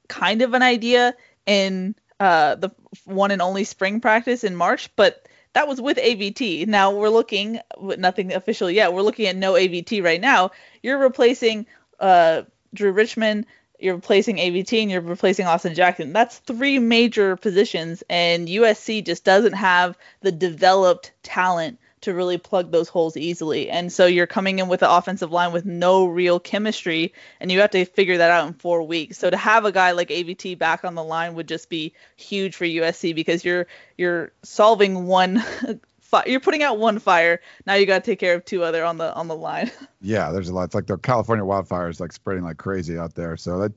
kind 0.08 0.42
of 0.42 0.54
an 0.54 0.62
idea 0.62 1.14
in 1.44 1.94
uh, 2.20 2.54
the 2.54 2.70
one 3.04 3.30
and 3.30 3.42
only 3.42 3.64
spring 3.64 4.00
practice 4.00 4.44
in 4.44 4.54
March, 4.56 4.88
but 4.96 5.26
that 5.52 5.68
was 5.68 5.80
with 5.80 5.98
AVT. 5.98 6.66
Now 6.68 6.92
we're 6.92 7.08
looking, 7.08 7.60
nothing 7.80 8.32
official 8.32 8.70
yet. 8.70 8.94
We're 8.94 9.02
looking 9.02 9.26
at 9.26 9.36
no 9.36 9.54
AVT 9.54 10.02
right 10.04 10.20
now. 10.20 10.52
You're 10.82 10.98
replacing 10.98 11.66
uh, 11.98 12.42
Drew 12.72 12.92
Richmond 12.92 13.46
you're 13.80 13.94
replacing 13.94 14.36
AVT 14.36 14.82
and 14.82 14.90
you're 14.90 15.00
replacing 15.00 15.46
Austin 15.46 15.74
Jackson. 15.74 16.12
That's 16.12 16.38
three 16.38 16.78
major 16.78 17.36
positions, 17.36 18.02
and 18.08 18.48
USC 18.48 19.04
just 19.04 19.24
doesn't 19.24 19.54
have 19.54 19.96
the 20.20 20.32
developed 20.32 21.12
talent 21.22 21.78
to 22.02 22.14
really 22.14 22.38
plug 22.38 22.70
those 22.70 22.88
holes 22.88 23.16
easily. 23.16 23.68
And 23.68 23.92
so 23.92 24.06
you're 24.06 24.26
coming 24.26 24.58
in 24.58 24.68
with 24.68 24.82
an 24.82 24.90
offensive 24.90 25.32
line 25.32 25.52
with 25.52 25.66
no 25.66 26.06
real 26.06 26.40
chemistry, 26.40 27.12
and 27.40 27.52
you 27.52 27.60
have 27.60 27.70
to 27.72 27.84
figure 27.84 28.16
that 28.16 28.30
out 28.30 28.46
in 28.46 28.54
four 28.54 28.82
weeks. 28.82 29.18
So 29.18 29.28
to 29.28 29.36
have 29.36 29.64
a 29.64 29.72
guy 29.72 29.92
like 29.92 30.08
AVT 30.08 30.58
back 30.58 30.84
on 30.84 30.94
the 30.94 31.04
line 31.04 31.34
would 31.34 31.48
just 31.48 31.68
be 31.68 31.92
huge 32.16 32.56
for 32.56 32.64
USC 32.64 33.14
because 33.14 33.44
you're 33.44 33.66
you're 33.98 34.32
solving 34.42 35.06
one. 35.06 35.44
You're 36.26 36.40
putting 36.40 36.62
out 36.62 36.78
one 36.78 36.98
fire. 36.98 37.40
Now 37.66 37.74
you 37.74 37.86
got 37.86 38.04
to 38.04 38.10
take 38.10 38.18
care 38.18 38.34
of 38.34 38.44
two 38.44 38.62
other 38.62 38.84
on 38.84 38.98
the 38.98 39.14
on 39.14 39.28
the 39.28 39.36
line. 39.36 39.70
Yeah, 40.02 40.32
there's 40.32 40.48
a 40.48 40.54
lot. 40.54 40.64
It's 40.64 40.74
like 40.74 40.86
the 40.86 40.96
California 40.96 41.44
wildfires, 41.44 42.00
like 42.00 42.12
spreading 42.12 42.42
like 42.42 42.56
crazy 42.56 42.96
out 42.96 43.14
there. 43.14 43.36
So 43.36 43.58
that 43.58 43.72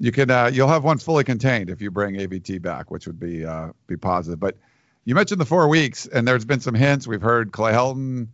you 0.00 0.10
can 0.10 0.28
uh, 0.28 0.50
you'll 0.52 0.66
have 0.66 0.82
one 0.82 0.98
fully 0.98 1.22
contained 1.22 1.70
if 1.70 1.80
you 1.80 1.92
bring 1.92 2.16
AVT 2.16 2.60
back, 2.60 2.90
which 2.90 3.06
would 3.06 3.20
be 3.20 3.46
uh, 3.46 3.68
be 3.86 3.96
positive. 3.96 4.40
But 4.40 4.56
you 5.04 5.14
mentioned 5.14 5.40
the 5.40 5.44
four 5.44 5.68
weeks, 5.68 6.06
and 6.06 6.26
there's 6.26 6.44
been 6.44 6.58
some 6.58 6.74
hints. 6.74 7.06
We've 7.06 7.22
heard 7.22 7.52
Clay 7.52 7.72
Helton, 7.72 8.26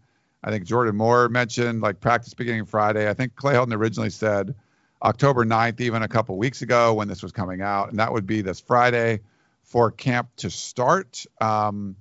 I 0.47 0.51
think 0.51 0.65
Jordan 0.65 0.97
Moore 0.97 1.29
mentioned 1.29 1.81
like 1.83 2.01
practice 2.01 2.33
beginning 2.33 2.67
Friday. 2.67 3.11
I 3.11 3.15
think 3.15 3.35
Clay 3.35 3.55
Helton 3.55 3.75
originally 3.75 4.11
said 4.11 4.55
October 5.03 5.45
9th, 5.45 5.81
even 5.81 6.03
a 6.03 6.09
couple 6.09 6.39
weeks 6.39 6.63
ago 6.63 6.95
when 6.95 7.09
this 7.09 7.23
was 7.23 7.33
coming 7.33 7.61
out, 7.61 7.91
and 7.91 7.99
that 7.99 8.13
would 8.13 8.27
be 8.27 8.43
this 8.43 8.61
Friday 8.61 9.21
for 9.65 9.91
camp 9.91 10.29
to 10.37 10.51
start. 10.51 11.27
Um, 11.41 11.97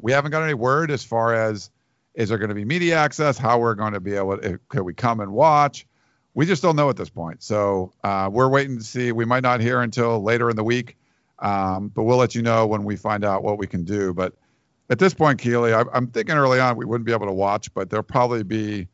we 0.00 0.12
haven't 0.12 0.30
got 0.30 0.42
any 0.42 0.54
word 0.54 0.90
as 0.90 1.04
far 1.04 1.34
as 1.34 1.70
is 2.14 2.28
there 2.28 2.38
going 2.38 2.48
to 2.48 2.54
be 2.54 2.64
media 2.64 2.96
access, 2.96 3.38
how 3.38 3.58
we're 3.58 3.74
going 3.74 3.92
to 3.92 4.00
be 4.00 4.14
able 4.14 4.38
to, 4.38 4.58
could 4.68 4.82
we 4.82 4.94
come 4.94 5.20
and 5.20 5.32
watch? 5.32 5.86
We 6.34 6.46
just 6.46 6.62
don't 6.62 6.76
know 6.76 6.90
at 6.90 6.96
this 6.96 7.10
point. 7.10 7.42
So 7.42 7.92
uh, 8.02 8.28
we're 8.32 8.48
waiting 8.48 8.78
to 8.78 8.84
see. 8.84 9.12
We 9.12 9.24
might 9.24 9.42
not 9.42 9.60
hear 9.60 9.80
until 9.80 10.22
later 10.22 10.50
in 10.50 10.56
the 10.56 10.64
week. 10.64 10.96
Um, 11.40 11.88
but 11.88 12.04
we'll 12.04 12.16
let 12.16 12.34
you 12.34 12.42
know 12.42 12.66
when 12.66 12.84
we 12.84 12.96
find 12.96 13.24
out 13.24 13.42
what 13.42 13.58
we 13.58 13.66
can 13.66 13.84
do. 13.84 14.14
But 14.14 14.34
at 14.88 14.98
this 14.98 15.14
point, 15.14 15.40
Keely, 15.40 15.74
I, 15.74 15.84
I'm 15.92 16.06
thinking 16.06 16.36
early 16.36 16.60
on 16.60 16.76
we 16.76 16.84
wouldn't 16.84 17.06
be 17.06 17.12
able 17.12 17.26
to 17.26 17.32
watch, 17.32 17.72
but 17.74 17.90
there'll 17.90 18.04
probably 18.04 18.44
be 18.44 18.88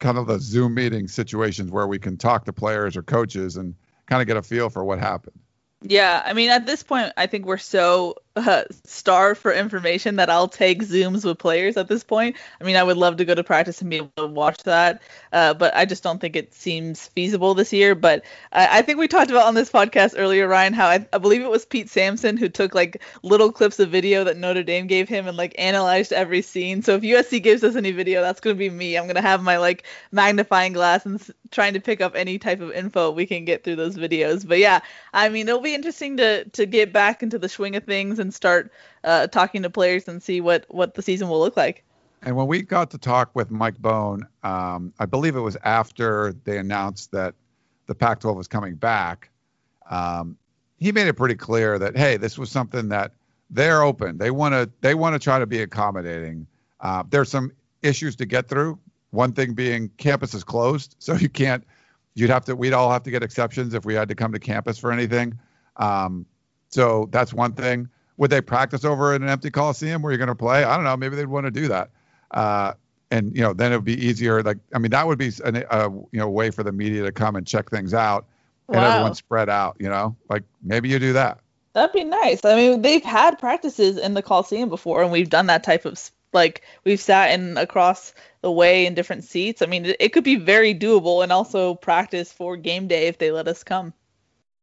kind 0.00 0.18
of 0.18 0.26
the 0.26 0.38
Zoom 0.38 0.74
meeting 0.74 1.06
situations 1.06 1.70
where 1.70 1.86
we 1.86 1.98
can 1.98 2.16
talk 2.16 2.44
to 2.46 2.52
players 2.52 2.96
or 2.96 3.02
coaches 3.02 3.56
and 3.56 3.74
kind 4.06 4.20
of 4.20 4.26
get 4.26 4.36
a 4.36 4.42
feel 4.42 4.68
for 4.68 4.84
what 4.84 4.98
happened. 4.98 5.38
Yeah, 5.82 6.22
I 6.24 6.32
mean, 6.32 6.50
at 6.50 6.66
this 6.66 6.82
point, 6.82 7.12
I 7.16 7.26
think 7.26 7.46
we're 7.46 7.58
so 7.58 8.16
uh, 8.36 8.64
starved 8.84 9.40
for 9.40 9.52
information 9.52 10.16
that 10.16 10.30
I'll 10.30 10.48
take 10.48 10.82
Zooms 10.82 11.24
with 11.24 11.38
players 11.38 11.76
at 11.76 11.88
this 11.88 12.02
point. 12.02 12.36
I 12.60 12.64
mean, 12.64 12.76
I 12.76 12.82
would 12.82 12.96
love 12.96 13.16
to 13.18 13.24
go 13.24 13.34
to 13.34 13.44
practice 13.44 13.80
and 13.80 13.90
be 13.90 13.96
able 13.96 14.10
to 14.16 14.26
watch 14.26 14.62
that, 14.64 15.02
uh, 15.32 15.54
but 15.54 15.74
I 15.76 15.84
just 15.84 16.02
don't 16.02 16.20
think 16.20 16.36
it 16.36 16.54
seems 16.54 17.08
feasible 17.08 17.54
this 17.54 17.72
year. 17.72 17.94
But 17.94 18.24
I, 18.52 18.78
I 18.78 18.82
think 18.82 18.98
we 18.98 19.08
talked 19.08 19.30
about 19.30 19.46
on 19.46 19.54
this 19.54 19.70
podcast 19.70 20.14
earlier, 20.16 20.48
Ryan, 20.48 20.72
how 20.72 20.86
I, 20.86 21.06
I, 21.12 21.18
believe 21.18 21.42
it 21.42 21.50
was 21.50 21.64
Pete 21.64 21.90
Sampson 21.90 22.36
who 22.36 22.48
took 22.48 22.74
like 22.74 23.02
little 23.22 23.52
clips 23.52 23.78
of 23.78 23.90
video 23.90 24.24
that 24.24 24.36
Notre 24.36 24.62
Dame 24.62 24.86
gave 24.86 25.08
him 25.08 25.26
and 25.26 25.36
like 25.36 25.54
analyzed 25.58 26.12
every 26.12 26.42
scene. 26.42 26.82
So 26.82 26.94
if 26.94 27.02
USC 27.02 27.42
gives 27.42 27.62
us 27.62 27.76
any 27.76 27.92
video, 27.92 28.22
that's 28.22 28.40
going 28.40 28.56
to 28.56 28.58
be 28.58 28.70
me. 28.70 28.96
I'm 28.96 29.04
going 29.04 29.16
to 29.16 29.22
have 29.22 29.42
my 29.42 29.58
like 29.58 29.84
magnifying 30.10 30.72
glass 30.72 31.04
and 31.04 31.22
trying 31.50 31.74
to 31.74 31.80
pick 31.80 32.00
up 32.00 32.14
any 32.16 32.38
type 32.38 32.60
of 32.60 32.72
info 32.72 33.10
we 33.10 33.26
can 33.26 33.44
get 33.44 33.62
through 33.62 33.76
those 33.76 33.96
videos. 33.96 34.46
But 34.46 34.58
yeah, 34.58 34.80
I 35.12 35.28
mean, 35.28 35.48
it'll 35.48 35.60
be 35.60 35.74
interesting 35.74 36.16
to 36.16 36.44
to 36.44 36.66
get 36.66 36.92
back 36.92 37.22
into 37.22 37.38
the 37.38 37.48
swing 37.48 37.76
of 37.76 37.84
things 37.84 38.18
and 38.22 38.32
start 38.32 38.72
uh, 39.04 39.26
talking 39.26 39.62
to 39.62 39.70
players 39.70 40.08
and 40.08 40.22
see 40.22 40.40
what 40.40 40.64
what 40.68 40.94
the 40.94 41.02
season 41.02 41.28
will 41.28 41.40
look 41.40 41.56
like. 41.56 41.84
And 42.22 42.36
when 42.36 42.46
we 42.46 42.62
got 42.62 42.90
to 42.92 42.98
talk 42.98 43.30
with 43.34 43.50
Mike 43.50 43.78
Bohn, 43.78 44.26
um, 44.44 44.94
I 44.98 45.06
believe 45.06 45.36
it 45.36 45.40
was 45.40 45.56
after 45.64 46.34
they 46.44 46.56
announced 46.56 47.10
that 47.12 47.34
the 47.86 47.94
Pac-12 47.94 48.36
was 48.36 48.48
coming 48.48 48.76
back. 48.76 49.28
Um, 49.90 50.38
he 50.78 50.92
made 50.92 51.08
it 51.08 51.14
pretty 51.14 51.34
clear 51.34 51.78
that 51.78 51.96
hey, 51.96 52.16
this 52.16 52.38
was 52.38 52.50
something 52.50 52.88
that 52.88 53.12
they're 53.50 53.82
open. 53.82 54.18
They 54.18 54.30
want 54.30 54.54
to 54.54 54.70
they 54.80 54.94
want 54.94 55.14
to 55.14 55.18
try 55.18 55.38
to 55.38 55.46
be 55.46 55.60
accommodating. 55.60 56.46
Uh, 56.80 57.04
there's 57.08 57.30
some 57.30 57.52
issues 57.82 58.16
to 58.16 58.26
get 58.26 58.48
through. 58.48 58.78
One 59.10 59.32
thing 59.32 59.52
being 59.52 59.90
campus 59.98 60.32
is 60.32 60.42
closed, 60.42 60.96
so 60.98 61.14
you 61.14 61.28
can't. 61.28 61.64
You'd 62.14 62.30
have 62.30 62.44
to. 62.46 62.56
We'd 62.56 62.72
all 62.72 62.90
have 62.90 63.02
to 63.04 63.10
get 63.10 63.22
exceptions 63.22 63.74
if 63.74 63.84
we 63.84 63.94
had 63.94 64.08
to 64.08 64.14
come 64.14 64.32
to 64.32 64.38
campus 64.38 64.78
for 64.78 64.92
anything. 64.92 65.38
Um, 65.76 66.26
so 66.68 67.08
that's 67.10 67.32
one 67.32 67.52
thing. 67.52 67.88
Would 68.16 68.30
they 68.30 68.40
practice 68.40 68.84
over 68.84 69.14
in 69.14 69.22
an 69.22 69.28
empty 69.28 69.50
coliseum 69.50 70.02
where 70.02 70.12
you're 70.12 70.18
going 70.18 70.28
to 70.28 70.34
play? 70.34 70.64
I 70.64 70.74
don't 70.76 70.84
know. 70.84 70.96
Maybe 70.96 71.16
they'd 71.16 71.26
want 71.26 71.46
to 71.46 71.50
do 71.50 71.68
that. 71.68 71.90
Uh, 72.30 72.74
and 73.10 73.36
you 73.36 73.42
know, 73.42 73.52
then 73.52 73.72
it 73.72 73.76
would 73.76 73.84
be 73.84 74.04
easier. 74.04 74.42
Like, 74.42 74.58
I 74.74 74.78
mean, 74.78 74.90
that 74.90 75.06
would 75.06 75.18
be 75.18 75.30
an, 75.44 75.64
a 75.70 75.90
you 75.90 76.18
know 76.18 76.28
way 76.28 76.50
for 76.50 76.62
the 76.62 76.72
media 76.72 77.02
to 77.04 77.12
come 77.12 77.36
and 77.36 77.46
check 77.46 77.70
things 77.70 77.92
out, 77.94 78.26
and 78.68 78.78
wow. 78.78 78.90
everyone 78.90 79.14
spread 79.14 79.48
out. 79.50 79.76
You 79.78 79.90
know, 79.90 80.16
like 80.30 80.42
maybe 80.62 80.88
you 80.88 80.98
do 80.98 81.12
that. 81.12 81.38
That'd 81.74 81.92
be 81.92 82.04
nice. 82.04 82.44
I 82.44 82.56
mean, 82.56 82.82
they've 82.82 83.04
had 83.04 83.38
practices 83.38 83.98
in 83.98 84.14
the 84.14 84.22
Coliseum 84.22 84.68
before, 84.68 85.02
and 85.02 85.12
we've 85.12 85.30
done 85.30 85.46
that 85.46 85.62
type 85.62 85.84
of 85.84 85.98
like 86.32 86.62
we've 86.84 87.00
sat 87.00 87.32
in 87.32 87.58
across 87.58 88.14
the 88.40 88.50
way 88.50 88.86
in 88.86 88.94
different 88.94 89.24
seats. 89.24 89.60
I 89.60 89.66
mean, 89.66 89.86
it, 89.86 89.96
it 90.00 90.08
could 90.10 90.24
be 90.24 90.36
very 90.36 90.74
doable, 90.74 91.22
and 91.22 91.32
also 91.32 91.74
practice 91.74 92.32
for 92.32 92.56
game 92.56 92.88
day 92.88 93.08
if 93.08 93.18
they 93.18 93.30
let 93.30 93.46
us 93.46 93.62
come. 93.62 93.92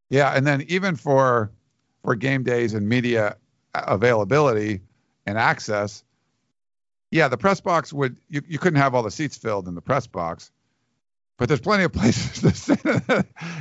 Yeah, 0.09 0.35
and 0.35 0.45
then 0.45 0.65
even 0.67 0.95
for 0.95 1.51
for 2.03 2.15
game 2.15 2.43
days 2.43 2.73
and 2.73 2.87
media 2.87 3.37
availability 3.73 4.81
and 5.25 5.37
access, 5.37 6.03
yeah, 7.11 7.27
the 7.27 7.37
press 7.37 7.61
box 7.61 7.91
would 7.91 8.17
you, 8.29 8.41
you 8.47 8.59
couldn't 8.59 8.79
have 8.79 8.93
all 8.95 9.03
the 9.03 9.11
seats 9.11 9.37
filled 9.37 9.67
in 9.67 9.75
the 9.75 9.81
press 9.81 10.07
box, 10.07 10.51
but 11.37 11.47
there's 11.47 11.61
plenty 11.61 11.83
of 11.83 11.93
places 11.93 12.41
to 12.41 12.53
sit 12.53 12.85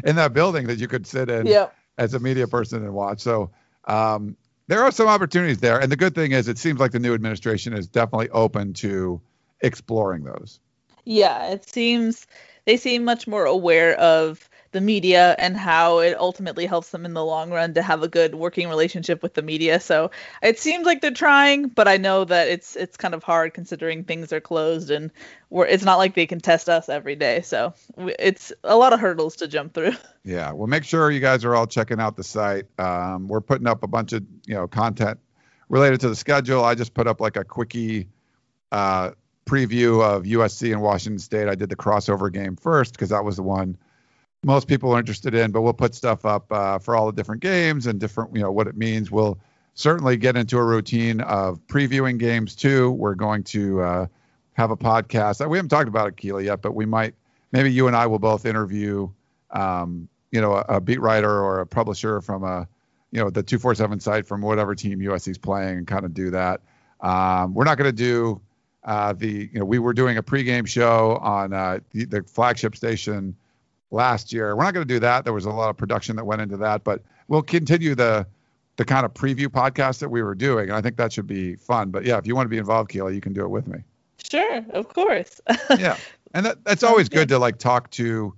in 0.05 0.17
that 0.17 0.33
building 0.33 0.67
that 0.67 0.79
you 0.79 0.89
could 0.89 1.07
sit 1.07 1.31
in 1.31 1.47
yep. 1.47 1.75
as 1.97 2.15
a 2.15 2.19
media 2.19 2.47
person 2.47 2.85
and 2.85 2.93
watch. 2.93 3.21
So 3.21 3.51
um, 3.87 4.37
there 4.67 4.83
are 4.83 4.91
some 4.91 5.09
opportunities 5.09 5.59
there, 5.59 5.79
and 5.79 5.91
the 5.91 5.97
good 5.97 6.15
thing 6.15 6.33
is 6.33 6.49
it 6.49 6.59
seems 6.59 6.79
like 6.79 6.93
the 6.93 6.99
new 6.99 7.15
administration 7.15 7.73
is 7.73 7.89
definitely 7.89 8.29
open 8.31 8.75
to 8.75 9.21
exploring 9.61 10.25
those. 10.25 10.61
Yeah, 11.05 11.53
it 11.53 11.69
seems 11.69 12.27
they 12.67 12.77
seem 12.77 13.05
much 13.05 13.27
more 13.27 13.47
aware 13.47 13.99
of 13.99 14.49
the 14.71 14.81
media 14.81 15.35
and 15.39 15.57
how 15.57 15.99
it 15.99 16.17
ultimately 16.19 16.67
helps 16.67 16.91
them 16.91 17.05
in 17.05 17.15
the 17.15 17.25
long 17.25 17.51
run 17.51 17.75
to 17.75 17.83
have 17.83 18.03
a 18.03 18.09
good 18.09 18.35
working 18.35 18.69
relationship 18.69 19.23
with 19.23 19.35
the 19.35 19.43
media. 19.43 19.81
So 19.81 20.11
it 20.43 20.59
seems 20.59 20.85
like 20.85 21.01
they're 21.01 21.11
trying, 21.11 21.69
but 21.69 21.89
I 21.89 21.97
know 21.97 22.25
that 22.25 22.49
it's 22.49 22.77
it's 22.77 22.97
kind 22.97 23.15
of 23.15 23.23
hard 23.23 23.55
considering 23.55 24.05
things 24.05 24.33
are 24.33 24.41
closed 24.41 24.91
and 24.91 25.11
we're, 25.51 25.67
it's 25.67 25.85
not 25.85 25.97
like 25.97 26.15
they 26.15 26.27
can 26.27 26.41
test 26.41 26.69
us 26.69 26.89
every 26.89 27.17
day. 27.17 27.41
So 27.41 27.75
it's 27.97 28.53
a 28.63 28.77
lot 28.77 28.93
of 28.93 29.01
hurdles 29.01 29.37
to 29.37 29.49
jump 29.49 29.75
through. 29.75 29.93
Yeah, 30.25 30.53
well, 30.53 30.67
make 30.67 30.85
sure 30.85 31.11
you 31.11 31.21
guys 31.21 31.43
are 31.47 31.55
all 31.55 31.67
checking 31.67 32.01
out 32.01 32.15
the 32.15 32.25
site. 32.25 32.67
Um, 32.79 33.29
we're 33.29 33.41
putting 33.41 33.67
up 33.67 33.83
a 33.83 33.87
bunch 33.87 34.13
of 34.13 34.27
you 34.47 34.53
know 34.53 34.69
content 34.69 35.19
related 35.71 36.01
to 36.01 36.11
the 36.11 36.17
schedule. 36.17 36.63
I 36.63 36.75
just 36.75 36.93
put 36.93 37.07
up 37.07 37.19
like 37.19 37.39
a 37.39 37.45
quickie. 37.45 38.09
Uh, 38.71 39.13
preview 39.49 40.05
of 40.05 40.25
USC 40.25 40.73
and 40.73 40.83
Washington 40.83 41.19
State. 41.19 41.49
I 41.49 41.55
did 41.55 41.71
the 41.71 41.77
crossover 41.77 42.31
game 42.31 42.55
first 42.55 42.93
because 42.93 43.09
that 43.09 43.25
was 43.25 43.37
the 43.37 43.43
one 43.43 43.79
most 44.45 44.69
people 44.69 44.93
are 44.93 44.99
interested 44.99 45.35
in, 45.35 45.51
but 45.51 45.63
we'll 45.63 45.73
put 45.73 45.95
stuff 45.95 46.25
up 46.25 46.51
uh, 46.53 46.79
for 46.79 46.97
all 46.97 47.07
the 47.07 47.13
different 47.13 47.43
games 47.43 47.87
and 47.87 47.99
different, 47.99 48.35
you 48.35 48.43
know, 48.43 48.53
what 48.53 48.67
it 48.67 48.77
means. 48.77 49.11
We'll 49.11 49.39
certainly 49.75 50.17
get 50.17 50.37
into 50.37 50.59
a 50.59 50.65
routine 50.65 51.21
of 51.21 51.61
previewing 51.67 52.19
games 52.19 52.55
too. 52.55 52.91
We're 52.93 53.15
going 53.15 53.43
to 53.45 53.81
uh, 53.81 54.07
have 54.53 54.71
a 54.71 54.77
podcast. 54.77 55.47
We 55.49 55.59
haven't 55.59 55.71
talked 55.71 55.89
about 55.89 56.17
Keely, 56.17 56.47
yet, 56.47 56.63
but 56.63 56.75
we 56.75 56.87
might, 56.87 57.15
maybe 57.53 57.73
you 57.73 57.89
and 57.89 57.97
I 57.97 58.07
will 58.07 58.19
both 58.21 58.47
interview, 58.47 59.09
um, 59.51 60.09
you 60.31 60.41
know, 60.41 60.55
a, 60.55 60.65
a, 60.69 60.81
beat 60.81 61.01
writer 61.01 61.31
or 61.31 61.61
a 61.61 61.67
publisher 61.67 62.21
from 62.21 62.45
a, 62.45 62.69
you 63.11 63.21
know, 63.21 63.31
the 63.31 63.43
247 63.43 64.01
site 64.01 64.27
from 64.27 64.43
whatever 64.43 64.75
team 64.75 65.01
USC 65.01 65.29
is 65.29 65.39
playing 65.39 65.79
and 65.79 65.87
kind 65.87 66.05
of 66.05 66.15
do 66.15 66.31
that. 66.31 66.61
Um, 67.01 67.55
we're 67.55 67.65
not 67.65 67.79
going 67.79 67.91
to 67.91 67.97
do 67.97 68.41
uh, 68.85 69.15
the, 69.15 69.49
you 69.53 69.59
know, 69.59 69.65
we 69.65 69.79
were 69.79 69.93
doing 69.93 70.17
a 70.17 70.23
pregame 70.23 70.67
show 70.67 71.17
on 71.23 71.53
uh, 71.53 71.81
the, 71.91 72.05
the 72.05 72.23
flagship 72.23 72.77
station 72.77 73.35
last 73.91 74.33
year. 74.33 74.55
We're 74.55 74.65
not 74.65 74.75
going 74.75 74.87
to 74.87 74.95
do 74.95 75.01
that. 75.01 75.25
There 75.25 75.33
was 75.33 75.45
a 75.45 75.51
lot 75.51 75.71
of 75.71 75.77
production 75.77 76.17
that 76.17 76.25
went 76.25 76.43
into 76.43 76.57
that, 76.59 76.85
but 76.85 77.03
we'll 77.29 77.43
continue 77.43 77.95
the 77.95 78.27
the 78.77 78.85
kind 78.85 79.05
of 79.05 79.13
preview 79.13 79.49
podcast 79.49 79.99
that 79.99 80.09
we 80.09 80.23
were 80.23 80.37
doing, 80.37 80.69
and 80.69 80.77
I 80.77 80.81
think 80.81 80.97
that 80.99 81.13
should 81.13 81.27
be 81.27 81.57
fun. 81.57 81.91
But 81.91 82.05
yeah, 82.05 82.17
if 82.17 82.29
you 82.29 82.37
want 82.37 82.47
to 82.47 82.51
be 82.51 82.59
involved, 82.59 82.91
Keely, 82.91 83.15
you 83.15 83.21
can 83.21 83.33
do 83.33 83.43
it 83.43 83.49
with 83.49 83.67
me. 83.67 83.81
Sure, 84.23 84.65
of 84.71 84.89
course. 84.89 85.41
yeah, 85.79 85.97
and 86.33 86.47
that, 86.47 86.65
that's 86.65 86.85
always 86.85 87.09
good 87.09 87.29
to 87.29 87.39
like 87.41 87.59
talk 87.59 87.91
to. 87.93 88.33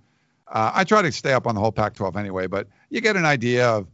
Uh, 0.49 0.73
I 0.75 0.85
try 0.85 1.03
to 1.03 1.13
stay 1.13 1.35
up 1.35 1.47
on 1.47 1.55
the 1.55 1.61
whole 1.61 1.71
Pac-12 1.71 2.17
anyway, 2.17 2.47
but 2.47 2.67
you 2.89 3.03
get 3.03 3.17
an 3.17 3.27
idea 3.27 3.69
of, 3.69 3.87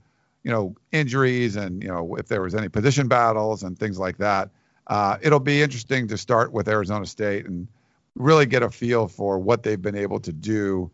you 0.44 0.50
know, 0.50 0.74
injuries 0.92 1.56
and 1.56 1.82
you 1.82 1.88
know 1.88 2.14
if 2.14 2.28
there 2.28 2.42
was 2.42 2.54
any 2.54 2.68
position 2.68 3.08
battles 3.08 3.64
and 3.64 3.76
things 3.76 3.98
like 3.98 4.16
that. 4.18 4.50
Uh, 4.86 5.18
it'll 5.20 5.40
be 5.40 5.62
interesting 5.62 6.06
to 6.06 6.16
start 6.16 6.52
with 6.52 6.68
Arizona 6.68 7.04
State 7.06 7.46
and 7.46 7.66
really 8.14 8.46
get 8.46 8.62
a 8.62 8.70
feel 8.70 9.08
for 9.08 9.38
what 9.38 9.64
they've 9.64 9.82
been 9.82 9.96
able 9.96 10.20
to 10.20 10.32
do 10.32 10.88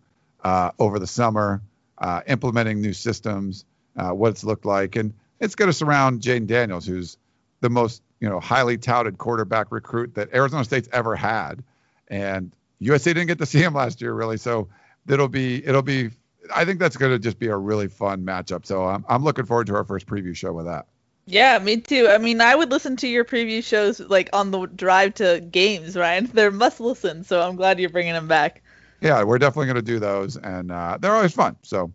over 0.45 0.99
the 0.99 1.07
summer, 1.07 1.62
uh, 1.99 2.20
implementing 2.26 2.80
new 2.80 2.93
systems, 2.93 3.64
uh, 3.97 4.11
what 4.11 4.30
it's 4.30 4.45
looked 4.45 4.64
like, 4.64 4.97
and 4.97 5.14
it's 5.40 5.55
going 5.55 5.68
to 5.68 5.72
surround 5.72 6.20
Jayden 6.20 6.47
Daniels, 6.47 6.86
who's 6.86 7.16
the 7.61 7.70
most 7.70 8.03
you 8.20 8.28
know 8.28 8.40
highly 8.40 8.78
touted 8.78 9.18
quarterback 9.18 9.70
recruit 9.70 10.14
that 10.14 10.34
Arizona 10.34 10.64
State's 10.64 10.88
ever 10.93 11.16
had, 11.16 11.62
and 12.09 12.55
USC 12.80 13.05
didn't 13.05 13.26
get 13.26 13.38
to 13.38 13.47
see 13.47 13.61
him 13.61 13.74
last 13.74 14.01
year 14.01 14.12
really, 14.12 14.36
so 14.36 14.68
it'll 15.09 15.28
be 15.28 15.64
it'll 15.64 15.82
be 15.82 16.11
I 16.55 16.64
think 16.64 16.80
that's 16.80 16.97
going 16.97 17.12
to 17.12 17.18
just 17.18 17.38
be 17.38 17.49
a 17.49 17.57
really 17.57 17.88
fun 17.88 18.24
matchup. 18.24 18.66
So 18.66 18.84
I'm 18.84 19.05
I'm 19.09 19.24
looking 19.24 19.47
forward 19.47 19.66
to 19.68 19.74
our 19.76 19.84
first 19.84 20.07
preview 20.07 20.34
show 20.34 20.53
with 20.53 20.66
that. 20.66 20.86
Yeah, 21.26 21.59
me 21.61 21.76
too. 21.76 22.09
I 22.11 22.18
mean, 22.18 22.40
I 22.40 22.55
would 22.55 22.70
listen 22.70 22.97
to 22.97 23.09
your 23.09 23.24
preview 23.24 23.62
shows 23.62 24.01
like 24.01 24.28
on 24.32 24.51
the 24.51 24.66
drive 24.66 25.14
to 25.14 25.40
games, 25.40 25.97
Ryan. 25.97 26.26
They're 26.34 26.51
must 26.51 26.80
listen, 26.80 27.24
so 27.24 27.40
I'm 27.40 27.57
glad 27.57 27.78
you're 27.78 27.90
bringing 27.90 28.14
them 28.14 28.28
back. 28.28 28.62
Yeah, 29.03 29.24
we're 29.24 29.38
definitely 29.38 29.66
going 29.66 29.76
to 29.76 29.82
do 29.82 29.98
those, 29.98 30.36
and 30.36 30.70
uh, 30.70 30.98
they're 31.00 31.14
always 31.14 31.32
fun. 31.32 31.57
So, 31.62 31.84
um, 31.84 31.92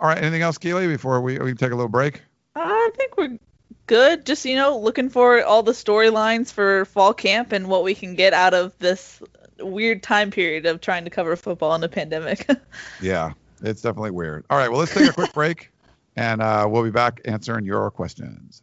all 0.00 0.08
right, 0.08 0.18
anything 0.18 0.42
else, 0.42 0.58
Keely, 0.58 0.86
before 0.86 1.20
we, 1.20 1.38
we 1.38 1.54
take 1.54 1.72
a 1.72 1.76
little 1.76 1.88
break? 1.88 2.22
I 2.56 2.90
think 2.96 3.16
we're 3.16 3.38
good. 3.86 4.24
Just 4.24 4.44
you 4.44 4.56
know, 4.56 4.78
looking 4.78 5.10
for 5.10 5.42
all 5.44 5.62
the 5.62 5.72
storylines 5.72 6.50
for 6.50 6.84
fall 6.86 7.12
camp 7.12 7.52
and 7.52 7.68
what 7.68 7.84
we 7.84 7.94
can 7.94 8.14
get 8.14 8.32
out 8.32 8.54
of 8.54 8.76
this 8.78 9.22
weird 9.60 10.02
time 10.02 10.30
period 10.30 10.66
of 10.66 10.80
trying 10.80 11.04
to 11.04 11.10
cover 11.10 11.36
football 11.36 11.74
in 11.74 11.84
a 11.84 11.88
pandemic. 11.88 12.48
yeah, 13.00 13.32
it's 13.62 13.82
definitely 13.82 14.10
weird. 14.10 14.44
All 14.50 14.58
right, 14.58 14.70
well, 14.70 14.80
let's 14.80 14.94
take 14.94 15.10
a 15.10 15.12
quick 15.12 15.32
break 15.32 15.70
and 16.16 16.40
uh, 16.40 16.66
we'll 16.68 16.84
be 16.84 16.90
back 16.90 17.20
answering 17.24 17.64
your 17.64 17.90
questions. 17.90 18.62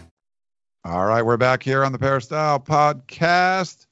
All 0.83 1.05
right, 1.05 1.21
we're 1.23 1.37
back 1.37 1.61
here 1.61 1.83
on 1.83 1.91
the 1.91 1.99
Peristyle 1.99 2.59
podcast. 2.59 3.85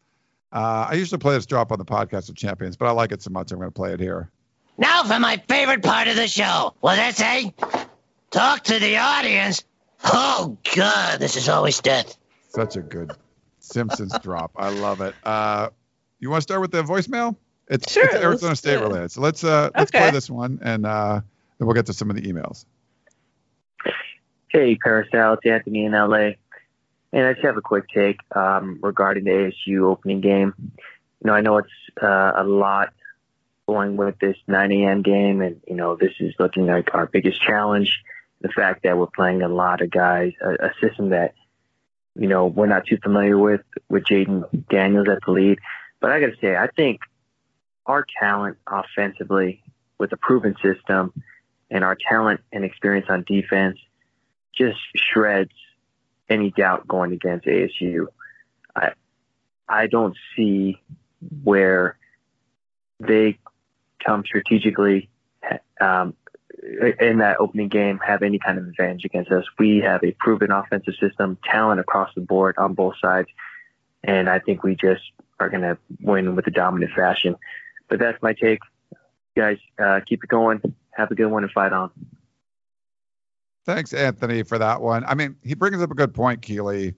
Uh, 0.52 0.88
I 0.90 0.96
usually 0.96 1.20
play 1.20 1.36
this 1.36 1.46
drop 1.46 1.72
on 1.72 1.78
the 1.78 1.86
podcast 1.86 2.30
of 2.30 2.36
champions, 2.36 2.78
but 2.78 2.88
I 2.88 2.92
like 2.92 3.12
it 3.12 3.22
so 3.22 3.30
much 3.30 3.52
I'm 3.52 3.60
going 3.60 3.70
to 3.70 3.76
play 3.76 3.94
it 3.94 4.00
here. 4.00 4.32
Now 4.76 5.04
for 5.04 5.20
my 5.20 5.38
favorite 5.48 5.84
part 5.84 6.08
of 6.08 6.16
the 6.16 6.28
show. 6.28 6.74
What 6.80 6.96
did 6.96 7.04
I 7.04 7.12
say? 7.12 7.54
Talk 8.32 8.64
to 8.64 8.80
the 8.80 8.98
audience. 8.98 9.64
Oh 10.04 10.58
God, 10.76 11.20
this 11.20 11.38
is 11.38 11.48
always 11.48 11.80
death. 11.80 12.18
Such 12.48 12.76
a 12.76 12.82
good 12.82 13.12
Simpsons 13.60 14.18
drop. 14.24 14.54
I 14.56 14.70
love 14.70 15.02
it. 15.02 15.14
Uh, 15.24 15.70
you 16.20 16.32
want 16.32 16.40
to 16.40 16.44
start 16.44 16.62
with 16.62 16.72
the 16.72 16.82
voicemail? 16.82 17.36
It's, 17.68 17.92
sure, 17.92 18.06
it's 18.06 18.16
Arizona 18.16 18.56
State 18.56 18.82
related. 18.82 19.12
So 19.12 19.22
let's 19.22 19.44
uh, 19.44 19.70
let's 19.78 19.92
okay. 19.92 20.06
play 20.06 20.12
this 20.12 20.28
one, 20.28 20.58
and 20.64 20.88
uh, 20.88 21.22
then 21.60 21.68
we'll 21.68 21.76
get 21.76 21.86
to 21.86 21.94
some 21.94 22.10
of 22.10 22.16
the 22.16 22.24
emails. 22.24 22.66
Hey, 24.48 24.76
Peristyle, 24.76 25.34
it's 25.34 25.46
Anthony 25.46 25.86
in 25.86 25.92
LA. 25.92 26.32
And 27.12 27.26
I 27.26 27.34
just 27.34 27.46
have 27.46 27.58
a 27.58 27.62
quick 27.62 27.86
take 27.94 28.20
um, 28.36 28.80
regarding 28.82 29.24
the 29.24 29.52
ASU 29.68 29.84
opening 29.84 30.22
game. 30.22 30.54
You 30.58 31.26
know, 31.26 31.34
I 31.34 31.42
know 31.42 31.58
it's 31.58 31.70
uh, 32.02 32.34
a 32.36 32.44
lot 32.44 32.94
going 33.68 33.98
with 33.98 34.18
this 34.20 34.38
9 34.48 34.72
a.m. 34.72 35.02
game, 35.02 35.42
and 35.42 35.62
you 35.68 35.76
know, 35.76 35.96
this 35.96 36.14
is 36.20 36.34
looking 36.40 36.68
like 36.68 36.94
our 36.94 37.08
biggest 37.08 37.42
challenge. 37.42 38.00
The 38.42 38.50
fact 38.50 38.84
that 38.84 38.98
we're 38.98 39.08
playing 39.08 39.42
a 39.42 39.50
lot 39.50 39.82
of 39.82 39.90
guys, 39.90 40.34
a, 40.42 40.68
a 40.68 40.72
system 40.82 41.10
that 41.10 41.34
you 42.16 42.28
know 42.28 42.46
we're 42.46 42.68
not 42.68 42.86
too 42.86 42.98
familiar 43.02 43.38
with, 43.38 43.62
with 43.90 44.04
Jayden 44.06 44.44
Daniels 44.70 45.10
at 45.10 45.20
the 45.26 45.32
lead. 45.32 45.60
But 46.00 46.12
I 46.12 46.20
got 46.20 46.28
to 46.28 46.38
say, 46.40 46.56
I 46.56 46.68
think 46.68 47.02
our 47.86 48.06
talent 48.20 48.58
offensively 48.68 49.62
with 49.98 50.14
a 50.14 50.18
proven 50.18 50.56
system 50.62 51.12
and 51.70 51.84
our 51.84 51.98
talent 52.10 52.42
and 52.52 52.64
experience 52.64 53.08
on 53.10 53.24
defense 53.28 53.78
just 54.56 54.80
shreds 54.96 55.52
any 56.30 56.52
doubt 56.52 56.88
going 56.88 57.14
against 57.14 57.46
ASU. 57.46 58.08
I 58.76 58.94
I 59.68 59.88
don't 59.88 60.16
see 60.36 60.82
where 61.44 61.98
they 63.00 63.38
come 64.04 64.24
strategically 64.26 65.10
um, 65.80 66.16
in 67.00 67.20
that 67.20 67.38
opening 67.40 67.70
game 67.70 68.00
have 68.06 68.22
any 68.22 68.40
kind 68.40 68.58
of 68.58 68.68
advantage 68.68 69.06
against 69.06 69.32
us. 69.32 69.46
We 69.58 69.78
have 69.80 70.04
a 70.04 70.12
proven 70.12 70.52
offensive 70.52 70.96
system, 71.00 71.38
talent 71.44 71.80
across 71.80 72.14
the 72.16 72.22
board 72.22 72.58
on 72.58 72.74
both 72.74 72.96
sides, 73.02 73.30
and 74.04 74.30
I 74.30 74.40
think 74.40 74.64
we 74.64 74.76
just 74.76 75.02
are 75.40 75.50
going 75.50 75.62
to 75.62 75.78
win 76.02 76.36
with 76.36 76.48
a 76.48 76.52
dominant 76.52 76.92
fashion. 76.94 77.36
But 77.88 78.00
that's 78.00 78.22
my 78.22 78.34
take. 78.34 78.60
You 79.36 79.42
guys, 79.42 79.58
uh, 79.82 80.02
keep 80.06 80.24
it 80.24 80.30
going. 80.30 80.62
Have 80.92 81.12
a 81.12 81.16
good 81.16 81.28
one 81.28 81.44
and 81.44 81.52
fight 81.52 81.72
on. 81.72 81.92
Thanks, 83.66 83.94
Anthony, 83.94 84.44
for 84.44 84.58
that 84.58 84.82
one. 84.82 85.04
I 85.06 85.16
mean, 85.16 85.36
he 85.44 85.54
brings 85.54 85.82
up 85.82 85.92
a 85.92 85.96
good 85.96 86.14
point, 86.14 86.42
Keely. 86.42 86.96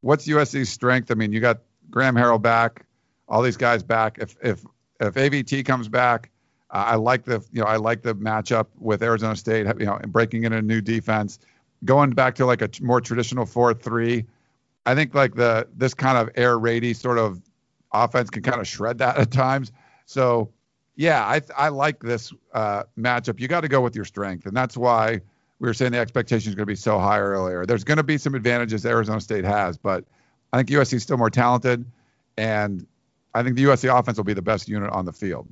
What's 0.00 0.26
USC's 0.26 0.68
strength? 0.68 1.10
I 1.10 1.14
mean, 1.14 1.32
you 1.32 1.40
got 1.40 1.60
Graham 1.90 2.14
Harrell 2.14 2.40
back, 2.40 2.86
all 3.28 3.42
these 3.42 3.56
guys 3.56 3.82
back. 3.82 4.18
If 4.18 4.36
if 4.42 4.64
if 5.00 5.14
AVT 5.14 5.64
comes 5.64 5.88
back, 5.88 6.30
uh, 6.70 6.84
I 6.88 6.94
like 6.96 7.24
the 7.24 7.44
you 7.52 7.60
know 7.60 7.66
I 7.66 7.76
like 7.76 8.02
the 8.02 8.14
matchup 8.14 8.66
with 8.78 9.02
Arizona 9.02 9.36
State. 9.36 9.66
You 9.78 9.86
know, 9.86 9.98
breaking 10.08 10.44
in 10.44 10.52
a 10.52 10.62
new 10.62 10.80
defense, 10.80 11.38
going 11.84 12.10
back 12.10 12.34
to 12.36 12.46
like 12.46 12.62
a 12.62 12.70
more 12.80 13.00
traditional 13.00 13.46
four-three. 13.46 14.24
I 14.86 14.94
think 14.94 15.14
like 15.14 15.34
the 15.34 15.68
this 15.76 15.94
kind 15.94 16.18
of 16.18 16.30
air 16.34 16.58
raidy 16.58 16.94
sort 16.96 17.18
of 17.18 17.40
offense 17.92 18.30
can 18.30 18.42
kind 18.42 18.60
of 18.60 18.66
shred 18.66 18.98
that 18.98 19.16
at 19.16 19.30
times. 19.30 19.72
So 20.06 20.50
yeah, 20.96 21.24
I 21.24 21.40
I 21.56 21.68
like 21.68 22.00
this 22.00 22.32
uh, 22.52 22.84
matchup. 22.98 23.40
You 23.40 23.48
got 23.48 23.62
to 23.62 23.68
go 23.68 23.80
with 23.80 23.94
your 23.94 24.04
strength, 24.04 24.46
and 24.46 24.56
that's 24.56 24.76
why 24.76 25.20
we 25.60 25.68
were 25.68 25.74
saying 25.74 25.92
the 25.92 25.98
expectation 25.98 26.48
is 26.48 26.54
going 26.56 26.66
to 26.66 26.70
be 26.70 26.74
so 26.74 26.98
high 26.98 27.20
earlier. 27.20 27.66
There's 27.66 27.84
going 27.84 27.98
to 27.98 28.02
be 28.02 28.18
some 28.18 28.34
advantages 28.34 28.84
Arizona 28.84 29.20
State 29.20 29.44
has, 29.44 29.76
but 29.76 30.04
I 30.52 30.56
think 30.56 30.70
USC 30.70 30.94
is 30.94 31.02
still 31.02 31.18
more 31.18 31.30
talented, 31.30 31.84
and 32.36 32.86
I 33.34 33.42
think 33.42 33.56
the 33.56 33.64
USC 33.64 33.96
offense 33.96 34.16
will 34.16 34.24
be 34.24 34.32
the 34.32 34.42
best 34.42 34.68
unit 34.68 34.90
on 34.90 35.04
the 35.04 35.12
field. 35.12 35.46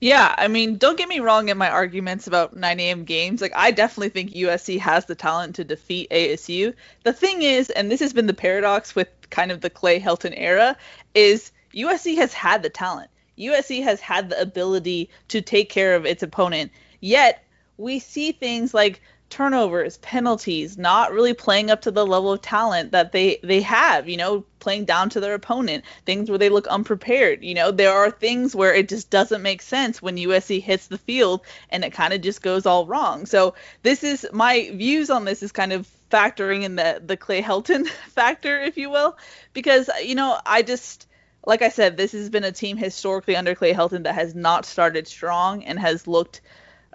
Yeah, 0.00 0.34
I 0.36 0.48
mean, 0.48 0.78
don't 0.78 0.98
get 0.98 1.08
me 1.08 1.20
wrong 1.20 1.48
in 1.48 1.58
my 1.58 1.70
arguments 1.70 2.26
about 2.26 2.56
9 2.56 2.80
a.m. 2.80 3.04
games. 3.04 3.40
Like, 3.40 3.52
I 3.54 3.70
definitely 3.70 4.08
think 4.08 4.32
USC 4.32 4.80
has 4.80 5.04
the 5.04 5.14
talent 5.14 5.54
to 5.56 5.64
defeat 5.64 6.10
ASU. 6.10 6.74
The 7.04 7.12
thing 7.12 7.42
is, 7.42 7.70
and 7.70 7.88
this 7.88 8.00
has 8.00 8.12
been 8.12 8.26
the 8.26 8.34
paradox 8.34 8.96
with 8.96 9.08
kind 9.30 9.52
of 9.52 9.60
the 9.60 9.70
Clay 9.70 10.00
Helton 10.00 10.34
era, 10.36 10.76
is 11.14 11.52
USC 11.72 12.16
has 12.16 12.32
had 12.32 12.64
the 12.64 12.70
talent. 12.70 13.10
USC 13.38 13.84
has 13.84 14.00
had 14.00 14.30
the 14.30 14.40
ability 14.40 15.10
to 15.28 15.40
take 15.40 15.70
care 15.70 15.94
of 15.94 16.04
its 16.04 16.24
opponent. 16.24 16.72
Yet 17.00 17.44
we 17.82 17.98
see 17.98 18.32
things 18.32 18.72
like 18.72 19.02
turnovers, 19.28 19.96
penalties, 19.98 20.76
not 20.76 21.10
really 21.10 21.32
playing 21.32 21.70
up 21.70 21.80
to 21.80 21.90
the 21.90 22.06
level 22.06 22.32
of 22.32 22.42
talent 22.42 22.92
that 22.92 23.12
they 23.12 23.38
they 23.42 23.62
have, 23.62 24.08
you 24.08 24.16
know, 24.16 24.44
playing 24.60 24.84
down 24.84 25.08
to 25.08 25.20
their 25.20 25.34
opponent, 25.34 25.84
things 26.04 26.28
where 26.28 26.38
they 26.38 26.50
look 26.50 26.66
unprepared, 26.66 27.42
you 27.42 27.54
know, 27.54 27.70
there 27.70 27.92
are 27.92 28.10
things 28.10 28.54
where 28.54 28.74
it 28.74 28.88
just 28.88 29.10
doesn't 29.10 29.42
make 29.42 29.62
sense 29.62 30.02
when 30.02 30.16
USC 30.16 30.62
hits 30.62 30.86
the 30.86 30.98
field 30.98 31.40
and 31.70 31.82
it 31.82 31.92
kind 31.94 32.12
of 32.12 32.20
just 32.20 32.42
goes 32.42 32.66
all 32.66 32.86
wrong. 32.86 33.26
So, 33.26 33.54
this 33.82 34.04
is 34.04 34.26
my 34.32 34.70
views 34.74 35.08
on 35.10 35.24
this 35.24 35.42
is 35.42 35.50
kind 35.50 35.72
of 35.72 35.88
factoring 36.10 36.62
in 36.62 36.76
the 36.76 37.02
the 37.04 37.16
Clay 37.16 37.42
Helton 37.42 37.88
factor, 38.10 38.60
if 38.60 38.76
you 38.76 38.90
will, 38.90 39.16
because 39.54 39.88
you 40.02 40.14
know, 40.14 40.38
I 40.44 40.62
just 40.62 41.06
like 41.46 41.62
I 41.62 41.70
said, 41.70 41.96
this 41.96 42.12
has 42.12 42.30
been 42.30 42.44
a 42.44 42.52
team 42.52 42.76
historically 42.76 43.34
under 43.34 43.54
Clay 43.54 43.72
Helton 43.72 44.04
that 44.04 44.14
has 44.14 44.34
not 44.34 44.64
started 44.64 45.08
strong 45.08 45.64
and 45.64 45.78
has 45.78 46.06
looked 46.06 46.42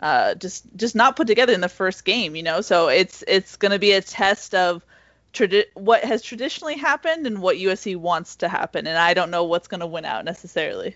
uh, 0.01 0.35
just 0.35 0.65
just 0.75 0.95
not 0.95 1.15
put 1.15 1.27
together 1.27 1.53
in 1.53 1.61
the 1.61 1.69
first 1.69 2.05
game, 2.05 2.35
you 2.35 2.43
know. 2.43 2.61
So 2.61 2.87
it's 2.87 3.23
it's 3.27 3.55
going 3.55 3.71
to 3.71 3.79
be 3.79 3.91
a 3.93 4.01
test 4.01 4.53
of 4.53 4.85
tradi- 5.33 5.65
what 5.73 6.03
has 6.03 6.21
traditionally 6.21 6.77
happened 6.77 7.25
and 7.25 7.41
what 7.41 7.57
USC 7.57 7.95
wants 7.95 8.37
to 8.37 8.47
happen, 8.47 8.85
and 8.87 8.97
I 8.97 9.13
don't 9.13 9.31
know 9.31 9.43
what's 9.43 9.67
going 9.67 9.79
to 9.79 9.87
win 9.87 10.05
out 10.05 10.25
necessarily. 10.25 10.95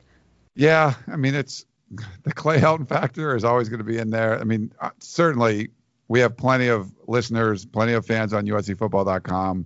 Yeah, 0.55 0.93
I 1.07 1.15
mean 1.15 1.35
it's 1.35 1.65
the 2.23 2.33
Clay 2.33 2.59
Helton 2.59 2.87
factor 2.87 3.35
is 3.35 3.43
always 3.43 3.69
going 3.69 3.79
to 3.79 3.85
be 3.85 3.97
in 3.97 4.11
there. 4.11 4.39
I 4.39 4.43
mean, 4.43 4.71
uh, 4.79 4.91
certainly 4.99 5.69
we 6.07 6.19
have 6.19 6.37
plenty 6.37 6.67
of 6.67 6.91
listeners, 7.07 7.65
plenty 7.65 7.93
of 7.93 8.05
fans 8.05 8.33
on 8.33 8.45
USCFootball.com. 8.45 9.65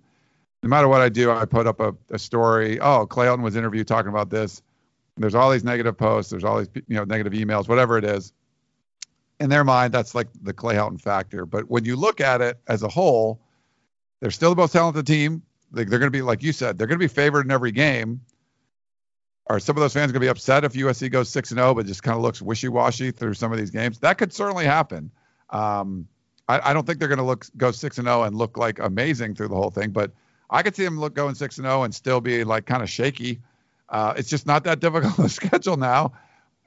No 0.63 0.69
matter 0.69 0.87
what 0.87 1.01
I 1.01 1.09
do, 1.09 1.29
I 1.29 1.45
put 1.45 1.67
up 1.67 1.79
a, 1.79 1.93
a 2.09 2.17
story. 2.17 2.79
Oh, 2.79 3.05
Clay 3.05 3.27
Helton 3.27 3.43
was 3.43 3.55
interviewed 3.55 3.87
talking 3.87 4.09
about 4.09 4.29
this. 4.29 4.63
There's 5.17 5.35
all 5.35 5.51
these 5.51 5.63
negative 5.63 5.97
posts. 5.97 6.31
There's 6.31 6.43
all 6.43 6.57
these 6.57 6.69
you 6.87 6.95
know 6.95 7.03
negative 7.03 7.33
emails, 7.33 7.67
whatever 7.67 7.97
it 7.97 8.05
is 8.05 8.31
in 9.39 9.49
their 9.49 9.63
mind, 9.63 9.93
that's 9.93 10.15
like 10.15 10.27
the 10.41 10.53
Clay 10.53 10.75
Helton 10.75 10.99
factor. 10.99 11.45
But 11.45 11.69
when 11.69 11.85
you 11.85 11.95
look 11.95 12.21
at 12.21 12.41
it 12.41 12.59
as 12.67 12.83
a 12.83 12.87
whole, 12.87 13.39
they're 14.19 14.31
still 14.31 14.51
the 14.51 14.61
most 14.61 14.71
talented 14.71 15.05
team. 15.05 15.43
They, 15.71 15.81
are 15.81 15.85
going 15.85 16.01
to 16.01 16.11
be, 16.11 16.21
like 16.21 16.41
you 16.41 16.53
said, 16.53 16.77
they're 16.77 16.87
going 16.87 16.99
to 16.99 17.03
be 17.03 17.13
favored 17.13 17.45
in 17.45 17.51
every 17.51 17.71
game. 17.71 18.21
Are 19.47 19.59
some 19.59 19.75
of 19.75 19.81
those 19.81 19.93
fans 19.93 20.11
going 20.11 20.21
to 20.21 20.25
be 20.25 20.29
upset 20.29 20.63
if 20.63 20.73
USC 20.73 21.11
goes 21.11 21.29
six 21.29 21.51
and 21.51 21.59
zero, 21.59 21.69
oh, 21.69 21.73
but 21.75 21.85
just 21.85 22.01
kind 22.01 22.15
of 22.15 22.23
looks 22.23 22.41
wishy 22.41 22.67
washy 22.67 23.11
through 23.11 23.35
some 23.35 23.51
of 23.51 23.59
these 23.59 23.69
games? 23.69 23.99
That 23.99 24.17
could 24.17 24.33
certainly 24.33 24.65
happen. 24.65 25.11
Um, 25.51 26.07
I, 26.47 26.71
I, 26.71 26.73
don't 26.73 26.87
think 26.87 26.97
they're 26.97 27.07
going 27.07 27.19
to 27.19 27.23
look 27.23 27.45
go 27.55 27.71
six 27.71 27.99
and 27.99 28.07
zero 28.07 28.21
oh 28.21 28.23
and 28.23 28.35
look 28.35 28.57
like 28.57 28.79
amazing 28.79 29.35
through 29.35 29.49
the 29.49 29.55
whole 29.55 29.69
thing, 29.69 29.91
but 29.91 30.11
I 30.49 30.63
could 30.63 30.75
see 30.75 30.83
them 30.83 30.99
look 30.99 31.13
going 31.13 31.35
six 31.35 31.57
and 31.59 31.65
zero 31.65 31.81
oh 31.81 31.83
and 31.83 31.93
still 31.93 32.21
be 32.21 32.43
like 32.43 32.65
kind 32.65 32.81
of 32.81 32.89
shaky. 32.89 33.39
Uh, 33.89 34.15
it's 34.17 34.29
just 34.29 34.47
not 34.47 34.63
that 34.63 34.79
difficult 34.79 35.15
to 35.15 35.29
schedule 35.29 35.77
now, 35.77 36.13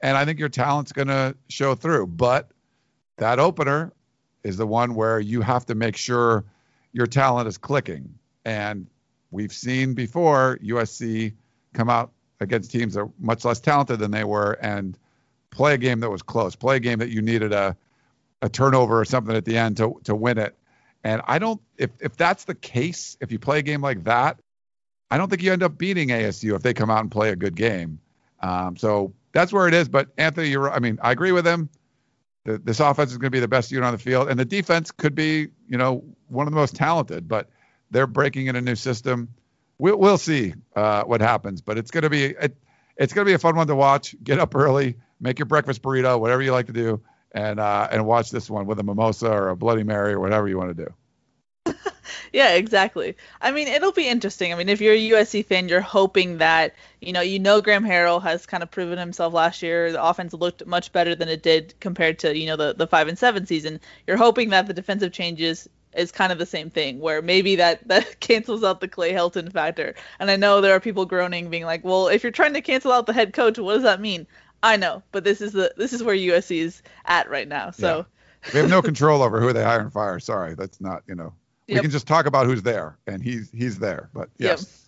and 0.01 0.15
I 0.15 0.23
think 0.23 0.39
your 0.39 0.49
talent's 0.49 0.93
going 0.93 1.09
to 1.09 1.35
show 1.49 1.75
through. 1.75 2.07
But 2.07 2.49
that 3.19 3.39
opener 3.39 3.93
is 4.43 4.57
the 4.57 4.67
one 4.67 4.95
where 4.95 5.19
you 5.19 5.41
have 5.41 5.65
to 5.67 5.75
make 5.75 5.95
sure 5.95 6.43
your 6.91 7.05
talent 7.05 7.47
is 7.47 7.57
clicking. 7.57 8.13
And 8.45 8.87
we've 9.31 9.53
seen 9.53 9.93
before 9.93 10.59
USC 10.63 11.33
come 11.73 11.89
out 11.89 12.11
against 12.39 12.71
teams 12.71 12.93
that 12.93 13.01
are 13.01 13.11
much 13.19 13.45
less 13.45 13.59
talented 13.59 13.99
than 13.99 14.11
they 14.11 14.23
were 14.23 14.53
and 14.53 14.97
play 15.51 15.73
a 15.73 15.77
game 15.77 15.99
that 15.99 16.09
was 16.09 16.21
close, 16.21 16.55
play 16.55 16.77
a 16.77 16.79
game 16.79 16.99
that 16.99 17.09
you 17.09 17.21
needed 17.21 17.51
a, 17.51 17.75
a 18.41 18.49
turnover 18.49 18.99
or 18.99 19.05
something 19.05 19.35
at 19.35 19.45
the 19.45 19.57
end 19.57 19.77
to, 19.77 19.99
to 20.05 20.15
win 20.15 20.37
it. 20.37 20.55
And 21.03 21.21
I 21.25 21.39
don't, 21.39 21.61
if, 21.77 21.91
if 21.99 22.15
that's 22.17 22.45
the 22.45 22.55
case, 22.55 23.17
if 23.21 23.31
you 23.31 23.39
play 23.39 23.59
a 23.59 23.61
game 23.61 23.81
like 23.81 24.03
that, 24.05 24.39
I 25.11 25.17
don't 25.17 25.29
think 25.29 25.41
you 25.41 25.51
end 25.51 25.63
up 25.63 25.77
beating 25.77 26.09
ASU 26.09 26.55
if 26.55 26.61
they 26.61 26.73
come 26.73 26.89
out 26.89 27.01
and 27.01 27.11
play 27.11 27.29
a 27.29 27.35
good 27.35 27.55
game. 27.55 27.99
Um, 28.41 28.77
so 28.77 29.13
that's 29.31 29.51
where 29.51 29.67
it 29.67 29.73
is. 29.73 29.89
But 29.89 30.09
Anthony, 30.17 30.49
you're, 30.49 30.71
I 30.71 30.79
mean, 30.79 30.99
I 31.01 31.11
agree 31.11 31.31
with 31.31 31.45
him 31.45 31.69
the, 32.45 32.57
this 32.57 32.79
offense 32.79 33.11
is 33.11 33.17
going 33.17 33.27
to 33.27 33.35
be 33.35 33.39
the 33.39 33.47
best 33.47 33.71
unit 33.71 33.85
on 33.85 33.93
the 33.93 33.99
field, 33.99 34.29
and 34.29 34.39
the 34.39 34.45
defense 34.45 34.91
could 34.91 35.15
be, 35.15 35.47
you 35.67 35.77
know, 35.77 36.03
one 36.27 36.47
of 36.47 36.53
the 36.53 36.59
most 36.59 36.75
talented. 36.75 37.27
But 37.27 37.49
they're 37.91 38.07
breaking 38.07 38.47
in 38.47 38.55
a 38.55 38.61
new 38.61 38.75
system. 38.75 39.29
We'll, 39.77 39.97
we'll 39.97 40.17
see 40.17 40.53
uh, 40.75 41.03
what 41.03 41.21
happens, 41.21 41.61
but 41.61 41.77
it's 41.77 41.91
going 41.91 42.03
to 42.03 42.09
be 42.09 42.25
it, 42.25 42.55
it's 42.97 43.13
going 43.13 43.25
to 43.25 43.29
be 43.29 43.33
a 43.33 43.39
fun 43.39 43.55
one 43.55 43.67
to 43.67 43.75
watch. 43.75 44.15
Get 44.23 44.39
up 44.39 44.55
early, 44.55 44.97
make 45.19 45.39
your 45.39 45.45
breakfast 45.45 45.81
burrito, 45.81 46.19
whatever 46.19 46.41
you 46.41 46.51
like 46.51 46.67
to 46.67 46.73
do, 46.73 47.01
and 47.31 47.59
uh, 47.59 47.87
and 47.91 48.05
watch 48.05 48.31
this 48.31 48.49
one 48.49 48.65
with 48.65 48.79
a 48.79 48.83
mimosa 48.83 49.29
or 49.29 49.49
a 49.49 49.55
Bloody 49.55 49.83
Mary 49.83 50.13
or 50.13 50.19
whatever 50.19 50.47
you 50.47 50.57
want 50.57 50.75
to 50.75 50.85
do. 50.85 50.93
yeah, 52.33 52.53
exactly. 52.53 53.15
I 53.41 53.51
mean, 53.51 53.67
it'll 53.67 53.91
be 53.91 54.07
interesting. 54.07 54.53
I 54.53 54.55
mean, 54.55 54.69
if 54.69 54.81
you're 54.81 54.93
a 54.93 55.09
USC 55.11 55.45
fan, 55.45 55.69
you're 55.69 55.81
hoping 55.81 56.37
that 56.37 56.75
you 57.01 57.13
know 57.13 57.21
you 57.21 57.39
know 57.39 57.61
Graham 57.61 57.83
Harrell 57.83 58.21
has 58.21 58.45
kind 58.45 58.63
of 58.63 58.71
proven 58.71 58.97
himself 58.97 59.33
last 59.33 59.61
year. 59.61 59.91
The 59.91 60.03
offense 60.03 60.33
looked 60.33 60.65
much 60.65 60.91
better 60.91 61.15
than 61.15 61.29
it 61.29 61.43
did 61.43 61.73
compared 61.79 62.19
to 62.19 62.37
you 62.37 62.47
know 62.47 62.55
the 62.55 62.73
the 62.73 62.87
five 62.87 63.07
and 63.07 63.17
seven 63.17 63.45
season. 63.45 63.79
You're 64.07 64.17
hoping 64.17 64.49
that 64.49 64.67
the 64.67 64.73
defensive 64.73 65.11
changes 65.11 65.67
is 65.95 66.11
kind 66.11 66.31
of 66.31 66.37
the 66.37 66.45
same 66.45 66.69
thing 66.69 66.99
where 66.99 67.21
maybe 67.21 67.55
that 67.55 67.87
that 67.87 68.19
cancels 68.19 68.63
out 68.63 68.81
the 68.81 68.87
Clay 68.87 69.13
Helton 69.13 69.51
factor. 69.51 69.95
And 70.19 70.29
I 70.29 70.35
know 70.35 70.61
there 70.61 70.75
are 70.75 70.79
people 70.79 71.05
groaning 71.05 71.49
being 71.49 71.65
like, 71.65 71.83
"Well, 71.83 72.07
if 72.07 72.23
you're 72.23 72.31
trying 72.31 72.53
to 72.53 72.61
cancel 72.61 72.91
out 72.91 73.05
the 73.05 73.13
head 73.13 73.33
coach, 73.33 73.57
what 73.57 73.73
does 73.73 73.83
that 73.83 74.01
mean?" 74.01 74.27
I 74.61 74.75
know, 74.75 75.03
but 75.11 75.23
this 75.23 75.41
is 75.41 75.53
the 75.53 75.73
this 75.77 75.93
is 75.93 76.03
where 76.03 76.15
USC 76.15 76.57
is 76.57 76.81
at 77.05 77.29
right 77.29 77.47
now. 77.47 77.71
So 77.71 78.05
yeah. 78.43 78.51
we 78.53 78.59
have 78.59 78.69
no 78.69 78.81
control 78.81 79.21
over 79.21 79.39
who 79.39 79.53
they 79.53 79.63
hire 79.63 79.79
and 79.79 79.91
fire. 79.91 80.19
Sorry, 80.19 80.55
that's 80.55 80.81
not, 80.81 81.03
you 81.07 81.15
know, 81.15 81.33
Yep. 81.69 81.75
We 81.75 81.81
can 81.81 81.91
just 81.91 82.07
talk 82.07 82.25
about 82.25 82.47
who's 82.47 82.63
there, 82.63 82.97
and 83.05 83.21
he's 83.21 83.51
he's 83.51 83.77
there. 83.77 84.09
But 84.11 84.29
yes. 84.39 84.87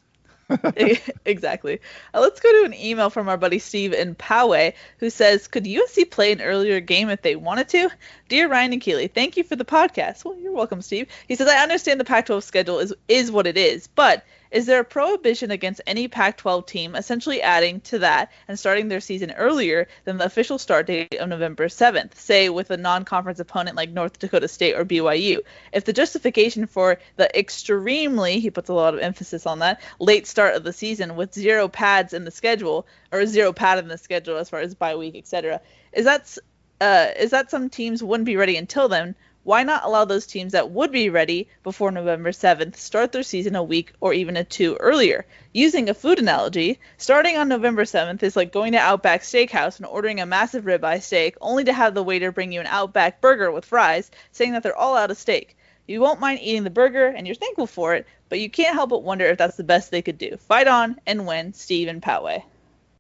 Yep. 0.50 1.12
exactly. 1.26 1.80
Uh, 2.14 2.22
let's 2.22 2.40
go 2.40 2.52
to 2.52 2.66
an 2.66 2.74
email 2.74 3.12
from 3.12 3.30
our 3.30 3.38
buddy 3.38 3.60
Steve 3.60 3.94
in 3.94 4.16
Poway, 4.16 4.74
who 4.98 5.12
says, 5.12 5.48
"Could 5.48 5.66
USC 5.66 6.10
play 6.10 6.32
an 6.32 6.42
earlier 6.42 6.80
game 6.80 7.10
if 7.10 7.22
they 7.22 7.36
wanted 7.36 7.70
to?" 7.70 7.90
Dear 8.30 8.50
Ryan 8.50 8.74
and 8.74 8.82
Keely, 8.82 9.08
thank 9.08 9.38
you 9.38 9.44
for 9.44 9.56
the 9.56 9.64
podcast. 9.64 10.26
Well, 10.26 10.36
you're 10.40 10.52
welcome, 10.52 10.82
Steve. 10.82 11.08
He 11.28 11.36
says, 11.36 11.48
"I 11.48 11.62
understand 11.62 12.00
the 12.00 12.06
Pac-12 12.06 12.42
schedule 12.42 12.80
is 12.80 12.94
is 13.08 13.32
what 13.32 13.46
it 13.46 13.58
is, 13.58 13.86
but 13.86 14.26
is 14.52 14.66
there 14.66 14.82
a 14.82 14.86
prohibition 14.86 15.50
against 15.50 15.82
any 15.88 16.08
Pac 16.08 16.38
12 16.38 16.66
team 16.66 16.96
essentially 16.96 17.42
adding 17.42 17.80
to 17.82 18.00
that 18.00 18.32
and 18.48 18.60
starting 18.60 18.90
their 18.90 19.00
season 19.00 19.32
earlier 19.32 19.88
than 20.04 20.18
the 20.18 20.26
official 20.26 20.58
start 20.58 20.88
date 20.88 21.16
of 21.20 21.30
November 21.30 21.68
7th, 21.68 22.16
say 22.16 22.50
with 22.50 22.70
a 22.70 22.78
non 22.78 23.06
conference 23.06 23.40
opponent 23.40 23.78
like 23.78 23.90
North 23.90 24.20
Dakota 24.20 24.48
State 24.48 24.76
or 24.76 24.84
BYU? 24.84 25.40
If 25.72 25.86
the 25.86 25.94
justification 25.94 26.68
for 26.68 27.00
the 27.16 27.38
extremely, 27.38 28.40
he 28.40 28.50
puts 28.50 28.70
a 28.70 28.74
lot 28.74 28.94
of 28.94 29.00
emphasis 29.00 29.46
on 29.46 29.60
that, 29.60 29.82
late 30.00 30.28
start 30.28 30.56
of 30.56 30.64
the 30.64 30.74
season 30.74 31.16
with 31.16 31.34
zero 31.34 31.68
pads 31.68 32.14
in 32.14 32.26
the 32.26 32.32
schedule, 32.32 32.86
or 33.12 33.26
zero 33.26 33.54
pad 33.54 33.80
in 33.80 33.88
the 33.88 33.98
schedule 33.98 34.38
as 34.38 34.50
far 34.50 34.60
as 34.60 34.76
bye 34.76 34.96
week, 34.96 35.16
etc., 35.16 35.62
is 35.94 36.06
that 36.06 36.38
uh, 36.82 37.12
is 37.20 37.30
that 37.30 37.52
some 37.52 37.70
teams 37.70 38.02
wouldn't 38.02 38.26
be 38.26 38.36
ready 38.36 38.58
until 38.58 38.90
then, 38.90 39.16
why 39.44 39.64
not 39.64 39.84
allow 39.84 40.06
those 40.06 40.28
teams 40.28 40.52
that 40.52 40.70
would 40.70 40.92
be 40.92 41.10
ready 41.10 41.48
before 41.64 41.92
November 41.92 42.32
7th 42.32 42.76
start 42.76 43.12
their 43.12 43.24
season 43.24 43.56
a 43.56 43.64
week 43.64 43.94
or 44.00 44.14
even 44.14 44.38
a 44.38 44.44
two 44.44 44.76
earlier? 44.80 45.26
Using 45.52 45.90
a 45.90 45.96
food 45.96 46.20
analogy, 46.20 46.80
starting 46.98 47.38
on 47.38 47.48
November 47.48 47.84
7th 47.84 48.22
is 48.22 48.36
like 48.36 48.52
going 48.52 48.74
to 48.74 48.78
Outback 48.78 49.22
Steakhouse 49.22 49.78
and 49.78 49.86
ordering 49.88 50.20
a 50.20 50.26
massive 50.26 50.66
ribeye 50.66 51.02
steak 51.02 51.36
only 51.42 51.64
to 51.64 51.74
have 51.74 51.94
the 51.94 52.04
waiter 52.04 52.32
bring 52.32 52.52
you 52.52 52.60
an 52.60 52.68
Outback 52.68 53.20
burger 53.20 53.52
with 53.52 53.66
fries, 53.66 54.12
saying 54.32 54.54
that 54.54 54.62
they're 54.62 54.78
all 54.78 54.96
out 54.96 55.12
of 55.12 55.18
steak. 55.18 55.58
You 55.88 56.02
won't 56.02 56.20
mind 56.20 56.40
eating 56.42 56.64
the 56.64 56.70
burger 56.70 57.08
and 57.08 57.26
you're 57.26 57.36
thankful 57.36 57.68
for 57.68 57.96
it, 57.96 58.06
but 58.30 58.40
you 58.40 58.50
can't 58.50 58.76
help 58.76 58.92
but 58.92 59.04
wonder 59.04 59.26
if 59.26 59.38
that's 59.38 59.58
the 59.58 59.64
best 59.64 59.90
they 59.90 60.04
could 60.04 60.18
do. 60.18 60.38
Fight 60.38 60.68
on 60.68 61.00
and 61.08 61.26
win, 61.26 61.54
Steve 61.54 61.88
and 61.88 62.02
Poway. 62.02 62.44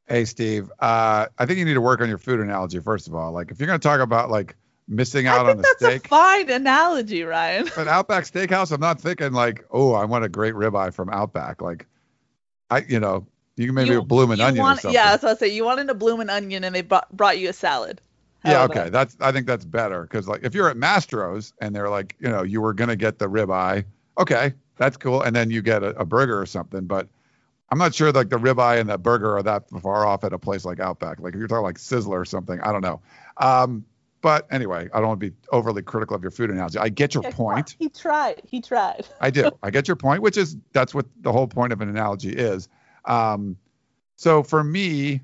Hey, 0.08 0.26
Steve. 0.26 0.70
Uh, 0.80 1.28
I 1.38 1.46
think 1.46 1.60
you 1.60 1.66
need 1.66 1.76
to 1.76 1.82
work 1.82 2.02
on 2.02 2.10
your 2.10 2.18
food 2.18 2.40
analogy, 2.40 2.80
first 2.80 3.08
of 3.08 3.16
all. 3.16 3.32
Like, 3.32 3.52
if 3.52 3.60
you're 3.60 3.68
going 3.68 3.80
to 3.80 3.88
talk 3.88 4.02
about, 4.02 4.30
like, 4.30 4.58
missing 4.92 5.26
out 5.26 5.48
on 5.48 5.58
the 5.58 5.64
that's 5.64 5.78
steak. 5.78 6.04
That's 6.04 6.06
a 6.06 6.10
fine 6.10 6.50
analogy, 6.52 7.24
Ryan. 7.24 7.70
But 7.76 7.88
Outback 7.88 8.26
Steakhouse, 8.26 8.72
I'm 8.72 8.82
not 8.82 9.00
thinking 9.00 9.32
like, 9.32 9.66
oh, 9.72 9.94
I 9.94 10.06
want 10.06 10.26
a 10.26 10.30
great 10.30 10.54
ribeye 10.54 10.94
from 10.94 11.10
Outback. 11.10 11.62
Like, 11.62 11.88
I, 12.70 12.80
you 12.88 13.00
know, 13.00 13.26
you 13.56 13.68
can 13.68 13.76
maybe 13.76 13.92
you, 13.92 14.00
a 14.00 14.04
bloomin' 14.04 14.42
onion 14.42 14.64
want, 14.64 14.80
or 14.80 14.82
something. 14.82 14.96
Yeah, 14.96 15.12
that's 15.12 15.24
what 15.24 15.32
I 15.32 15.36
say. 15.36 15.48
You 15.48 15.66
wanted 15.66 15.90
a 15.90 15.94
blooming 15.94 16.30
onion, 16.30 16.64
and 16.64 16.76
they 16.76 16.82
brought, 16.82 17.12
brought 17.16 17.40
you 17.40 17.50
a 17.50 17.54
salad. 17.54 18.02
yeah, 18.46 18.64
okay. 18.64 18.90
That's 18.90 19.16
I 19.20 19.32
think 19.32 19.48
that's 19.48 19.66
better 19.66 20.04
because 20.04 20.28
like 20.28 20.44
if 20.44 20.54
you're 20.54 20.70
at 20.70 20.78
Mastro's 20.78 21.54
and 21.62 21.76
they're 21.76 21.90
like, 21.90 22.16
you 22.20 22.30
know, 22.30 22.44
you 22.44 22.62
were 22.62 22.74
gonna 22.74 22.96
get 22.96 23.18
the 23.20 23.28
ribeye, 23.28 23.86
okay, 24.18 24.54
that's 24.78 24.98
cool, 24.98 25.22
and 25.22 25.36
then 25.36 25.50
you 25.52 25.62
get 25.62 25.84
a, 25.84 25.90
a 26.00 26.06
burger 26.06 26.40
or 26.40 26.46
something, 26.46 26.86
but. 26.86 27.08
I'm 27.74 27.78
not 27.78 27.96
sure 27.96 28.12
like 28.12 28.28
the 28.28 28.36
ribeye 28.36 28.82
and 28.82 28.90
the 28.90 28.98
burger 28.98 29.38
are 29.38 29.44
that 29.44 29.70
far 29.82 30.06
off 30.06 30.26
at 30.26 30.34
a 30.34 30.38
place 30.38 30.66
like 30.66 30.82
Outback. 30.82 31.22
Like 31.22 31.36
if 31.36 31.40
you're 31.40 31.48
talking 31.48 31.64
like 31.64 31.78
Sizzler 31.78 32.20
or 32.20 32.26
something, 32.26 32.60
I 32.60 32.74
don't 32.74 32.82
know. 32.82 33.00
Um, 33.38 33.86
but 34.22 34.48
anyway, 34.52 34.88
I 34.94 35.00
don't 35.00 35.10
want 35.10 35.20
to 35.20 35.30
be 35.32 35.36
overly 35.52 35.82
critical 35.82 36.16
of 36.16 36.22
your 36.22 36.32
food 36.32 36.52
analogy. 36.52 36.78
I 36.78 36.90
get 36.90 37.14
your 37.14 37.24
yeah, 37.24 37.32
point. 37.32 37.76
He 37.80 37.90
tried. 37.90 38.42
He 38.46 38.62
tried. 38.62 39.08
I 39.20 39.32
do. 39.32 39.52
I 39.64 39.72
get 39.72 39.88
your 39.88 39.98
point, 39.98 40.22
which 40.22 40.38
is 40.38 40.58
that's 40.74 40.94
what 40.94 41.08
the 41.22 41.32
whole 41.32 41.48
point 41.48 41.74
of 41.74 41.82
an 41.82 41.90
analogy 41.90 42.32
is. 42.32 42.70
Um, 43.06 43.58
so 44.16 44.44
for 44.44 44.64
me, 44.64 45.22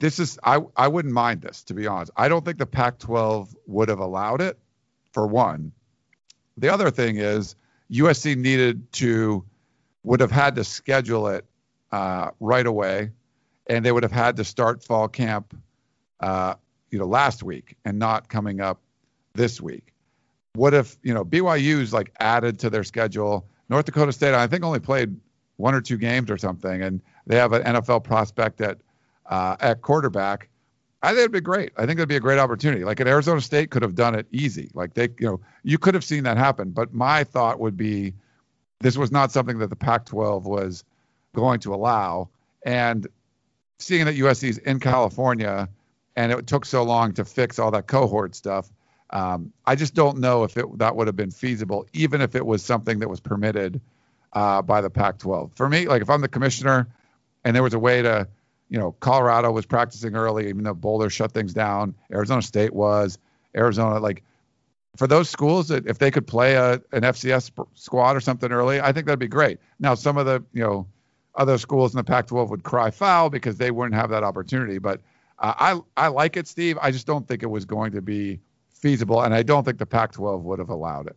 this 0.00 0.18
is 0.18 0.38
I 0.42 0.60
I 0.76 0.88
wouldn't 0.88 1.14
mind 1.14 1.42
this 1.42 1.62
to 1.64 1.74
be 1.74 1.86
honest. 1.86 2.10
I 2.16 2.28
don't 2.28 2.44
think 2.44 2.58
the 2.58 2.66
Pac-12 2.66 3.54
would 3.66 3.88
have 3.88 4.00
allowed 4.00 4.40
it. 4.40 4.58
For 5.12 5.26
one, 5.26 5.72
the 6.56 6.70
other 6.70 6.90
thing 6.90 7.18
is 7.18 7.54
USC 7.90 8.34
needed 8.36 8.90
to 8.94 9.44
would 10.04 10.20
have 10.20 10.30
had 10.30 10.56
to 10.56 10.64
schedule 10.64 11.28
it 11.28 11.44
uh, 11.92 12.30
right 12.40 12.66
away, 12.66 13.10
and 13.66 13.84
they 13.84 13.92
would 13.92 14.02
have 14.02 14.12
had 14.12 14.36
to 14.36 14.44
start 14.44 14.82
fall 14.82 15.06
camp 15.06 15.54
uh, 16.20 16.54
you 16.92 16.98
know 16.98 17.06
last 17.06 17.42
week 17.42 17.76
and 17.84 17.98
not 17.98 18.28
coming 18.28 18.60
up 18.60 18.80
this 19.34 19.60
week. 19.60 19.92
what 20.54 20.74
if 20.74 20.98
you 21.02 21.12
know 21.14 21.24
BYU's 21.24 21.92
like 21.92 22.12
added 22.20 22.60
to 22.60 22.70
their 22.70 22.84
schedule? 22.84 23.46
North 23.68 23.86
Dakota 23.86 24.12
State, 24.12 24.34
I 24.34 24.46
think, 24.46 24.62
only 24.64 24.80
played 24.80 25.16
one 25.56 25.74
or 25.74 25.80
two 25.80 25.96
games 25.96 26.30
or 26.30 26.36
something, 26.36 26.82
and 26.82 27.00
they 27.26 27.36
have 27.36 27.52
an 27.52 27.62
NFL 27.62 28.04
prospect 28.04 28.60
at 28.60 28.78
uh, 29.26 29.56
at 29.60 29.80
quarterback. 29.80 30.48
I 31.02 31.08
think 31.08 31.20
it'd 31.20 31.32
be 31.32 31.40
great. 31.40 31.72
I 31.76 31.86
think 31.86 31.98
it'd 31.98 32.08
be 32.08 32.16
a 32.16 32.20
great 32.20 32.38
opportunity. 32.38 32.84
Like 32.84 33.00
at 33.00 33.08
Arizona 33.08 33.40
State 33.40 33.70
could 33.70 33.82
have 33.82 33.96
done 33.96 34.14
it 34.14 34.26
easy. 34.30 34.70
Like 34.72 34.94
they, 34.94 35.08
you 35.18 35.26
know, 35.26 35.40
you 35.64 35.76
could 35.78 35.94
have 35.94 36.04
seen 36.04 36.22
that 36.24 36.36
happen. 36.36 36.70
But 36.70 36.94
my 36.94 37.24
thought 37.24 37.58
would 37.58 37.76
be, 37.76 38.14
this 38.80 38.96
was 38.96 39.10
not 39.10 39.32
something 39.32 39.58
that 39.58 39.68
the 39.68 39.76
Pac-12 39.76 40.44
was 40.44 40.84
going 41.34 41.58
to 41.60 41.74
allow. 41.74 42.28
And 42.64 43.08
seeing 43.80 44.04
that 44.04 44.14
USC's 44.14 44.58
in 44.58 44.78
California, 44.78 45.68
and 46.16 46.32
it 46.32 46.46
took 46.46 46.64
so 46.64 46.82
long 46.82 47.12
to 47.14 47.24
fix 47.24 47.58
all 47.58 47.70
that 47.70 47.86
cohort 47.86 48.34
stuff, 48.34 48.70
um, 49.10 49.52
I 49.66 49.74
just 49.74 49.94
don't 49.94 50.18
know 50.18 50.44
if 50.44 50.56
it 50.56 50.78
that 50.78 50.96
would 50.96 51.06
have 51.06 51.16
been 51.16 51.30
feasible, 51.30 51.86
even 51.92 52.20
if 52.20 52.34
it 52.34 52.44
was 52.44 52.62
something 52.62 52.98
that 53.00 53.08
was 53.08 53.20
permitted 53.20 53.80
uh, 54.32 54.62
by 54.62 54.80
the 54.80 54.90
Pac-12. 54.90 55.54
For 55.54 55.68
me, 55.68 55.86
like 55.86 56.02
if 56.02 56.10
I'm 56.10 56.20
the 56.20 56.28
commissioner, 56.28 56.88
and 57.44 57.54
there 57.54 57.62
was 57.62 57.74
a 57.74 57.78
way 57.78 58.02
to 58.02 58.28
you 58.72 58.78
know, 58.78 58.92
Colorado 59.00 59.52
was 59.52 59.66
practicing 59.66 60.16
early, 60.16 60.48
even 60.48 60.64
though 60.64 60.72
Boulder 60.72 61.10
shut 61.10 61.32
things 61.32 61.52
down. 61.52 61.94
Arizona 62.10 62.40
State 62.40 62.72
was. 62.72 63.18
Arizona, 63.54 64.00
like, 64.00 64.22
for 64.96 65.06
those 65.06 65.28
schools 65.28 65.68
that 65.68 65.86
if 65.86 65.98
they 65.98 66.10
could 66.10 66.26
play 66.26 66.54
a 66.54 66.74
an 66.92 67.02
FCS 67.02 67.50
squad 67.74 68.16
or 68.16 68.20
something 68.20 68.50
early, 68.50 68.80
I 68.80 68.92
think 68.92 69.04
that'd 69.04 69.18
be 69.18 69.28
great. 69.28 69.58
Now, 69.78 69.94
some 69.94 70.16
of 70.16 70.24
the 70.24 70.42
you 70.54 70.62
know 70.62 70.86
other 71.34 71.58
schools 71.58 71.92
in 71.92 71.98
the 71.98 72.04
Pac-12 72.04 72.48
would 72.48 72.62
cry 72.62 72.90
foul 72.90 73.28
because 73.28 73.58
they 73.58 73.70
wouldn't 73.70 73.94
have 73.94 74.08
that 74.08 74.24
opportunity. 74.24 74.78
But 74.78 75.02
I 75.42 75.80
I 75.96 76.08
like 76.08 76.36
it, 76.36 76.46
Steve. 76.46 76.78
I 76.80 76.90
just 76.90 77.06
don't 77.06 77.26
think 77.26 77.42
it 77.42 77.50
was 77.50 77.64
going 77.64 77.92
to 77.92 78.02
be 78.02 78.40
feasible, 78.70 79.22
and 79.22 79.34
I 79.34 79.42
don't 79.42 79.64
think 79.64 79.78
the 79.78 79.86
Pac-12 79.86 80.42
would 80.42 80.58
have 80.58 80.70
allowed 80.70 81.08
it. 81.08 81.16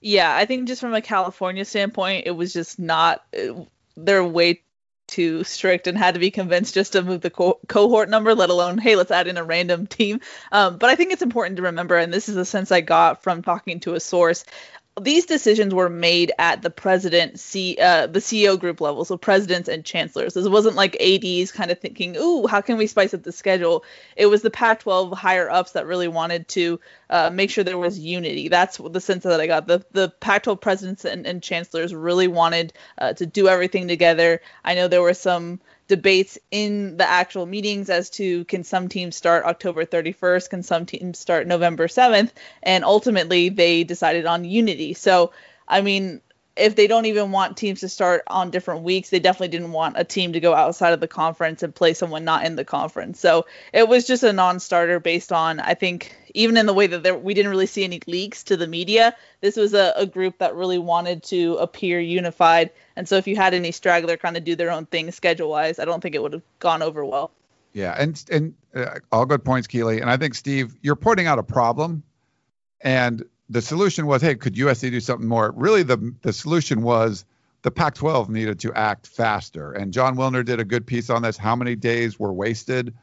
Yeah, 0.00 0.34
I 0.34 0.46
think 0.46 0.66
just 0.66 0.80
from 0.80 0.94
a 0.94 1.02
California 1.02 1.64
standpoint, 1.64 2.26
it 2.26 2.30
was 2.30 2.52
just 2.52 2.78
not. 2.78 3.24
They're 3.96 4.24
way 4.24 4.62
too 5.10 5.44
strict 5.44 5.88
and 5.88 5.98
had 5.98 6.14
to 6.14 6.20
be 6.20 6.30
convinced 6.30 6.72
just 6.72 6.92
to 6.92 7.02
move 7.02 7.20
the 7.20 7.30
co- 7.30 7.58
cohort 7.68 8.08
number, 8.08 8.34
let 8.34 8.48
alone, 8.48 8.78
hey, 8.78 8.94
let's 8.94 9.10
add 9.10 9.26
in 9.26 9.36
a 9.36 9.44
random 9.44 9.86
team. 9.86 10.20
Um, 10.52 10.78
but 10.78 10.88
I 10.88 10.94
think 10.94 11.12
it's 11.12 11.20
important 11.20 11.56
to 11.56 11.64
remember, 11.64 11.96
and 11.96 12.14
this 12.14 12.28
is 12.28 12.36
a 12.36 12.44
sense 12.44 12.70
I 12.70 12.80
got 12.80 13.22
from 13.22 13.42
talking 13.42 13.80
to 13.80 13.94
a 13.94 14.00
source 14.00 14.44
these 15.02 15.26
decisions 15.26 15.74
were 15.74 15.88
made 15.88 16.32
at 16.38 16.62
the 16.62 16.70
president, 16.70 17.40
C, 17.40 17.76
uh, 17.80 18.06
the 18.06 18.20
CEO 18.20 18.58
group 18.58 18.80
level, 18.80 19.04
so 19.04 19.16
presidents 19.16 19.68
and 19.68 19.84
chancellors. 19.84 20.34
This 20.34 20.48
wasn't 20.48 20.76
like 20.76 20.96
ADs 21.00 21.52
kind 21.52 21.70
of 21.70 21.78
thinking, 21.78 22.16
"Ooh, 22.16 22.46
how 22.46 22.60
can 22.60 22.76
we 22.76 22.86
spice 22.86 23.14
up 23.14 23.22
the 23.22 23.32
schedule?" 23.32 23.84
It 24.16 24.26
was 24.26 24.42
the 24.42 24.50
Pac-12 24.50 25.14
higher 25.14 25.50
ups 25.50 25.72
that 25.72 25.86
really 25.86 26.08
wanted 26.08 26.48
to 26.48 26.80
uh, 27.08 27.30
make 27.30 27.50
sure 27.50 27.64
there 27.64 27.78
was 27.78 27.98
unity. 27.98 28.48
That's 28.48 28.78
the 28.78 29.00
sense 29.00 29.24
that 29.24 29.40
I 29.40 29.46
got. 29.46 29.66
The 29.66 29.84
the 29.92 30.10
Pac-12 30.20 30.60
presidents 30.60 31.04
and, 31.04 31.26
and 31.26 31.42
chancellors 31.42 31.94
really 31.94 32.28
wanted 32.28 32.72
uh, 32.98 33.14
to 33.14 33.26
do 33.26 33.48
everything 33.48 33.88
together. 33.88 34.40
I 34.64 34.74
know 34.74 34.88
there 34.88 35.02
were 35.02 35.14
some 35.14 35.60
debates 35.90 36.38
in 36.52 36.96
the 36.98 37.08
actual 37.08 37.46
meetings 37.46 37.90
as 37.90 38.10
to 38.10 38.44
can 38.44 38.62
some 38.62 38.88
teams 38.88 39.16
start 39.16 39.44
October 39.44 39.84
31st, 39.84 40.48
can 40.48 40.62
some 40.62 40.86
teams 40.86 41.18
start 41.18 41.48
November 41.48 41.88
7th, 41.88 42.30
and 42.62 42.84
ultimately 42.84 43.48
they 43.48 43.82
decided 43.82 44.24
on 44.24 44.44
unity. 44.44 44.94
So, 44.94 45.32
I 45.66 45.80
mean, 45.80 46.20
if 46.56 46.76
they 46.76 46.86
don't 46.86 47.06
even 47.06 47.30
want 47.30 47.56
teams 47.56 47.80
to 47.80 47.88
start 47.88 48.22
on 48.26 48.50
different 48.50 48.82
weeks, 48.82 49.10
they 49.10 49.20
definitely 49.20 49.48
didn't 49.48 49.72
want 49.72 49.96
a 49.98 50.04
team 50.04 50.32
to 50.32 50.40
go 50.40 50.54
outside 50.54 50.92
of 50.92 51.00
the 51.00 51.08
conference 51.08 51.62
and 51.62 51.74
play 51.74 51.94
someone 51.94 52.24
not 52.24 52.44
in 52.44 52.56
the 52.56 52.64
conference. 52.64 53.20
So 53.20 53.46
it 53.72 53.88
was 53.88 54.06
just 54.06 54.22
a 54.22 54.32
non-starter 54.32 55.00
based 55.00 55.32
on 55.32 55.60
I 55.60 55.74
think 55.74 56.14
even 56.34 56.56
in 56.56 56.66
the 56.66 56.74
way 56.74 56.86
that 56.86 57.02
there, 57.02 57.16
we 57.16 57.34
didn't 57.34 57.50
really 57.50 57.66
see 57.66 57.84
any 57.84 58.00
leaks 58.06 58.44
to 58.44 58.56
the 58.56 58.66
media. 58.66 59.16
This 59.40 59.56
was 59.56 59.74
a, 59.74 59.92
a 59.96 60.06
group 60.06 60.38
that 60.38 60.54
really 60.54 60.78
wanted 60.78 61.22
to 61.24 61.56
appear 61.56 61.98
unified. 62.00 62.70
And 62.96 63.08
so 63.08 63.16
if 63.16 63.26
you 63.26 63.36
had 63.36 63.54
any 63.54 63.72
straggler 63.72 64.16
kind 64.16 64.36
of 64.36 64.44
do 64.44 64.54
their 64.54 64.70
own 64.70 64.86
thing 64.86 65.10
schedule 65.10 65.50
wise, 65.50 65.78
I 65.78 65.84
don't 65.84 66.00
think 66.00 66.14
it 66.14 66.22
would 66.22 66.34
have 66.34 66.42
gone 66.58 66.82
over 66.82 67.04
well. 67.04 67.30
Yeah, 67.72 67.94
and 67.96 68.22
and 68.30 68.54
uh, 68.74 68.98
all 69.12 69.26
good 69.26 69.44
points, 69.44 69.68
Keely. 69.68 70.00
And 70.00 70.10
I 70.10 70.16
think 70.16 70.34
Steve, 70.34 70.76
you're 70.82 70.96
pointing 70.96 71.26
out 71.26 71.38
a 71.38 71.42
problem, 71.42 72.02
and 72.80 73.24
the 73.50 73.60
solution 73.60 74.06
was, 74.06 74.22
hey, 74.22 74.36
could 74.36 74.54
USC 74.54 74.90
do 74.90 75.00
something 75.00 75.28
more? 75.28 75.52
Really, 75.56 75.82
the 75.82 76.14
the 76.22 76.32
solution 76.32 76.82
was 76.82 77.24
the 77.62 77.70
Pac-12 77.70 78.30
needed 78.30 78.58
to 78.60 78.72
act 78.72 79.06
faster. 79.06 79.72
And 79.72 79.92
Jon 79.92 80.16
Wilner 80.16 80.44
did 80.44 80.60
a 80.60 80.64
good 80.64 80.86
piece 80.86 81.10
on 81.10 81.20
this. 81.20 81.36
How 81.36 81.54
many 81.54 81.76
days 81.76 82.18
were 82.18 82.32
wasted 82.32 82.94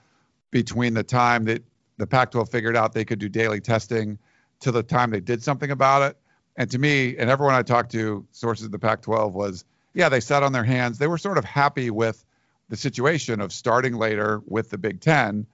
between 0.49 0.95
the 0.95 1.03
time 1.03 1.45
that 1.45 1.63
the 1.97 2.07
Pac 2.07 2.31
12 2.31 2.49
figured 2.49 2.75
out 2.75 2.93
they 2.93 3.05
could 3.05 3.19
do 3.19 3.29
daily 3.29 3.59
testing 3.59 4.17
to 4.61 4.71
the 4.71 4.81
time 4.81 5.11
they 5.11 5.19
did 5.19 5.43
something 5.43 5.69
about 5.69 6.01
it. 6.01 6.17
And 6.55 6.71
to 6.71 6.79
me, 6.79 7.15
and 7.17 7.29
everyone 7.29 7.53
I 7.53 7.61
talked 7.61 7.91
to, 7.91 8.25
sources 8.31 8.65
of 8.65 8.71
the 8.71 8.79
Pac 8.79 9.01
12, 9.01 9.33
was 9.33 9.65
yeah, 9.93 10.09
they 10.09 10.19
sat 10.19 10.43
on 10.43 10.53
their 10.53 10.63
hands. 10.63 10.97
They 10.97 11.07
were 11.07 11.17
sort 11.17 11.37
of 11.37 11.45
happy 11.45 11.89
with 11.91 12.23
the 12.69 12.77
situation 12.77 13.41
of 13.41 13.51
starting 13.51 13.95
later 13.95 14.41
with 14.47 14.69
the 14.69 14.77
Big 14.77 15.01
Ten 15.01 15.45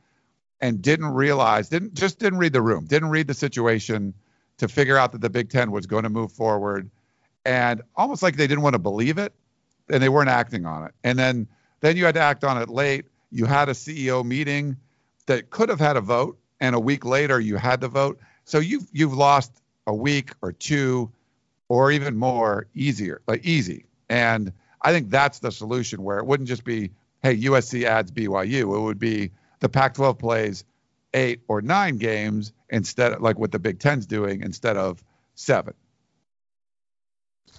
and 0.61 0.81
didn't 0.81 1.13
realize, 1.13 1.69
didn't 1.69 1.93
just 1.93 2.19
didn't 2.19 2.39
read 2.39 2.53
the 2.53 2.61
room, 2.61 2.85
didn't 2.85 3.09
read 3.09 3.27
the 3.27 3.33
situation 3.33 4.13
to 4.63 4.73
figure 4.73 4.97
out 4.97 5.11
that 5.11 5.19
the 5.19 5.29
Big 5.29 5.49
Ten 5.49 5.71
was 5.71 5.85
going 5.85 6.03
to 6.03 6.09
move 6.09 6.31
forward. 6.31 6.89
And 7.45 7.81
almost 7.97 8.23
like 8.23 8.37
they 8.37 8.47
didn't 8.47 8.63
want 8.63 8.73
to 8.73 8.79
believe 8.79 9.17
it 9.17 9.33
and 9.89 10.01
they 10.01 10.07
weren't 10.07 10.29
acting 10.29 10.65
on 10.65 10.85
it. 10.85 10.93
And 11.03 11.19
then 11.19 11.47
then 11.81 11.97
you 11.97 12.05
had 12.05 12.15
to 12.15 12.21
act 12.21 12.45
on 12.45 12.61
it 12.61 12.69
late. 12.69 13.05
You 13.29 13.45
had 13.45 13.67
a 13.67 13.73
CEO 13.73 14.23
meeting 14.23 14.77
that 15.25 15.49
could 15.49 15.67
have 15.67 15.81
had 15.81 15.97
a 15.97 16.01
vote, 16.01 16.37
and 16.61 16.75
a 16.75 16.79
week 16.79 17.03
later 17.03 17.41
you 17.41 17.57
had 17.57 17.81
the 17.81 17.89
vote. 17.89 18.19
So 18.45 18.59
you've 18.59 18.87
you've 18.93 19.13
lost 19.13 19.51
a 19.85 19.93
week 19.93 20.31
or 20.41 20.53
two, 20.53 21.11
or 21.67 21.91
even 21.91 22.15
more 22.15 22.67
easier, 22.73 23.21
like 23.27 23.43
easy. 23.43 23.85
And 24.07 24.53
I 24.81 24.93
think 24.93 25.09
that's 25.09 25.39
the 25.39 25.51
solution 25.51 26.03
where 26.03 26.19
it 26.19 26.25
wouldn't 26.25 26.47
just 26.47 26.63
be, 26.63 26.91
hey, 27.21 27.35
USC 27.35 27.83
adds 27.83 28.11
BYU. 28.11 28.61
It 28.61 28.79
would 28.79 28.99
be 28.99 29.31
the 29.59 29.67
Pac-12 29.67 30.17
plays 30.17 30.63
eight 31.13 31.41
or 31.47 31.61
nine 31.61 31.97
games 31.97 32.53
instead, 32.69 33.13
of, 33.13 33.21
like 33.21 33.37
what 33.37 33.51
the 33.51 33.59
Big 33.59 33.79
Ten's 33.79 34.05
doing, 34.05 34.41
instead 34.41 34.77
of 34.77 35.03
seven. 35.35 35.73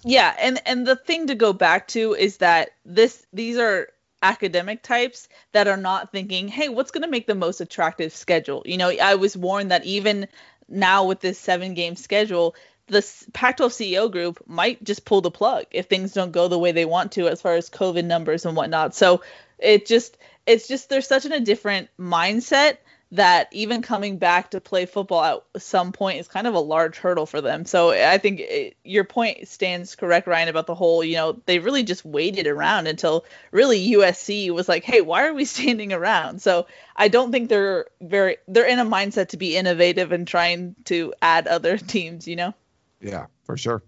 Yeah, 0.03 0.35
and 0.39 0.61
and 0.65 0.85
the 0.85 0.95
thing 0.95 1.27
to 1.27 1.35
go 1.35 1.51
back 1.51 1.87
to 1.89 2.13
is 2.13 2.37
that 2.37 2.69
this 2.85 3.25
these 3.33 3.57
are 3.57 3.89
academic 4.21 4.81
types 4.81 5.27
that 5.51 5.67
are 5.67 5.77
not 5.77 6.11
thinking, 6.11 6.47
hey, 6.47 6.69
what's 6.69 6.91
going 6.91 7.03
to 7.03 7.09
make 7.09 7.27
the 7.27 7.35
most 7.35 7.61
attractive 7.61 8.13
schedule? 8.13 8.63
You 8.65 8.77
know, 8.77 8.89
I 8.89 9.15
was 9.15 9.37
warned 9.37 9.71
that 9.71 9.85
even 9.85 10.27
now 10.67 11.05
with 11.05 11.19
this 11.19 11.37
seven 11.37 11.73
game 11.73 11.95
schedule, 11.95 12.55
the 12.87 13.05
Pac 13.33 13.57
12 13.57 13.71
CEO 13.71 14.11
group 14.11 14.43
might 14.47 14.83
just 14.83 15.05
pull 15.05 15.21
the 15.21 15.31
plug 15.31 15.65
if 15.71 15.87
things 15.87 16.13
don't 16.13 16.31
go 16.31 16.47
the 16.47 16.59
way 16.59 16.71
they 16.71 16.85
want 16.85 17.13
to 17.13 17.27
as 17.27 17.41
far 17.41 17.55
as 17.55 17.69
COVID 17.69 18.05
numbers 18.05 18.45
and 18.45 18.55
whatnot. 18.55 18.95
So 18.95 19.21
it 19.57 19.85
just, 19.85 20.17
it's 20.45 20.67
just, 20.67 20.89
there's 20.89 21.07
such 21.07 21.25
an, 21.25 21.31
a 21.31 21.39
different 21.39 21.89
mindset 21.99 22.77
that 23.15 23.47
even 23.51 23.81
coming 23.81 24.17
back 24.17 24.51
to 24.51 24.61
play 24.61 24.85
football 24.85 25.43
at 25.55 25.61
some 25.61 25.91
point 25.91 26.19
is 26.19 26.27
kind 26.27 26.47
of 26.47 26.53
a 26.53 26.59
large 26.59 26.97
hurdle 26.97 27.25
for 27.25 27.41
them. 27.41 27.65
So 27.65 27.91
I 27.91 28.17
think 28.17 28.39
it, 28.41 28.77
your 28.83 29.03
point 29.03 29.47
stands 29.47 29.95
correct, 29.95 30.27
Ryan, 30.27 30.49
about 30.49 30.67
the 30.67 30.75
whole, 30.75 31.03
you 31.03 31.15
know, 31.15 31.41
they 31.45 31.59
really 31.59 31.83
just 31.83 32.05
waited 32.05 32.47
around 32.47 32.87
until 32.87 33.25
really 33.51 33.91
USC 33.91 34.51
was 34.51 34.67
like, 34.67 34.83
hey, 34.83 35.01
why 35.01 35.27
are 35.27 35.33
we 35.33 35.45
standing 35.45 35.93
around? 35.93 36.41
So 36.41 36.67
I 36.95 37.07
don't 37.07 37.31
think 37.31 37.49
they're 37.49 37.85
very, 38.01 38.37
they're 38.47 38.67
in 38.67 38.79
a 38.79 38.85
mindset 38.85 39.29
to 39.29 39.37
be 39.37 39.55
innovative 39.55 40.11
and 40.11 40.27
trying 40.27 40.75
to 40.85 41.13
add 41.21 41.47
other 41.47 41.77
teams, 41.77 42.27
you 42.27 42.35
know? 42.35 42.53
Yeah, 43.01 43.27
for 43.43 43.57
sure. 43.57 43.83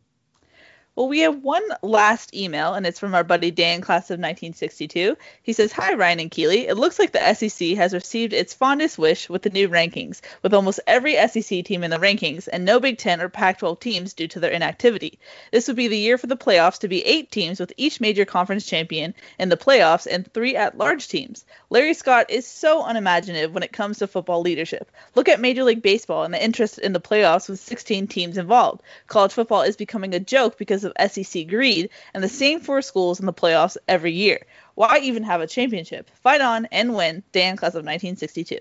Well, 0.98 1.10
we 1.10 1.20
have 1.20 1.44
one 1.44 1.62
last 1.84 2.34
email, 2.34 2.74
and 2.74 2.84
it's 2.88 3.00
from 3.00 3.14
our 3.14 3.24
buddy 3.24 3.52
Dan, 3.52 3.82
class 3.82 4.10
of 4.10 4.18
1962. 4.18 5.16
He 5.44 5.54
says, 5.54 5.72
Hi, 5.74 5.94
Ryan 5.94 6.22
and 6.22 6.32
Keely. 6.32 6.66
It 6.66 6.74
looks 6.74 6.98
like 6.98 7.12
the 7.12 7.36
SEC 7.36 7.78
has 7.78 7.94
received 7.94 8.34
its 8.34 8.56
fondest 8.56 8.98
wish 8.98 9.30
with 9.30 9.44
the 9.44 9.52
new 9.52 9.70
rankings, 9.70 10.22
with 10.42 10.56
almost 10.56 10.80
every 10.88 11.16
SEC 11.28 11.64
team 11.66 11.84
in 11.84 11.92
the 11.92 12.00
rankings, 12.00 12.50
and 12.52 12.66
no 12.66 12.80
Big 12.80 12.98
Ten 12.98 13.22
or 13.22 13.30
Pac 13.30 13.60
12 13.60 13.80
teams 13.80 14.14
due 14.16 14.28
to 14.28 14.40
their 14.40 14.50
inactivity. 14.50 15.20
This 15.52 15.68
would 15.68 15.78
be 15.78 15.88
the 15.88 16.00
year 16.00 16.18
for 16.18 16.26
the 16.26 16.36
playoffs 16.36 16.80
to 16.80 16.88
be 16.88 17.06
eight 17.06 17.30
teams, 17.30 17.60
with 17.60 17.74
each 17.78 18.02
major 18.02 18.26
conference 18.26 18.66
champion 18.66 19.14
in 19.38 19.50
the 19.50 19.56
playoffs 19.56 20.08
and 20.10 20.26
three 20.34 20.56
at 20.56 20.80
large 20.80 21.08
teams. 21.10 21.46
Larry 21.70 21.94
Scott 21.94 22.32
is 22.32 22.48
so 22.48 22.84
unimaginative 22.84 23.54
when 23.54 23.62
it 23.62 23.72
comes 23.72 24.00
to 24.00 24.08
football 24.08 24.42
leadership. 24.42 24.92
Look 25.14 25.30
at 25.30 25.40
Major 25.40 25.64
League 25.64 25.84
Baseball 25.84 26.24
and 26.24 26.34
the 26.34 26.44
interest 26.44 26.80
in 26.80 26.94
the 26.94 27.00
playoffs 27.00 27.50
with 27.50 27.60
16 27.60 28.08
teams 28.08 28.40
involved. 28.40 28.82
College 29.06 29.34
football 29.34 29.62
is 29.62 29.78
becoming 29.78 30.16
a 30.16 30.20
joke 30.20 30.58
because 30.58 30.87
of 30.88 31.12
SEC 31.12 31.48
greed 31.48 31.90
and 32.14 32.24
the 32.24 32.30
same 32.30 32.60
four 32.60 32.82
schools 32.82 33.20
in 33.20 33.26
the 33.26 33.34
playoffs 33.34 33.78
every 33.88 34.14
year. 34.14 34.46
Why 34.76 35.00
even 35.04 35.24
have 35.24 35.42
a 35.42 35.48
championship? 35.48 36.10
Fight 36.22 36.42
on 36.42 36.66
and 36.72 36.96
win. 36.96 37.24
Dan, 37.32 37.58
class 37.58 37.72
of 37.72 37.86
1962. 37.86 38.60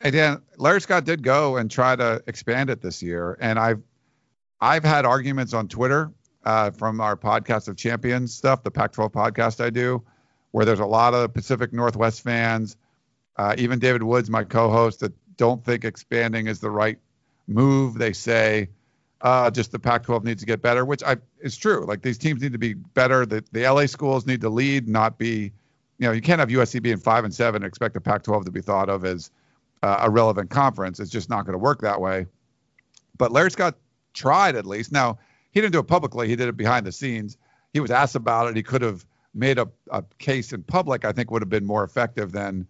Hey 0.00 0.10
Dan, 0.10 0.42
Larry 0.56 0.80
Scott 0.80 1.04
did 1.04 1.22
go 1.22 1.56
and 1.56 1.70
try 1.70 1.94
to 1.94 2.22
expand 2.26 2.70
it 2.70 2.82
this 2.82 3.04
year, 3.04 3.38
and 3.40 3.56
I've 3.56 3.80
I've 4.60 4.82
had 4.82 5.06
arguments 5.06 5.54
on 5.54 5.68
Twitter 5.68 6.10
uh, 6.44 6.72
from 6.72 7.00
our 7.00 7.16
podcast 7.16 7.68
of 7.68 7.76
champions 7.76 8.34
stuff, 8.34 8.64
the 8.64 8.70
Pac-12 8.70 9.12
podcast 9.12 9.64
I 9.64 9.70
do, 9.70 10.02
where 10.50 10.64
there's 10.64 10.80
a 10.80 10.86
lot 10.86 11.14
of 11.14 11.32
Pacific 11.32 11.72
Northwest 11.72 12.22
fans, 12.22 12.76
uh, 13.36 13.54
even 13.58 13.78
David 13.78 14.02
Woods, 14.02 14.28
my 14.28 14.44
co-host, 14.44 15.00
that 15.00 15.12
don't 15.36 15.64
think 15.64 15.84
expanding 15.84 16.46
is 16.48 16.60
the 16.60 16.70
right 16.70 16.98
move. 17.46 17.94
They 17.94 18.12
say 18.12 18.70
Uh, 19.22 19.48
just 19.50 19.70
the 19.70 19.78
Pac-12 19.78 20.24
needs 20.24 20.42
to 20.42 20.46
get 20.46 20.62
better, 20.62 20.84
which 20.84 21.02
I 21.04 21.16
is 21.40 21.56
true. 21.56 21.86
Like 21.86 22.02
these 22.02 22.18
teams 22.18 22.42
need 22.42 22.52
to 22.52 22.58
be 22.58 22.74
better. 22.74 23.24
The 23.24 23.44
the 23.52 23.62
LA 23.62 23.86
schools 23.86 24.26
need 24.26 24.40
to 24.40 24.48
lead, 24.48 24.88
not 24.88 25.16
be, 25.16 25.52
you 25.98 26.06
know, 26.06 26.10
you 26.10 26.20
can't 26.20 26.40
have 26.40 26.48
USC 26.48 26.82
being 26.82 26.96
five 26.96 27.24
and 27.24 27.32
seven 27.32 27.62
and 27.62 27.68
expect 27.68 27.94
the 27.94 28.00
Pac-12 28.00 28.44
to 28.46 28.50
be 28.50 28.60
thought 28.60 28.88
of 28.88 29.04
as 29.04 29.30
uh, 29.84 29.98
a 30.00 30.10
relevant 30.10 30.50
conference. 30.50 30.98
It's 30.98 31.10
just 31.10 31.30
not 31.30 31.44
going 31.46 31.52
to 31.52 31.58
work 31.58 31.80
that 31.82 32.00
way. 32.00 32.26
But 33.16 33.30
Larry 33.30 33.52
Scott 33.52 33.76
tried 34.12 34.56
at 34.56 34.66
least. 34.66 34.90
Now 34.90 35.18
he 35.52 35.60
didn't 35.60 35.72
do 35.72 35.78
it 35.78 35.86
publicly. 35.86 36.26
He 36.26 36.34
did 36.34 36.48
it 36.48 36.56
behind 36.56 36.84
the 36.84 36.92
scenes. 36.92 37.36
He 37.72 37.80
was 37.80 37.92
asked 37.92 38.16
about 38.16 38.48
it. 38.48 38.56
He 38.56 38.62
could 38.62 38.82
have 38.82 39.06
made 39.34 39.58
a, 39.58 39.68
a 39.90 40.02
case 40.18 40.52
in 40.52 40.62
public. 40.64 41.04
I 41.04 41.12
think 41.12 41.30
would 41.30 41.42
have 41.42 41.48
been 41.48 41.64
more 41.64 41.84
effective 41.84 42.32
than, 42.32 42.66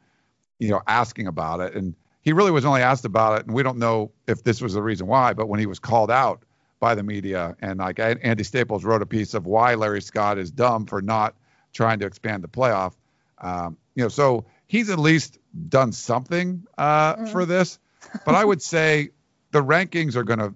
you 0.58 0.68
know, 0.68 0.82
asking 0.86 1.26
about 1.26 1.60
it. 1.60 1.74
And 1.74 1.94
he 2.22 2.32
really 2.32 2.52
was 2.52 2.64
only 2.64 2.82
asked 2.82 3.04
about 3.04 3.40
it, 3.40 3.46
and 3.46 3.54
we 3.54 3.62
don't 3.62 3.78
know 3.78 4.12
if 4.26 4.42
this 4.42 4.60
was 4.60 4.74
the 4.74 4.82
reason 4.82 5.06
why. 5.06 5.34
But 5.34 5.48
when 5.48 5.60
he 5.60 5.66
was 5.66 5.78
called 5.78 6.10
out 6.10 6.44
by 6.80 6.94
the 6.94 7.02
media, 7.02 7.56
and 7.60 7.78
like 7.78 7.98
Andy 7.98 8.44
Staples 8.44 8.84
wrote 8.84 9.02
a 9.02 9.06
piece 9.06 9.34
of 9.34 9.44
why 9.44 9.74
Larry 9.74 10.00
Scott 10.00 10.38
is 10.38 10.50
dumb 10.50 10.86
for 10.86 11.02
not 11.02 11.34
trying 11.72 11.98
to 11.98 12.06
expand 12.06 12.44
the 12.44 12.48
playoff. 12.48 12.94
Um, 13.38 13.76
you 13.94 14.04
know, 14.04 14.08
so 14.08 14.46
he's 14.66 14.88
at 14.88 14.98
least 14.98 15.38
done 15.68 15.92
something 15.92 16.64
uh, 16.78 17.16
mm. 17.16 17.32
for 17.32 17.44
this. 17.44 17.78
But 18.24 18.34
I 18.34 18.44
would 18.44 18.62
say 18.72 19.10
the 19.50 19.62
rankings 19.62 20.16
are 20.16 20.24
going 20.24 20.38
to, 20.38 20.54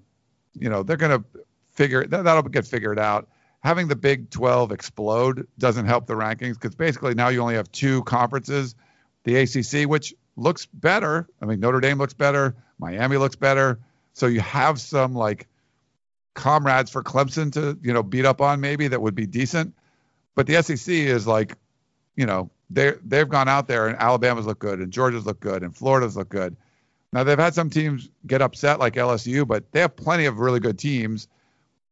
you 0.54 0.70
know, 0.70 0.82
they're 0.82 0.96
going 0.96 1.20
to 1.20 1.24
figure 1.72 2.06
that, 2.06 2.24
that'll 2.24 2.42
get 2.42 2.66
figured 2.66 2.98
out. 2.98 3.28
Having 3.60 3.88
the 3.88 3.96
Big 3.96 4.30
12 4.30 4.70
explode 4.70 5.48
doesn't 5.58 5.86
help 5.86 6.06
the 6.06 6.14
rankings 6.14 6.54
because 6.54 6.76
basically 6.76 7.14
now 7.14 7.28
you 7.28 7.40
only 7.40 7.56
have 7.56 7.70
two 7.72 8.04
conferences, 8.04 8.76
the 9.24 9.36
ACC, 9.36 9.88
which 9.88 10.14
looks 10.36 10.66
better. 10.66 11.28
I 11.40 11.46
mean, 11.46 11.60
Notre 11.60 11.80
Dame 11.80 11.98
looks 11.98 12.14
better. 12.14 12.54
Miami 12.78 13.16
looks 13.16 13.36
better. 13.36 13.78
So 14.12 14.26
you 14.26 14.40
have 14.40 14.80
some 14.80 15.14
like 15.14 15.48
comrades 16.34 16.90
for 16.90 17.02
Clemson 17.02 17.52
to, 17.52 17.78
you 17.82 17.92
know, 17.92 18.02
beat 18.02 18.24
up 18.24 18.40
on 18.40 18.60
maybe 18.60 18.88
that 18.88 19.00
would 19.00 19.14
be 19.14 19.26
decent. 19.26 19.74
But 20.34 20.46
the 20.46 20.62
SEC 20.62 20.92
is 20.94 21.26
like, 21.26 21.56
you 22.14 22.26
know, 22.26 22.50
they 22.70 22.92
they've 23.04 23.28
gone 23.28 23.48
out 23.48 23.68
there 23.68 23.86
and 23.86 23.96
Alabama's 23.98 24.46
look 24.46 24.58
good 24.58 24.80
and 24.80 24.92
Georgia's 24.92 25.26
look 25.26 25.40
good 25.40 25.62
and 25.62 25.74
Florida's 25.74 26.16
look 26.16 26.28
good. 26.28 26.56
Now 27.12 27.24
they've 27.24 27.38
had 27.38 27.54
some 27.54 27.70
teams 27.70 28.10
get 28.26 28.42
upset 28.42 28.78
like 28.78 28.94
LSU, 28.94 29.46
but 29.46 29.70
they 29.72 29.80
have 29.80 29.96
plenty 29.96 30.26
of 30.26 30.38
really 30.38 30.60
good 30.60 30.78
teams. 30.78 31.28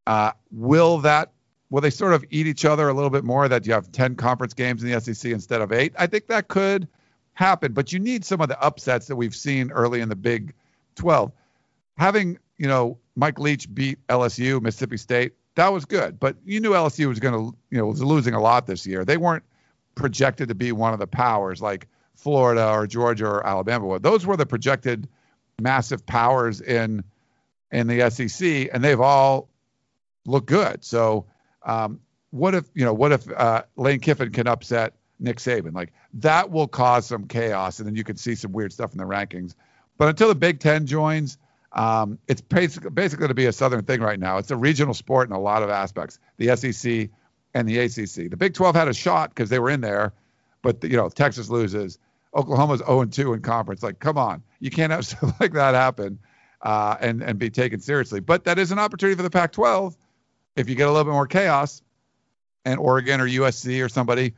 Uh, 0.07 0.33
will 0.51 0.99
that 0.99 1.33
will 1.71 1.81
they 1.81 1.91
sort 1.91 2.13
of 2.13 2.25
eat 2.31 2.47
each 2.47 2.65
other 2.65 2.89
a 2.89 2.93
little 2.93 3.11
bit 3.11 3.25
more 3.25 3.49
that 3.49 3.67
you 3.67 3.73
have 3.73 3.91
10 3.91 4.17
conference 4.17 4.53
games 4.53 4.83
in 4.83 4.91
the 4.91 5.01
SEC 5.01 5.31
instead 5.33 5.61
of 5.61 5.73
eight? 5.73 5.95
I 5.99 6.07
think 6.07 6.27
that 6.27 6.49
could 6.49 6.87
happen, 7.35 7.73
but 7.73 7.93
you 7.93 7.99
need 7.99 8.25
some 8.25 8.41
of 8.41 8.49
the 8.49 8.61
upsets 8.61 9.07
that 9.09 9.17
we've 9.17 9.35
seen 9.35 9.71
early 9.73 10.01
in 10.01 10.09
the 10.09 10.17
Big 10.17 10.55
12. 10.97 11.33
Having, 11.97 12.39
you 12.57 12.67
know, 12.67 12.99
Mike 13.17 13.39
Leach 13.39 13.73
beat 13.73 14.05
LSU, 14.09 14.61
Mississippi 14.61 14.97
State, 14.97 15.33
that 15.57 15.73
was 15.73 15.85
good, 15.85 16.19
but 16.19 16.37
you 16.45 16.61
knew 16.61 16.71
LSU 16.71 17.07
was 17.09 17.21
going 17.21 17.35
to, 17.35 17.57
you 17.71 17.79
know, 17.79 17.87
was 17.87 18.03
losing 18.03 18.35
a 18.35 18.41
lot 18.41 18.67
this 18.67 18.87
year. 18.87 19.05
They 19.05 19.17
weren't 19.17 19.45
projected 19.95 20.49
to 20.49 20.55
be 20.55 20.73
one 20.73 20.93
of 20.93 20.99
the 20.99 21.07
powers 21.07 21.63
like 21.63 21.87
Florida 22.15 22.69
or 22.71 22.87
Georgia 22.87 23.27
or 23.27 23.47
Alabama 23.47 23.87
were. 23.87 23.99
Those 23.99 24.27
were 24.27 24.37
the 24.37 24.47
projected 24.47 25.09
massive 25.61 26.05
powers 26.07 26.61
in 26.61 27.05
in 27.71 27.87
the 27.87 28.11
SEC, 28.11 28.71
and 28.73 28.83
they've 28.83 29.01
all 29.01 29.49
looked 30.27 30.47
good. 30.47 30.85
So, 30.85 31.27
um, 31.65 32.01
what 32.31 32.55
if 32.55 32.65
you 32.75 32.85
know, 32.85 32.95
what 32.95 33.13
if 33.13 33.31
uh, 33.31 33.63
Lane 33.77 34.01
Kiffin 34.01 34.33
can 34.33 34.47
upset 34.47 34.95
Nick 35.19 35.39
Saban. 35.39 35.75
Like 35.75 35.93
that 36.15 36.51
will 36.51 36.69
cause 36.69 37.07
some 37.07 37.27
chaos, 37.27 37.79
and 37.79 37.87
then 37.87 37.97
you 37.97 38.05
can 38.05 38.17
see 38.17 38.35
some 38.35 38.53
weird 38.53 38.73
stuff 38.73 38.93
in 38.93 38.99
the 38.99 39.05
rankings. 39.05 39.55
But 39.97 40.09
until 40.09 40.29
the 40.29 40.35
Big 40.35 40.61
Ten 40.61 40.87
joins, 40.87 41.39
um, 41.73 42.19
it's 42.29 42.41
basically 42.41 42.91
basically 42.91 43.29
to 43.29 43.35
be 43.35 43.47
a 43.47 43.53
Southern 43.53 43.85
thing 43.85 44.01
right 44.01 44.19
now. 44.19 44.39
It's 44.39 44.51
a 44.51 44.57
regional 44.57 44.95
sport 44.95 45.29
in 45.29 45.35
a 45.35 45.41
lot 45.41 45.63
of 45.63 45.71
aspects. 45.71 46.19
The 46.37 46.57
SEC 46.57 47.11
and 47.55 47.69
the 47.69 47.79
ACC. 47.79 48.31
The 48.31 48.37
Big 48.37 48.55
12 48.55 48.75
had 48.75 48.89
a 48.89 48.95
shot 48.95 49.31
because 49.31 49.51
they 49.51 49.59
were 49.59 49.71
in 49.71 49.81
there, 49.81 50.13
but 50.63 50.81
the, 50.81 50.91
you 50.91 50.97
know 50.97 51.09
Texas 51.09 51.49
loses. 51.49 51.99
Oklahoma's 52.35 52.81
0 52.81 53.05
2 53.05 53.35
in 53.35 53.43
conference. 53.43 53.83
Like, 53.83 54.01
come 54.01 54.19
on, 54.19 54.43
you 54.59 54.71
can't 54.71 54.91
have 54.91 55.07
stuff 55.07 55.41
like 55.41 55.53
that 55.53 55.75
happen 55.75 56.19
uh, 56.63 56.97
and 57.01 57.23
and 57.23 57.39
be 57.39 57.51
taken 57.51 57.81
seriously. 57.81 58.21
But 58.21 58.45
that 58.45 58.59
is 58.59 58.73
an 58.73 58.79
opportunity 58.79 59.17
for 59.17 59.23
the 59.23 59.31
Pac-12 59.31 59.97
if 60.57 60.69
you 60.69 60.75
get 60.75 60.89
a 60.89 60.91
little 60.91 61.05
bit 61.05 61.13
more 61.13 61.27
chaos, 61.27 61.83
and 62.65 62.79
Oregon 62.79 63.21
or 63.21 63.29
USC 63.29 63.85
or 63.85 63.89
somebody 63.89 64.35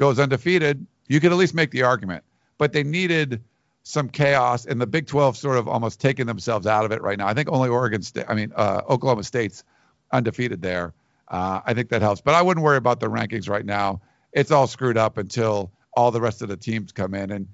goes 0.00 0.18
undefeated, 0.18 0.84
you 1.08 1.20
could 1.20 1.30
at 1.30 1.36
least 1.36 1.54
make 1.54 1.70
the 1.70 1.82
argument. 1.82 2.24
But 2.56 2.72
they 2.72 2.82
needed 2.82 3.44
some 3.82 4.08
chaos, 4.08 4.64
and 4.64 4.80
the 4.80 4.86
Big 4.86 5.06
12 5.06 5.36
sort 5.36 5.58
of 5.58 5.68
almost 5.68 6.00
taking 6.00 6.26
themselves 6.26 6.66
out 6.66 6.84
of 6.86 6.92
it 6.92 7.02
right 7.02 7.18
now. 7.18 7.28
I 7.28 7.34
think 7.34 7.50
only 7.52 7.68
Oregon 7.68 8.02
State, 8.02 8.24
I 8.28 8.34
mean, 8.34 8.52
uh, 8.56 8.80
Oklahoma 8.88 9.24
State's 9.24 9.62
undefeated 10.10 10.62
there. 10.62 10.94
Uh, 11.28 11.60
I 11.64 11.74
think 11.74 11.90
that 11.90 12.00
helps. 12.00 12.22
But 12.22 12.34
I 12.34 12.42
wouldn't 12.42 12.64
worry 12.64 12.78
about 12.78 12.98
the 12.98 13.08
rankings 13.08 13.48
right 13.48 13.64
now. 13.64 14.00
It's 14.32 14.50
all 14.50 14.66
screwed 14.66 14.96
up 14.96 15.18
until 15.18 15.70
all 15.92 16.10
the 16.10 16.20
rest 16.20 16.40
of 16.40 16.48
the 16.48 16.56
teams 16.56 16.92
come 16.92 17.14
in. 17.14 17.30
And 17.30 17.46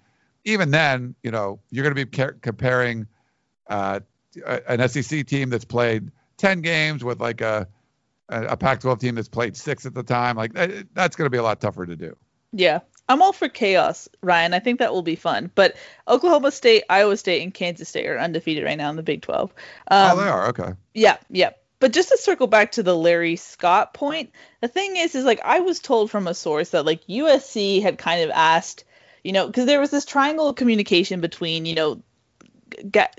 even 0.44 0.70
then, 0.70 1.14
you 1.22 1.32
know, 1.32 1.58
you're 1.70 1.82
going 1.82 1.94
to 1.94 2.06
be 2.06 2.16
ca- 2.16 2.38
comparing 2.40 3.06
uh, 3.68 4.00
an 4.68 4.88
SEC 4.88 5.26
team 5.26 5.50
that's 5.50 5.64
played 5.64 6.10
10 6.36 6.60
games 6.60 7.02
with 7.02 7.20
like 7.20 7.40
a, 7.40 7.66
a 8.28 8.56
Pac-12 8.56 9.00
team 9.00 9.14
that's 9.16 9.28
played 9.28 9.56
six 9.56 9.84
at 9.84 9.94
the 9.94 10.02
time. 10.02 10.36
Like 10.36 10.52
that, 10.54 10.86
that's 10.94 11.16
going 11.16 11.26
to 11.26 11.30
be 11.30 11.38
a 11.38 11.42
lot 11.42 11.60
tougher 11.60 11.86
to 11.86 11.96
do. 11.96 12.16
Yeah. 12.56 12.80
I'm 13.08 13.22
all 13.22 13.32
for 13.32 13.48
chaos, 13.48 14.08
Ryan. 14.20 14.52
I 14.52 14.58
think 14.58 14.80
that 14.80 14.92
will 14.92 15.02
be 15.02 15.14
fun. 15.14 15.50
But 15.54 15.76
Oklahoma 16.08 16.50
State, 16.50 16.84
Iowa 16.90 17.16
State, 17.16 17.42
and 17.42 17.54
Kansas 17.54 17.88
State 17.88 18.06
are 18.06 18.18
undefeated 18.18 18.64
right 18.64 18.76
now 18.76 18.90
in 18.90 18.96
the 18.96 19.02
Big 19.02 19.22
12. 19.22 19.54
Um, 19.88 20.18
oh, 20.18 20.20
they 20.20 20.28
are. 20.28 20.48
Okay. 20.48 20.72
Yeah, 20.92 21.16
yeah. 21.30 21.50
But 21.78 21.92
just 21.92 22.08
to 22.08 22.18
circle 22.18 22.46
back 22.46 22.72
to 22.72 22.82
the 22.82 22.96
Larry 22.96 23.36
Scott 23.36 23.94
point, 23.94 24.32
the 24.60 24.68
thing 24.68 24.96
is, 24.96 25.14
is 25.14 25.24
like 25.24 25.40
I 25.44 25.60
was 25.60 25.78
told 25.78 26.10
from 26.10 26.26
a 26.26 26.34
source 26.34 26.70
that 26.70 26.86
like 26.86 27.06
USC 27.06 27.82
had 27.82 27.98
kind 27.98 28.22
of 28.22 28.30
asked, 28.30 28.84
you 29.22 29.32
know, 29.32 29.46
because 29.46 29.66
there 29.66 29.80
was 29.80 29.90
this 29.90 30.06
triangle 30.06 30.48
of 30.48 30.56
communication 30.56 31.20
between, 31.20 31.66
you 31.66 31.74
know, 31.74 32.02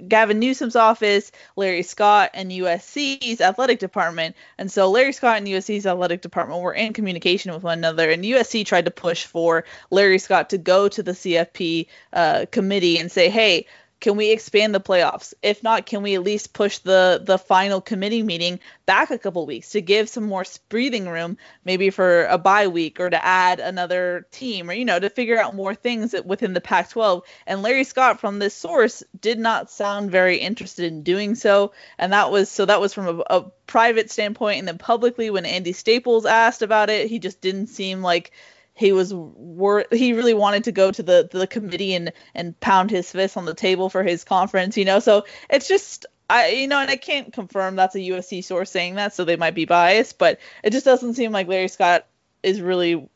Gavin 0.07 0.39
Newsom's 0.39 0.75
office, 0.75 1.31
Larry 1.55 1.83
Scott, 1.83 2.31
and 2.33 2.51
USC's 2.51 3.41
athletic 3.41 3.79
department. 3.79 4.35
And 4.57 4.71
so 4.71 4.89
Larry 4.89 5.13
Scott 5.13 5.37
and 5.37 5.47
USC's 5.47 5.85
athletic 5.85 6.21
department 6.21 6.61
were 6.61 6.73
in 6.73 6.93
communication 6.93 7.53
with 7.53 7.63
one 7.63 7.77
another. 7.77 8.09
And 8.09 8.23
USC 8.23 8.65
tried 8.65 8.85
to 8.85 8.91
push 8.91 9.25
for 9.25 9.65
Larry 9.89 10.19
Scott 10.19 10.49
to 10.51 10.57
go 10.57 10.87
to 10.89 11.03
the 11.03 11.11
CFP 11.11 11.87
uh, 12.13 12.45
committee 12.51 12.97
and 12.97 13.11
say, 13.11 13.29
hey, 13.29 13.65
can 13.99 14.15
we 14.15 14.29
expand 14.29 14.75
the 14.75 14.79
playoffs? 14.79 15.33
If 15.41 15.63
not, 15.63 15.87
can 15.87 16.03
we 16.03 16.13
at 16.13 16.23
least 16.23 16.53
push 16.53 16.77
the 16.79 17.21
the 17.23 17.37
final 17.37 17.81
committee 17.81 18.21
meeting 18.21 18.59
back 18.85 19.09
a 19.09 19.17
couple 19.17 19.45
weeks 19.45 19.71
to 19.71 19.81
give 19.81 20.07
some 20.07 20.25
more 20.25 20.45
breathing 20.69 21.09
room, 21.09 21.37
maybe 21.65 21.89
for 21.89 22.25
a 22.25 22.37
bye 22.37 22.67
week 22.67 22.99
or 22.99 23.09
to 23.09 23.25
add 23.25 23.59
another 23.59 24.27
team 24.31 24.69
or 24.69 24.73
you 24.73 24.85
know 24.85 24.99
to 24.99 25.09
figure 25.09 25.39
out 25.39 25.55
more 25.55 25.73
things 25.73 26.13
within 26.25 26.53
the 26.53 26.61
Pac-12? 26.61 27.23
And 27.47 27.63
Larry 27.63 27.83
Scott 27.83 28.19
from 28.19 28.37
this 28.37 28.53
source 28.53 29.03
did 29.19 29.39
not 29.39 29.71
sound 29.71 30.11
very 30.11 30.37
interested 30.37 30.85
in 30.85 31.01
doing 31.01 31.33
so, 31.33 31.71
and 31.97 32.13
that 32.13 32.31
was 32.31 32.49
so 32.49 32.65
that 32.65 32.79
was 32.81 32.93
from 32.93 33.07
a, 33.07 33.23
a 33.37 33.41
private 33.65 34.11
standpoint, 34.11 34.59
and 34.59 34.67
then 34.67 34.77
publicly 34.77 35.31
when 35.31 35.45
Andy 35.45 35.73
Staples 35.73 36.25
asked 36.25 36.61
about 36.61 36.91
it, 36.91 37.09
he 37.09 37.17
just 37.17 37.41
didn't 37.41 37.67
seem 37.67 38.03
like 38.03 38.31
he 38.77 38.91
was 38.91 39.13
wor- 39.13 39.85
he 39.91 40.13
really 40.13 40.35
wanted 40.35 40.65
to 40.65 40.71
go 40.71 40.91
to 40.91 41.03
the 41.03 41.27
the 41.31 41.47
committee 41.47 41.95
and 41.95 42.13
and 42.35 42.57
pound 42.59 42.91
his 42.91 43.11
fist 43.11 43.35
on 43.35 43.45
the 43.45 43.55
table 43.55 43.89
for 43.89 44.03
his 44.03 44.23
conference, 44.23 44.77
you 44.77 44.85
know. 44.85 44.99
So 44.99 45.25
it's 45.49 45.67
just 45.67 46.05
I 46.29 46.49
you 46.49 46.67
know, 46.67 46.79
and 46.79 46.89
I 46.89 46.95
can't 46.95 47.33
confirm 47.33 47.75
that's 47.75 47.95
a 47.95 47.99
USC 47.99 48.43
source 48.43 48.69
saying 48.69 48.95
that, 48.95 49.13
so 49.13 49.25
they 49.25 49.35
might 49.35 49.55
be 49.55 49.65
biased, 49.65 50.19
but 50.19 50.39
it 50.63 50.69
just 50.69 50.85
doesn't 50.85 51.15
seem 51.15 51.31
like 51.31 51.47
Larry 51.47 51.67
Scott 51.67 52.05
is 52.43 52.61
really 52.61 53.09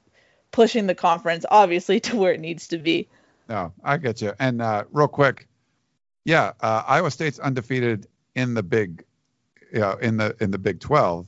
pushing 0.52 0.88
the 0.88 0.96
conference 0.96 1.46
obviously 1.50 2.00
to 2.02 2.18
where 2.18 2.34
it 2.34 2.40
needs 2.40 2.68
to 2.70 2.80
be. 2.80 3.08
No, 3.48 3.72
I 3.84 3.98
get 3.98 4.22
you. 4.22 4.34
And 4.40 4.62
uh, 4.62 4.86
real 4.92 5.08
quick, 5.08 5.48
yeah, 6.26 6.54
uh, 6.62 6.84
Iowa 6.88 7.12
State's 7.12 7.38
undefeated 7.38 8.08
in 8.36 8.56
the 8.56 8.64
big, 8.64 9.04
you 9.72 9.80
know, 9.80 9.94
in 10.02 10.18
the 10.18 10.36
in 10.40 10.50
the 10.50 10.58
Big 10.58 10.80
12 10.80 11.28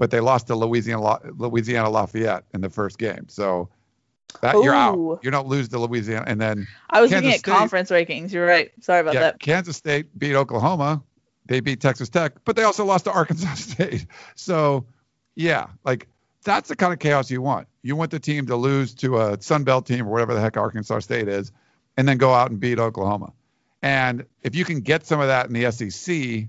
but 0.00 0.10
they 0.10 0.18
lost 0.18 0.46
to 0.46 0.56
Louisiana 0.56 1.20
Louisiana 1.36 1.90
Lafayette 1.90 2.44
in 2.54 2.62
the 2.62 2.70
first 2.70 2.98
game. 2.98 3.26
So 3.28 3.68
that 4.40 4.54
Ooh. 4.54 4.64
you're 4.64 4.74
out. 4.74 5.20
You 5.22 5.30
don't 5.30 5.46
lose 5.46 5.68
to 5.68 5.78
Louisiana, 5.78 6.24
and 6.26 6.40
then 6.40 6.66
I 6.88 7.02
was 7.02 7.10
Kansas 7.10 7.24
looking 7.24 7.34
at 7.34 7.40
State, 7.40 7.52
conference 7.52 7.90
rankings. 7.90 8.32
You're 8.32 8.46
right. 8.46 8.72
Sorry 8.80 9.00
about 9.00 9.14
yeah, 9.14 9.20
that. 9.20 9.40
Kansas 9.40 9.76
State 9.76 10.18
beat 10.18 10.34
Oklahoma. 10.34 11.02
They 11.44 11.60
beat 11.60 11.80
Texas 11.80 12.08
Tech, 12.08 12.32
but 12.44 12.56
they 12.56 12.62
also 12.62 12.84
lost 12.86 13.04
to 13.04 13.12
Arkansas 13.12 13.54
State. 13.56 14.06
So 14.36 14.86
yeah, 15.34 15.66
like 15.84 16.08
that's 16.44 16.70
the 16.70 16.76
kind 16.76 16.94
of 16.94 16.98
chaos 16.98 17.30
you 17.30 17.42
want. 17.42 17.68
You 17.82 17.94
want 17.94 18.10
the 18.10 18.20
team 18.20 18.46
to 18.46 18.56
lose 18.56 18.94
to 18.94 19.18
a 19.18 19.42
Sun 19.42 19.64
Belt 19.64 19.84
team 19.86 20.08
or 20.08 20.10
whatever 20.10 20.32
the 20.32 20.40
heck 20.40 20.56
Arkansas 20.56 21.00
State 21.00 21.28
is, 21.28 21.52
and 21.98 22.08
then 22.08 22.16
go 22.16 22.32
out 22.32 22.50
and 22.50 22.58
beat 22.58 22.78
Oklahoma. 22.78 23.34
And 23.82 24.24
if 24.42 24.54
you 24.54 24.64
can 24.64 24.80
get 24.80 25.04
some 25.04 25.20
of 25.20 25.26
that 25.26 25.46
in 25.46 25.52
the 25.52 25.70
SEC, 25.70 26.14
you 26.14 26.48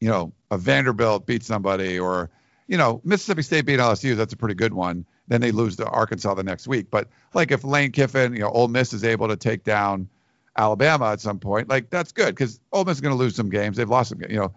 know, 0.00 0.32
a 0.50 0.58
Vanderbilt 0.58 1.26
beat 1.26 1.42
somebody 1.42 1.98
or, 1.98 2.30
you 2.66 2.76
know, 2.76 3.00
Mississippi 3.04 3.42
State 3.42 3.66
beat 3.66 3.80
LSU, 3.80 4.16
that's 4.16 4.32
a 4.32 4.36
pretty 4.36 4.54
good 4.54 4.72
one. 4.74 5.04
Then 5.28 5.40
they 5.40 5.50
lose 5.50 5.76
to 5.76 5.86
Arkansas 5.86 6.34
the 6.34 6.42
next 6.42 6.68
week. 6.68 6.86
But 6.90 7.08
like 7.34 7.50
if 7.50 7.64
Lane 7.64 7.92
Kiffin, 7.92 8.32
you 8.32 8.40
know, 8.40 8.50
Ole 8.50 8.68
Miss 8.68 8.92
is 8.92 9.04
able 9.04 9.28
to 9.28 9.36
take 9.36 9.64
down 9.64 10.08
Alabama 10.56 11.06
at 11.12 11.20
some 11.20 11.38
point, 11.38 11.68
like 11.68 11.90
that's 11.90 12.12
good 12.12 12.34
because 12.34 12.60
Ole 12.72 12.84
Miss 12.84 12.96
is 12.96 13.00
going 13.00 13.14
to 13.14 13.18
lose 13.18 13.34
some 13.34 13.50
games. 13.50 13.76
They've 13.76 13.88
lost 13.88 14.10
some, 14.10 14.20
you 14.22 14.36
know, 14.36 14.54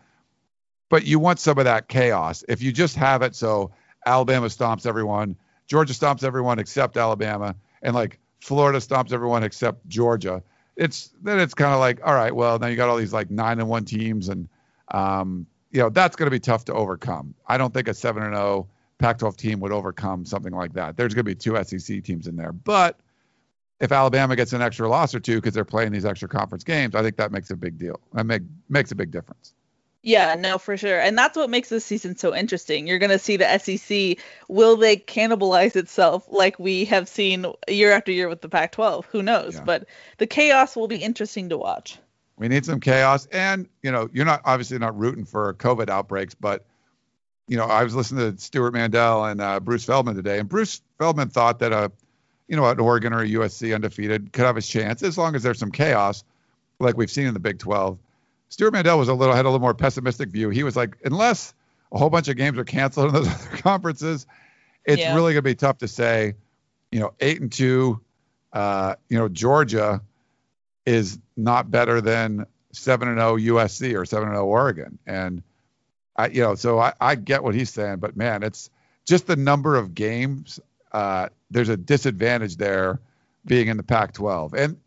but 0.90 1.06
you 1.06 1.20
want 1.20 1.40
some 1.40 1.58
of 1.58 1.66
that 1.66 1.88
chaos. 1.88 2.44
If 2.48 2.62
you 2.62 2.72
just 2.72 2.96
have 2.96 3.22
it 3.22 3.36
so 3.36 3.72
Alabama 4.06 4.48
stomps 4.48 4.86
everyone, 4.86 5.36
Georgia 5.68 5.94
stomps 5.94 6.24
everyone 6.24 6.60
except 6.60 6.98
Alabama, 6.98 7.56
and 7.82 7.96
like 7.96 8.20
Florida 8.42 8.80
stomps 8.80 9.14
everyone 9.14 9.44
except 9.44 9.88
Georgia, 9.88 10.42
it's 10.76 11.12
then 11.22 11.40
it's 11.40 11.54
kind 11.54 11.74
of 11.74 11.80
like, 11.80 12.00
all 12.06 12.14
right, 12.14 12.36
well, 12.36 12.58
now 12.58 12.68
you 12.68 12.76
got 12.76 12.90
all 12.90 12.98
these 12.98 13.14
like 13.14 13.30
nine 13.30 13.60
and 13.60 13.70
one 13.70 13.86
teams, 13.86 14.30
and 14.30 14.50
um, 14.90 15.46
you 15.72 15.82
know 15.82 15.90
that's 15.90 16.16
going 16.16 16.28
to 16.28 16.32
be 16.32 16.40
tough 16.40 16.66
to 16.66 16.74
overcome. 16.74 17.34
I 17.48 17.58
don't 17.58 17.74
think 17.74 17.88
a 17.88 17.94
seven 17.94 18.24
and 18.24 18.36
zero 18.36 18.48
oh 18.48 18.68
Pac-12 19.00 19.38
team 19.38 19.60
would 19.62 19.72
overcome 19.72 20.26
something 20.26 20.54
like 20.54 20.74
that. 20.74 20.98
There's 20.98 21.14
going 21.14 21.26
to 21.26 21.32
be 21.32 21.36
two 21.36 21.62
SEC 21.64 22.04
teams 22.04 22.28
in 22.28 22.36
there, 22.36 22.52
but 22.52 23.00
if 23.80 23.92
Alabama 23.92 24.36
gets 24.36 24.52
an 24.54 24.62
extra 24.62 24.90
loss 24.90 25.16
or 25.16 25.20
two 25.20 25.36
because 25.36 25.54
they're 25.54 25.66
playing 25.66 25.92
these 25.92 26.06
extra 26.06 26.28
conference 26.28 26.64
games, 26.64 26.96
I 26.96 27.02
think 27.02 27.16
that 27.18 27.32
makes 27.32 27.50
a 27.50 27.56
big 27.56 27.78
deal. 27.78 28.00
That 28.14 28.26
make, 28.26 28.42
makes 28.68 28.92
a 28.92 28.96
big 28.96 29.12
difference. 29.12 29.54
Yeah, 30.02 30.36
no, 30.36 30.58
for 30.58 30.78
sure. 30.78 31.00
And 31.00 31.18
that's 31.18 31.36
what 31.36 31.50
makes 31.50 31.70
this 31.70 31.84
season 31.84 32.16
so 32.16 32.34
interesting. 32.34 32.88
You're 32.88 33.00
going 33.00 33.10
to 33.10 33.20
see 33.20 33.38
the 33.38 33.58
SEC. 33.58 34.18
Will 34.48 34.78
they 34.78 34.96
cannibalize 34.96 35.76
itself 35.76 36.26
like 36.30 36.58
we 36.58 36.86
have 36.86 37.10
seen 37.10 37.46
year 37.68 37.92
after 37.92 38.12
year 38.12 38.30
with 38.30 38.42
the 38.42 38.48
Pac 38.48 38.72
12? 38.72 39.06
Who 39.08 39.22
knows? 39.22 39.56
Yeah. 39.56 39.64
But 39.64 39.88
the 40.18 40.28
chaos 40.28 40.76
will 40.76 40.88
be 40.88 40.98
interesting 40.98 41.50
to 41.50 41.58
watch. 41.58 41.98
We 42.40 42.48
need 42.48 42.66
some 42.66 42.80
chaos. 42.80 43.28
And, 43.28 43.68
you 43.84 43.92
know, 43.92 44.10
you're 44.14 44.26
not 44.26 44.42
obviously 44.46 44.80
not 44.80 44.98
rooting 44.98 45.26
for 45.26 45.54
COVID 45.56 45.90
outbreaks, 45.90 46.34
but, 46.34 46.66
you 47.48 47.58
know, 47.58 47.66
I 47.66 47.84
was 47.84 47.94
listening 47.94 48.34
to 48.34 48.42
Stewart 48.42 48.74
Mandel 48.74 49.26
and 49.26 49.42
uh, 49.42 49.60
Bruce 49.60 49.84
Feldman 49.84 50.16
today, 50.16 50.40
and 50.40 50.48
Bruce 50.48 50.82
Feldman 50.98 51.30
thought 51.30 51.60
that 51.60 51.74
a, 51.74 51.92
you 52.48 52.56
know, 52.56 52.66
an 52.66 52.80
Oregon 52.80 53.14
or 53.14 53.22
a 53.22 53.28
USC 53.28 53.76
undefeated 53.76 54.32
could 54.32 54.46
have 54.46 54.56
a 54.56 54.62
chance 54.62 55.04
as 55.04 55.18
long 55.18 55.36
as 55.36 55.44
there's 55.44 55.60
some 55.60 55.72
chaos, 55.72 56.24
like 56.80 56.96
we've 56.96 57.12
seen 57.12 57.28
in 57.28 57.34
the 57.34 57.40
Big 57.40 57.60
12. 57.60 58.00
Stewart 58.48 58.74
Mandel 58.74 58.98
was 58.98 59.10
a 59.10 59.14
little 59.14 59.36
had 59.36 59.46
a 59.46 59.50
little 59.50 59.60
more 59.60 59.74
pessimistic 59.74 60.30
view. 60.30 60.50
He 60.50 60.64
was 60.64 60.78
like, 60.78 60.96
unless 61.04 61.54
a 61.92 61.98
whole 61.98 62.10
bunch 62.10 62.30
of 62.30 62.38
games 62.38 62.58
are 62.58 62.64
canceled 62.64 63.10
in 63.10 63.14
those 63.14 63.28
other 63.48 63.58
conferences, 63.58 64.26
it's 64.86 65.02
yeah. 65.02 65.14
really 65.14 65.34
gonna 65.34 65.42
be 65.42 65.56
tough 65.56 65.80
to 65.80 65.88
say. 65.88 66.36
You 66.92 67.02
know, 67.02 67.14
eight 67.20 67.42
and 67.42 67.52
two. 67.52 68.00
Uh, 68.52 68.96
you 69.10 69.18
know, 69.18 69.30
Georgia 69.30 70.02
is 70.86 71.20
not 71.36 71.70
better 71.70 72.02
than 72.02 72.46
seven 72.72 73.08
and 73.08 73.18
zero 73.18 73.32
oh 73.32 73.38
USC 73.38 73.98
or 73.98 74.06
seven 74.06 74.30
and 74.30 74.36
zero 74.36 74.46
oh 74.46 74.50
Oregon, 74.50 75.00
and 75.06 75.44
I, 76.16 76.28
you 76.28 76.42
know, 76.42 76.56
so 76.56 76.80
I, 76.80 76.94
I 77.00 77.16
get 77.16 77.44
what 77.44 77.56
he's 77.56 77.70
saying, 77.70 77.98
but 77.98 78.18
man, 78.18 78.44
it's 78.44 78.70
just 79.06 79.26
the 79.26 79.36
number 79.36 79.76
of 79.76 79.96
games. 79.96 80.60
Uh, 80.92 81.30
there's 81.50 81.70
a 81.70 81.78
disadvantage 81.78 82.58
there 82.58 83.00
being 83.46 83.70
in 83.70 83.78
the 83.78 83.84
Pac-12, 83.84 84.54
and 84.54 84.78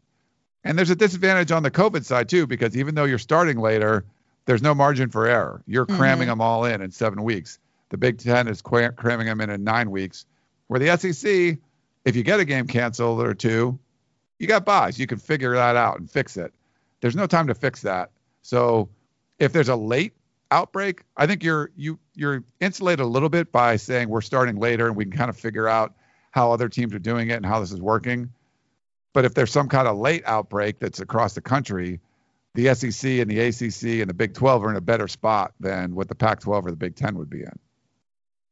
and 0.65 0.79
there's 0.79 0.91
a 0.91 0.97
disadvantage 0.97 1.51
on 1.51 1.63
the 1.63 1.71
COVID 1.71 2.05
side 2.05 2.29
too, 2.29 2.47
because 2.47 2.77
even 2.77 2.95
though 2.95 3.05
you're 3.05 3.19
starting 3.19 3.59
later, 3.59 4.05
there's 4.45 4.63
no 4.63 4.75
margin 4.75 5.11
for 5.11 5.27
error. 5.27 5.63
You're 5.67 5.87
cramming 5.87 6.23
mm-hmm. 6.23 6.31
them 6.31 6.41
all 6.41 6.65
in 6.65 6.83
in 6.83 6.91
seven 6.91 7.23
weeks. 7.23 7.59
The 7.89 7.97
Big 7.97 8.19
Ten 8.19 8.49
is 8.49 8.63
cramming 8.63 9.27
them 9.27 9.41
in 9.41 9.51
in 9.51 9.65
nine 9.65 9.91
weeks. 9.91 10.25
Where 10.69 10.81
the 10.81 10.97
SEC, 10.97 11.59
if 12.05 12.17
you 12.17 12.23
get 12.23 12.41
a 12.41 12.45
game 12.45 12.67
canceled 12.67 13.21
or 13.21 13.35
two, 13.35 13.79
you 14.43 14.49
got 14.49 14.65
byes. 14.65 14.99
You 14.99 15.07
can 15.07 15.19
figure 15.19 15.55
that 15.55 15.77
out 15.77 16.01
and 16.01 16.11
fix 16.11 16.37
it. 16.37 16.53
There's 17.01 17.15
no 17.15 17.29
time 17.29 17.47
to 17.47 17.55
fix 17.55 17.83
that. 17.83 18.11
So 18.43 18.89
if 19.39 19.53
there's 19.53 19.69
a 19.69 19.77
late 19.77 20.15
outbreak, 20.51 21.05
I 21.17 21.29
think 21.29 21.45
you're 21.45 21.71
you 21.77 22.01
you're 22.17 22.43
insulated 22.59 23.05
a 23.05 23.07
little 23.07 23.29
bit 23.29 23.53
by 23.53 23.77
saying 23.77 24.09
we're 24.09 24.21
starting 24.21 24.57
later 24.57 24.89
and 24.89 24.97
we 24.97 25.05
can 25.05 25.13
kind 25.13 25.31
of 25.31 25.37
figure 25.37 25.69
out 25.69 25.95
how 26.33 26.51
other 26.51 26.69
teams 26.69 26.93
are 26.93 26.99
doing 26.99 27.31
it 27.31 27.35
and 27.35 27.47
how 27.47 27.61
this 27.61 27.71
is 27.71 27.81
working. 27.81 28.31
But 29.13 29.25
if 29.25 29.33
there's 29.33 29.53
some 29.53 29.69
kind 29.69 29.87
of 29.87 29.97
late 29.97 30.25
outbreak 30.27 30.81
that's 30.81 30.99
across 30.99 31.35
the 31.35 31.41
country, 31.41 32.01
the 32.55 32.75
SEC 32.75 33.11
and 33.13 33.31
the 33.31 33.39
ACC 33.39 34.01
and 34.01 34.11
the 34.11 34.15
Big 34.15 34.35
12 34.35 34.65
are 34.65 34.71
in 34.71 34.77
a 34.77 34.81
better 34.81 35.07
spot 35.07 35.53
than 35.61 35.95
what 35.95 36.09
the 36.09 36.17
Pac 36.17 36.41
12 36.41 36.67
or 36.67 36.71
the 36.71 36.77
Big 36.77 36.97
10 36.97 37.17
would 37.17 37.31
be 37.31 37.43
in. 37.43 37.59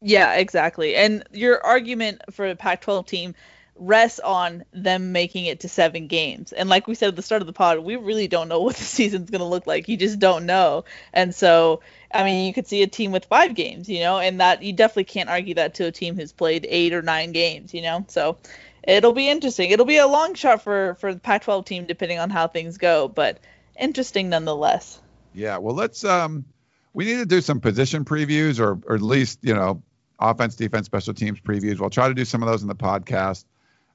Yeah, 0.02 0.34
exactly. 0.34 0.94
And 0.94 1.24
your 1.32 1.64
argument 1.66 2.22
for 2.30 2.48
the 2.48 2.56
Pac 2.56 2.82
12 2.82 3.06
team 3.06 3.34
rests 3.80 4.20
on 4.20 4.64
them 4.72 5.10
making 5.10 5.46
it 5.46 5.60
to 5.60 5.68
seven 5.68 6.06
games. 6.06 6.52
And 6.52 6.68
like 6.68 6.86
we 6.86 6.94
said 6.94 7.08
at 7.08 7.16
the 7.16 7.22
start 7.22 7.40
of 7.40 7.46
the 7.46 7.52
pod, 7.52 7.78
we 7.80 7.96
really 7.96 8.28
don't 8.28 8.48
know 8.48 8.60
what 8.62 8.76
the 8.76 8.84
season's 8.84 9.30
going 9.30 9.40
to 9.40 9.46
look 9.46 9.66
like. 9.66 9.88
You 9.88 9.96
just 9.96 10.18
don't 10.18 10.46
know. 10.46 10.84
And 11.12 11.34
so, 11.34 11.80
I 12.12 12.22
mean, 12.22 12.46
you 12.46 12.52
could 12.52 12.66
see 12.66 12.82
a 12.82 12.86
team 12.86 13.10
with 13.10 13.24
five 13.24 13.54
games, 13.54 13.88
you 13.88 14.00
know, 14.00 14.18
and 14.18 14.40
that 14.40 14.62
you 14.62 14.72
definitely 14.72 15.04
can't 15.04 15.30
argue 15.30 15.54
that 15.54 15.74
to 15.74 15.86
a 15.86 15.92
team 15.92 16.14
who's 16.14 16.32
played 16.32 16.66
eight 16.68 16.92
or 16.92 17.02
nine 17.02 17.32
games, 17.32 17.72
you 17.74 17.82
know. 17.82 18.04
So 18.08 18.36
it'll 18.82 19.12
be 19.12 19.28
interesting. 19.28 19.70
It'll 19.70 19.86
be 19.86 19.96
a 19.96 20.06
long 20.06 20.34
shot 20.34 20.62
for 20.62 20.94
for 21.00 21.14
the 21.14 21.20
Pac-12 21.20 21.64
team 21.64 21.86
depending 21.86 22.18
on 22.18 22.30
how 22.30 22.46
things 22.46 22.76
go, 22.76 23.08
but 23.08 23.38
interesting 23.78 24.28
nonetheless. 24.28 25.00
Yeah, 25.32 25.56
well, 25.58 25.74
let's 25.74 26.04
um, 26.04 26.44
we 26.92 27.06
need 27.06 27.18
to 27.18 27.26
do 27.26 27.40
some 27.40 27.60
position 27.60 28.04
previews 28.04 28.60
or 28.60 28.78
or 28.86 28.96
at 28.96 29.02
least 29.02 29.38
you 29.42 29.54
know 29.54 29.82
offense, 30.18 30.54
defense, 30.54 30.86
special 30.86 31.14
teams 31.14 31.40
previews. 31.40 31.80
We'll 31.80 31.88
try 31.88 32.08
to 32.08 32.14
do 32.14 32.26
some 32.26 32.42
of 32.42 32.48
those 32.48 32.62
in 32.62 32.68
the 32.68 32.74
podcast. 32.74 33.44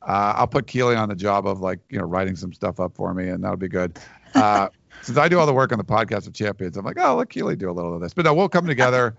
Uh, 0.06 0.34
I'll 0.38 0.47
put 0.47 0.68
Keely 0.68 0.95
on 0.95 1.10
the 1.10 1.16
job 1.16 1.47
of 1.47 1.62
like 1.62 1.80
you 1.89 1.97
know 1.97 2.06
writing 2.06 2.36
some 2.36 2.53
stuff 2.53 2.80
up 2.80 2.95
for 2.95 3.14
me, 3.14 3.30
and 3.30 3.43
that'll 3.43 3.58
be 3.58 3.68
good. 3.68 3.97
Uh, 4.36 4.70
since 5.01 5.18
I 5.18 5.28
do 5.28 5.39
all 5.39 5.45
the 5.45 5.53
work 5.53 5.72
on 5.72 5.78
the 5.78 5.84
podcast 5.84 6.28
of 6.28 6.34
champions, 6.34 6.78
I'm 6.78 6.86
like, 6.86 6.97
oh, 6.99 7.16
let 7.16 7.30
Keely 7.30 7.56
do 7.56 7.70
a 7.70 7.74
little 7.74 7.95
of 7.95 8.01
this. 8.01 8.14
But 8.14 8.26
no, 8.26 8.34
we'll 8.34 8.49
come 8.49 8.68
together. 8.68 9.16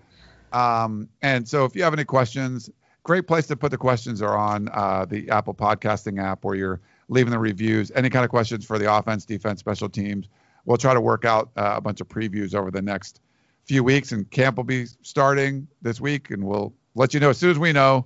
Um, 0.53 1.09
and 1.21 1.47
so 1.47 1.65
if 1.65 1.75
you 1.75 1.83
have 1.83 1.93
any 1.93 2.05
questions, 2.05 2.69
great 3.03 3.27
place 3.27 3.47
to 3.47 3.55
put 3.55 3.71
the 3.71 3.77
questions 3.77 4.21
are 4.21 4.37
on 4.37 4.69
uh, 4.73 5.05
the 5.05 5.29
Apple 5.29 5.53
Podcasting 5.53 6.21
app 6.21 6.43
where 6.43 6.55
you're 6.55 6.81
leaving 7.09 7.31
the 7.31 7.39
reviews. 7.39 7.91
Any 7.95 8.09
kind 8.09 8.23
of 8.23 8.29
questions 8.29 8.65
for 8.65 8.79
the 8.79 8.93
offense, 8.93 9.25
defense, 9.25 9.59
special 9.59 9.89
teams. 9.89 10.27
We'll 10.65 10.77
try 10.77 10.93
to 10.93 11.01
work 11.01 11.25
out 11.25 11.49
uh, 11.55 11.73
a 11.77 11.81
bunch 11.81 12.01
of 12.01 12.07
previews 12.09 12.53
over 12.55 12.71
the 12.71 12.81
next 12.81 13.21
few 13.63 13.83
weeks, 13.83 14.11
and 14.11 14.29
camp 14.31 14.57
will 14.57 14.63
be 14.63 14.85
starting 15.01 15.67
this 15.81 15.99
week, 15.99 16.31
and 16.31 16.43
we'll 16.43 16.73
let 16.95 17.13
you 17.13 17.19
know 17.19 17.29
as 17.29 17.37
soon 17.37 17.51
as 17.51 17.59
we 17.59 17.71
know 17.71 18.05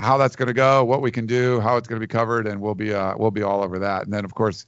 how 0.00 0.18
that's 0.18 0.36
going 0.36 0.48
to 0.48 0.54
go, 0.54 0.84
what 0.84 1.02
we 1.02 1.10
can 1.10 1.26
do, 1.26 1.60
how 1.60 1.76
it's 1.76 1.88
going 1.88 2.00
to 2.00 2.06
be 2.06 2.10
covered, 2.10 2.46
and 2.46 2.60
we'll 2.60 2.74
be 2.74 2.92
uh, 2.92 3.14
we'll 3.16 3.30
be 3.30 3.42
all 3.42 3.62
over 3.62 3.78
that. 3.78 4.04
And 4.04 4.12
then 4.12 4.24
of 4.24 4.34
course, 4.34 4.66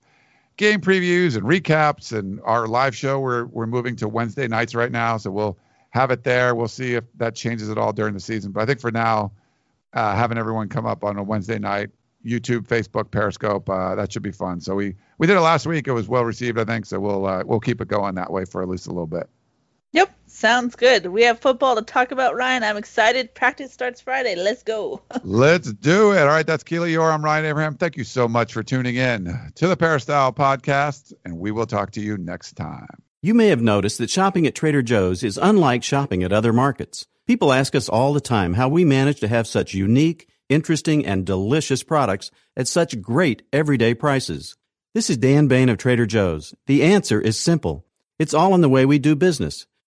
game 0.56 0.80
previews 0.80 1.36
and 1.36 1.44
recaps, 1.44 2.16
and 2.16 2.40
our 2.44 2.66
live 2.66 2.96
show. 2.96 3.20
We're 3.20 3.46
we're 3.46 3.66
moving 3.66 3.96
to 3.96 4.08
Wednesday 4.08 4.48
nights 4.48 4.74
right 4.74 4.92
now, 4.92 5.16
so 5.16 5.30
we'll 5.30 5.58
have 5.90 6.10
it 6.10 6.24
there. 6.24 6.54
We'll 6.54 6.68
see 6.68 6.94
if 6.94 7.04
that 7.16 7.34
changes 7.34 7.70
at 7.70 7.78
all 7.78 7.92
during 7.92 8.14
the 8.14 8.20
season. 8.20 8.52
But 8.52 8.62
I 8.62 8.66
think 8.66 8.80
for 8.80 8.92
now, 8.92 9.32
uh, 9.92 10.14
having 10.14 10.38
everyone 10.38 10.68
come 10.68 10.86
up 10.86 11.04
on 11.04 11.16
a 11.16 11.22
Wednesday 11.22 11.58
night, 11.58 11.90
YouTube, 12.24 12.66
Facebook, 12.66 13.10
Periscope, 13.10 13.68
uh, 13.68 13.94
that 13.94 14.12
should 14.12 14.22
be 14.22 14.32
fun. 14.32 14.60
So 14.60 14.74
we 14.74 14.94
we 15.18 15.26
did 15.26 15.36
it 15.36 15.40
last 15.40 15.66
week. 15.66 15.88
It 15.88 15.92
was 15.92 16.08
well 16.08 16.24
received, 16.24 16.58
I 16.58 16.64
think. 16.64 16.86
So 16.86 17.00
we'll 17.00 17.26
uh, 17.26 17.42
we'll 17.44 17.60
keep 17.60 17.80
it 17.80 17.88
going 17.88 18.14
that 18.14 18.30
way 18.30 18.44
for 18.44 18.62
at 18.62 18.68
least 18.68 18.86
a 18.86 18.90
little 18.90 19.06
bit. 19.06 19.28
Yep, 19.96 20.14
sounds 20.26 20.76
good. 20.76 21.06
We 21.06 21.22
have 21.22 21.40
football 21.40 21.74
to 21.74 21.80
talk 21.80 22.12
about, 22.12 22.34
Ryan. 22.34 22.62
I'm 22.62 22.76
excited. 22.76 23.34
Practice 23.34 23.72
starts 23.72 23.98
Friday. 23.98 24.34
Let's 24.36 24.62
go. 24.62 25.00
Let's 25.22 25.72
do 25.72 26.12
it. 26.12 26.20
All 26.20 26.26
right, 26.26 26.46
that's 26.46 26.64
Keely 26.64 26.92
Eure. 26.92 27.14
I'm 27.14 27.24
Ryan 27.24 27.46
Abraham. 27.46 27.76
Thank 27.76 27.96
you 27.96 28.04
so 28.04 28.28
much 28.28 28.52
for 28.52 28.62
tuning 28.62 28.96
in 28.96 29.34
to 29.54 29.66
the 29.66 29.74
Peristyle 29.74 30.34
Podcast, 30.34 31.14
and 31.24 31.38
we 31.38 31.50
will 31.50 31.64
talk 31.64 31.92
to 31.92 32.02
you 32.02 32.18
next 32.18 32.56
time. 32.56 32.88
You 33.22 33.32
may 33.32 33.48
have 33.48 33.62
noticed 33.62 33.96
that 33.96 34.10
shopping 34.10 34.46
at 34.46 34.54
Trader 34.54 34.82
Joe's 34.82 35.24
is 35.24 35.38
unlike 35.38 35.82
shopping 35.82 36.22
at 36.22 36.30
other 36.30 36.52
markets. 36.52 37.06
People 37.26 37.50
ask 37.50 37.74
us 37.74 37.88
all 37.88 38.12
the 38.12 38.20
time 38.20 38.52
how 38.52 38.68
we 38.68 38.84
manage 38.84 39.20
to 39.20 39.28
have 39.28 39.46
such 39.46 39.72
unique, 39.72 40.28
interesting, 40.50 41.06
and 41.06 41.24
delicious 41.24 41.82
products 41.82 42.30
at 42.54 42.68
such 42.68 43.00
great 43.00 43.44
everyday 43.50 43.94
prices. 43.94 44.58
This 44.92 45.08
is 45.08 45.16
Dan 45.16 45.48
Bane 45.48 45.70
of 45.70 45.78
Trader 45.78 46.04
Joe's. 46.04 46.54
The 46.66 46.82
answer 46.82 47.18
is 47.18 47.40
simple. 47.40 47.86
It's 48.18 48.34
all 48.34 48.54
in 48.54 48.60
the 48.60 48.68
way 48.68 48.84
we 48.84 48.98
do 48.98 49.16
business. 49.16 49.66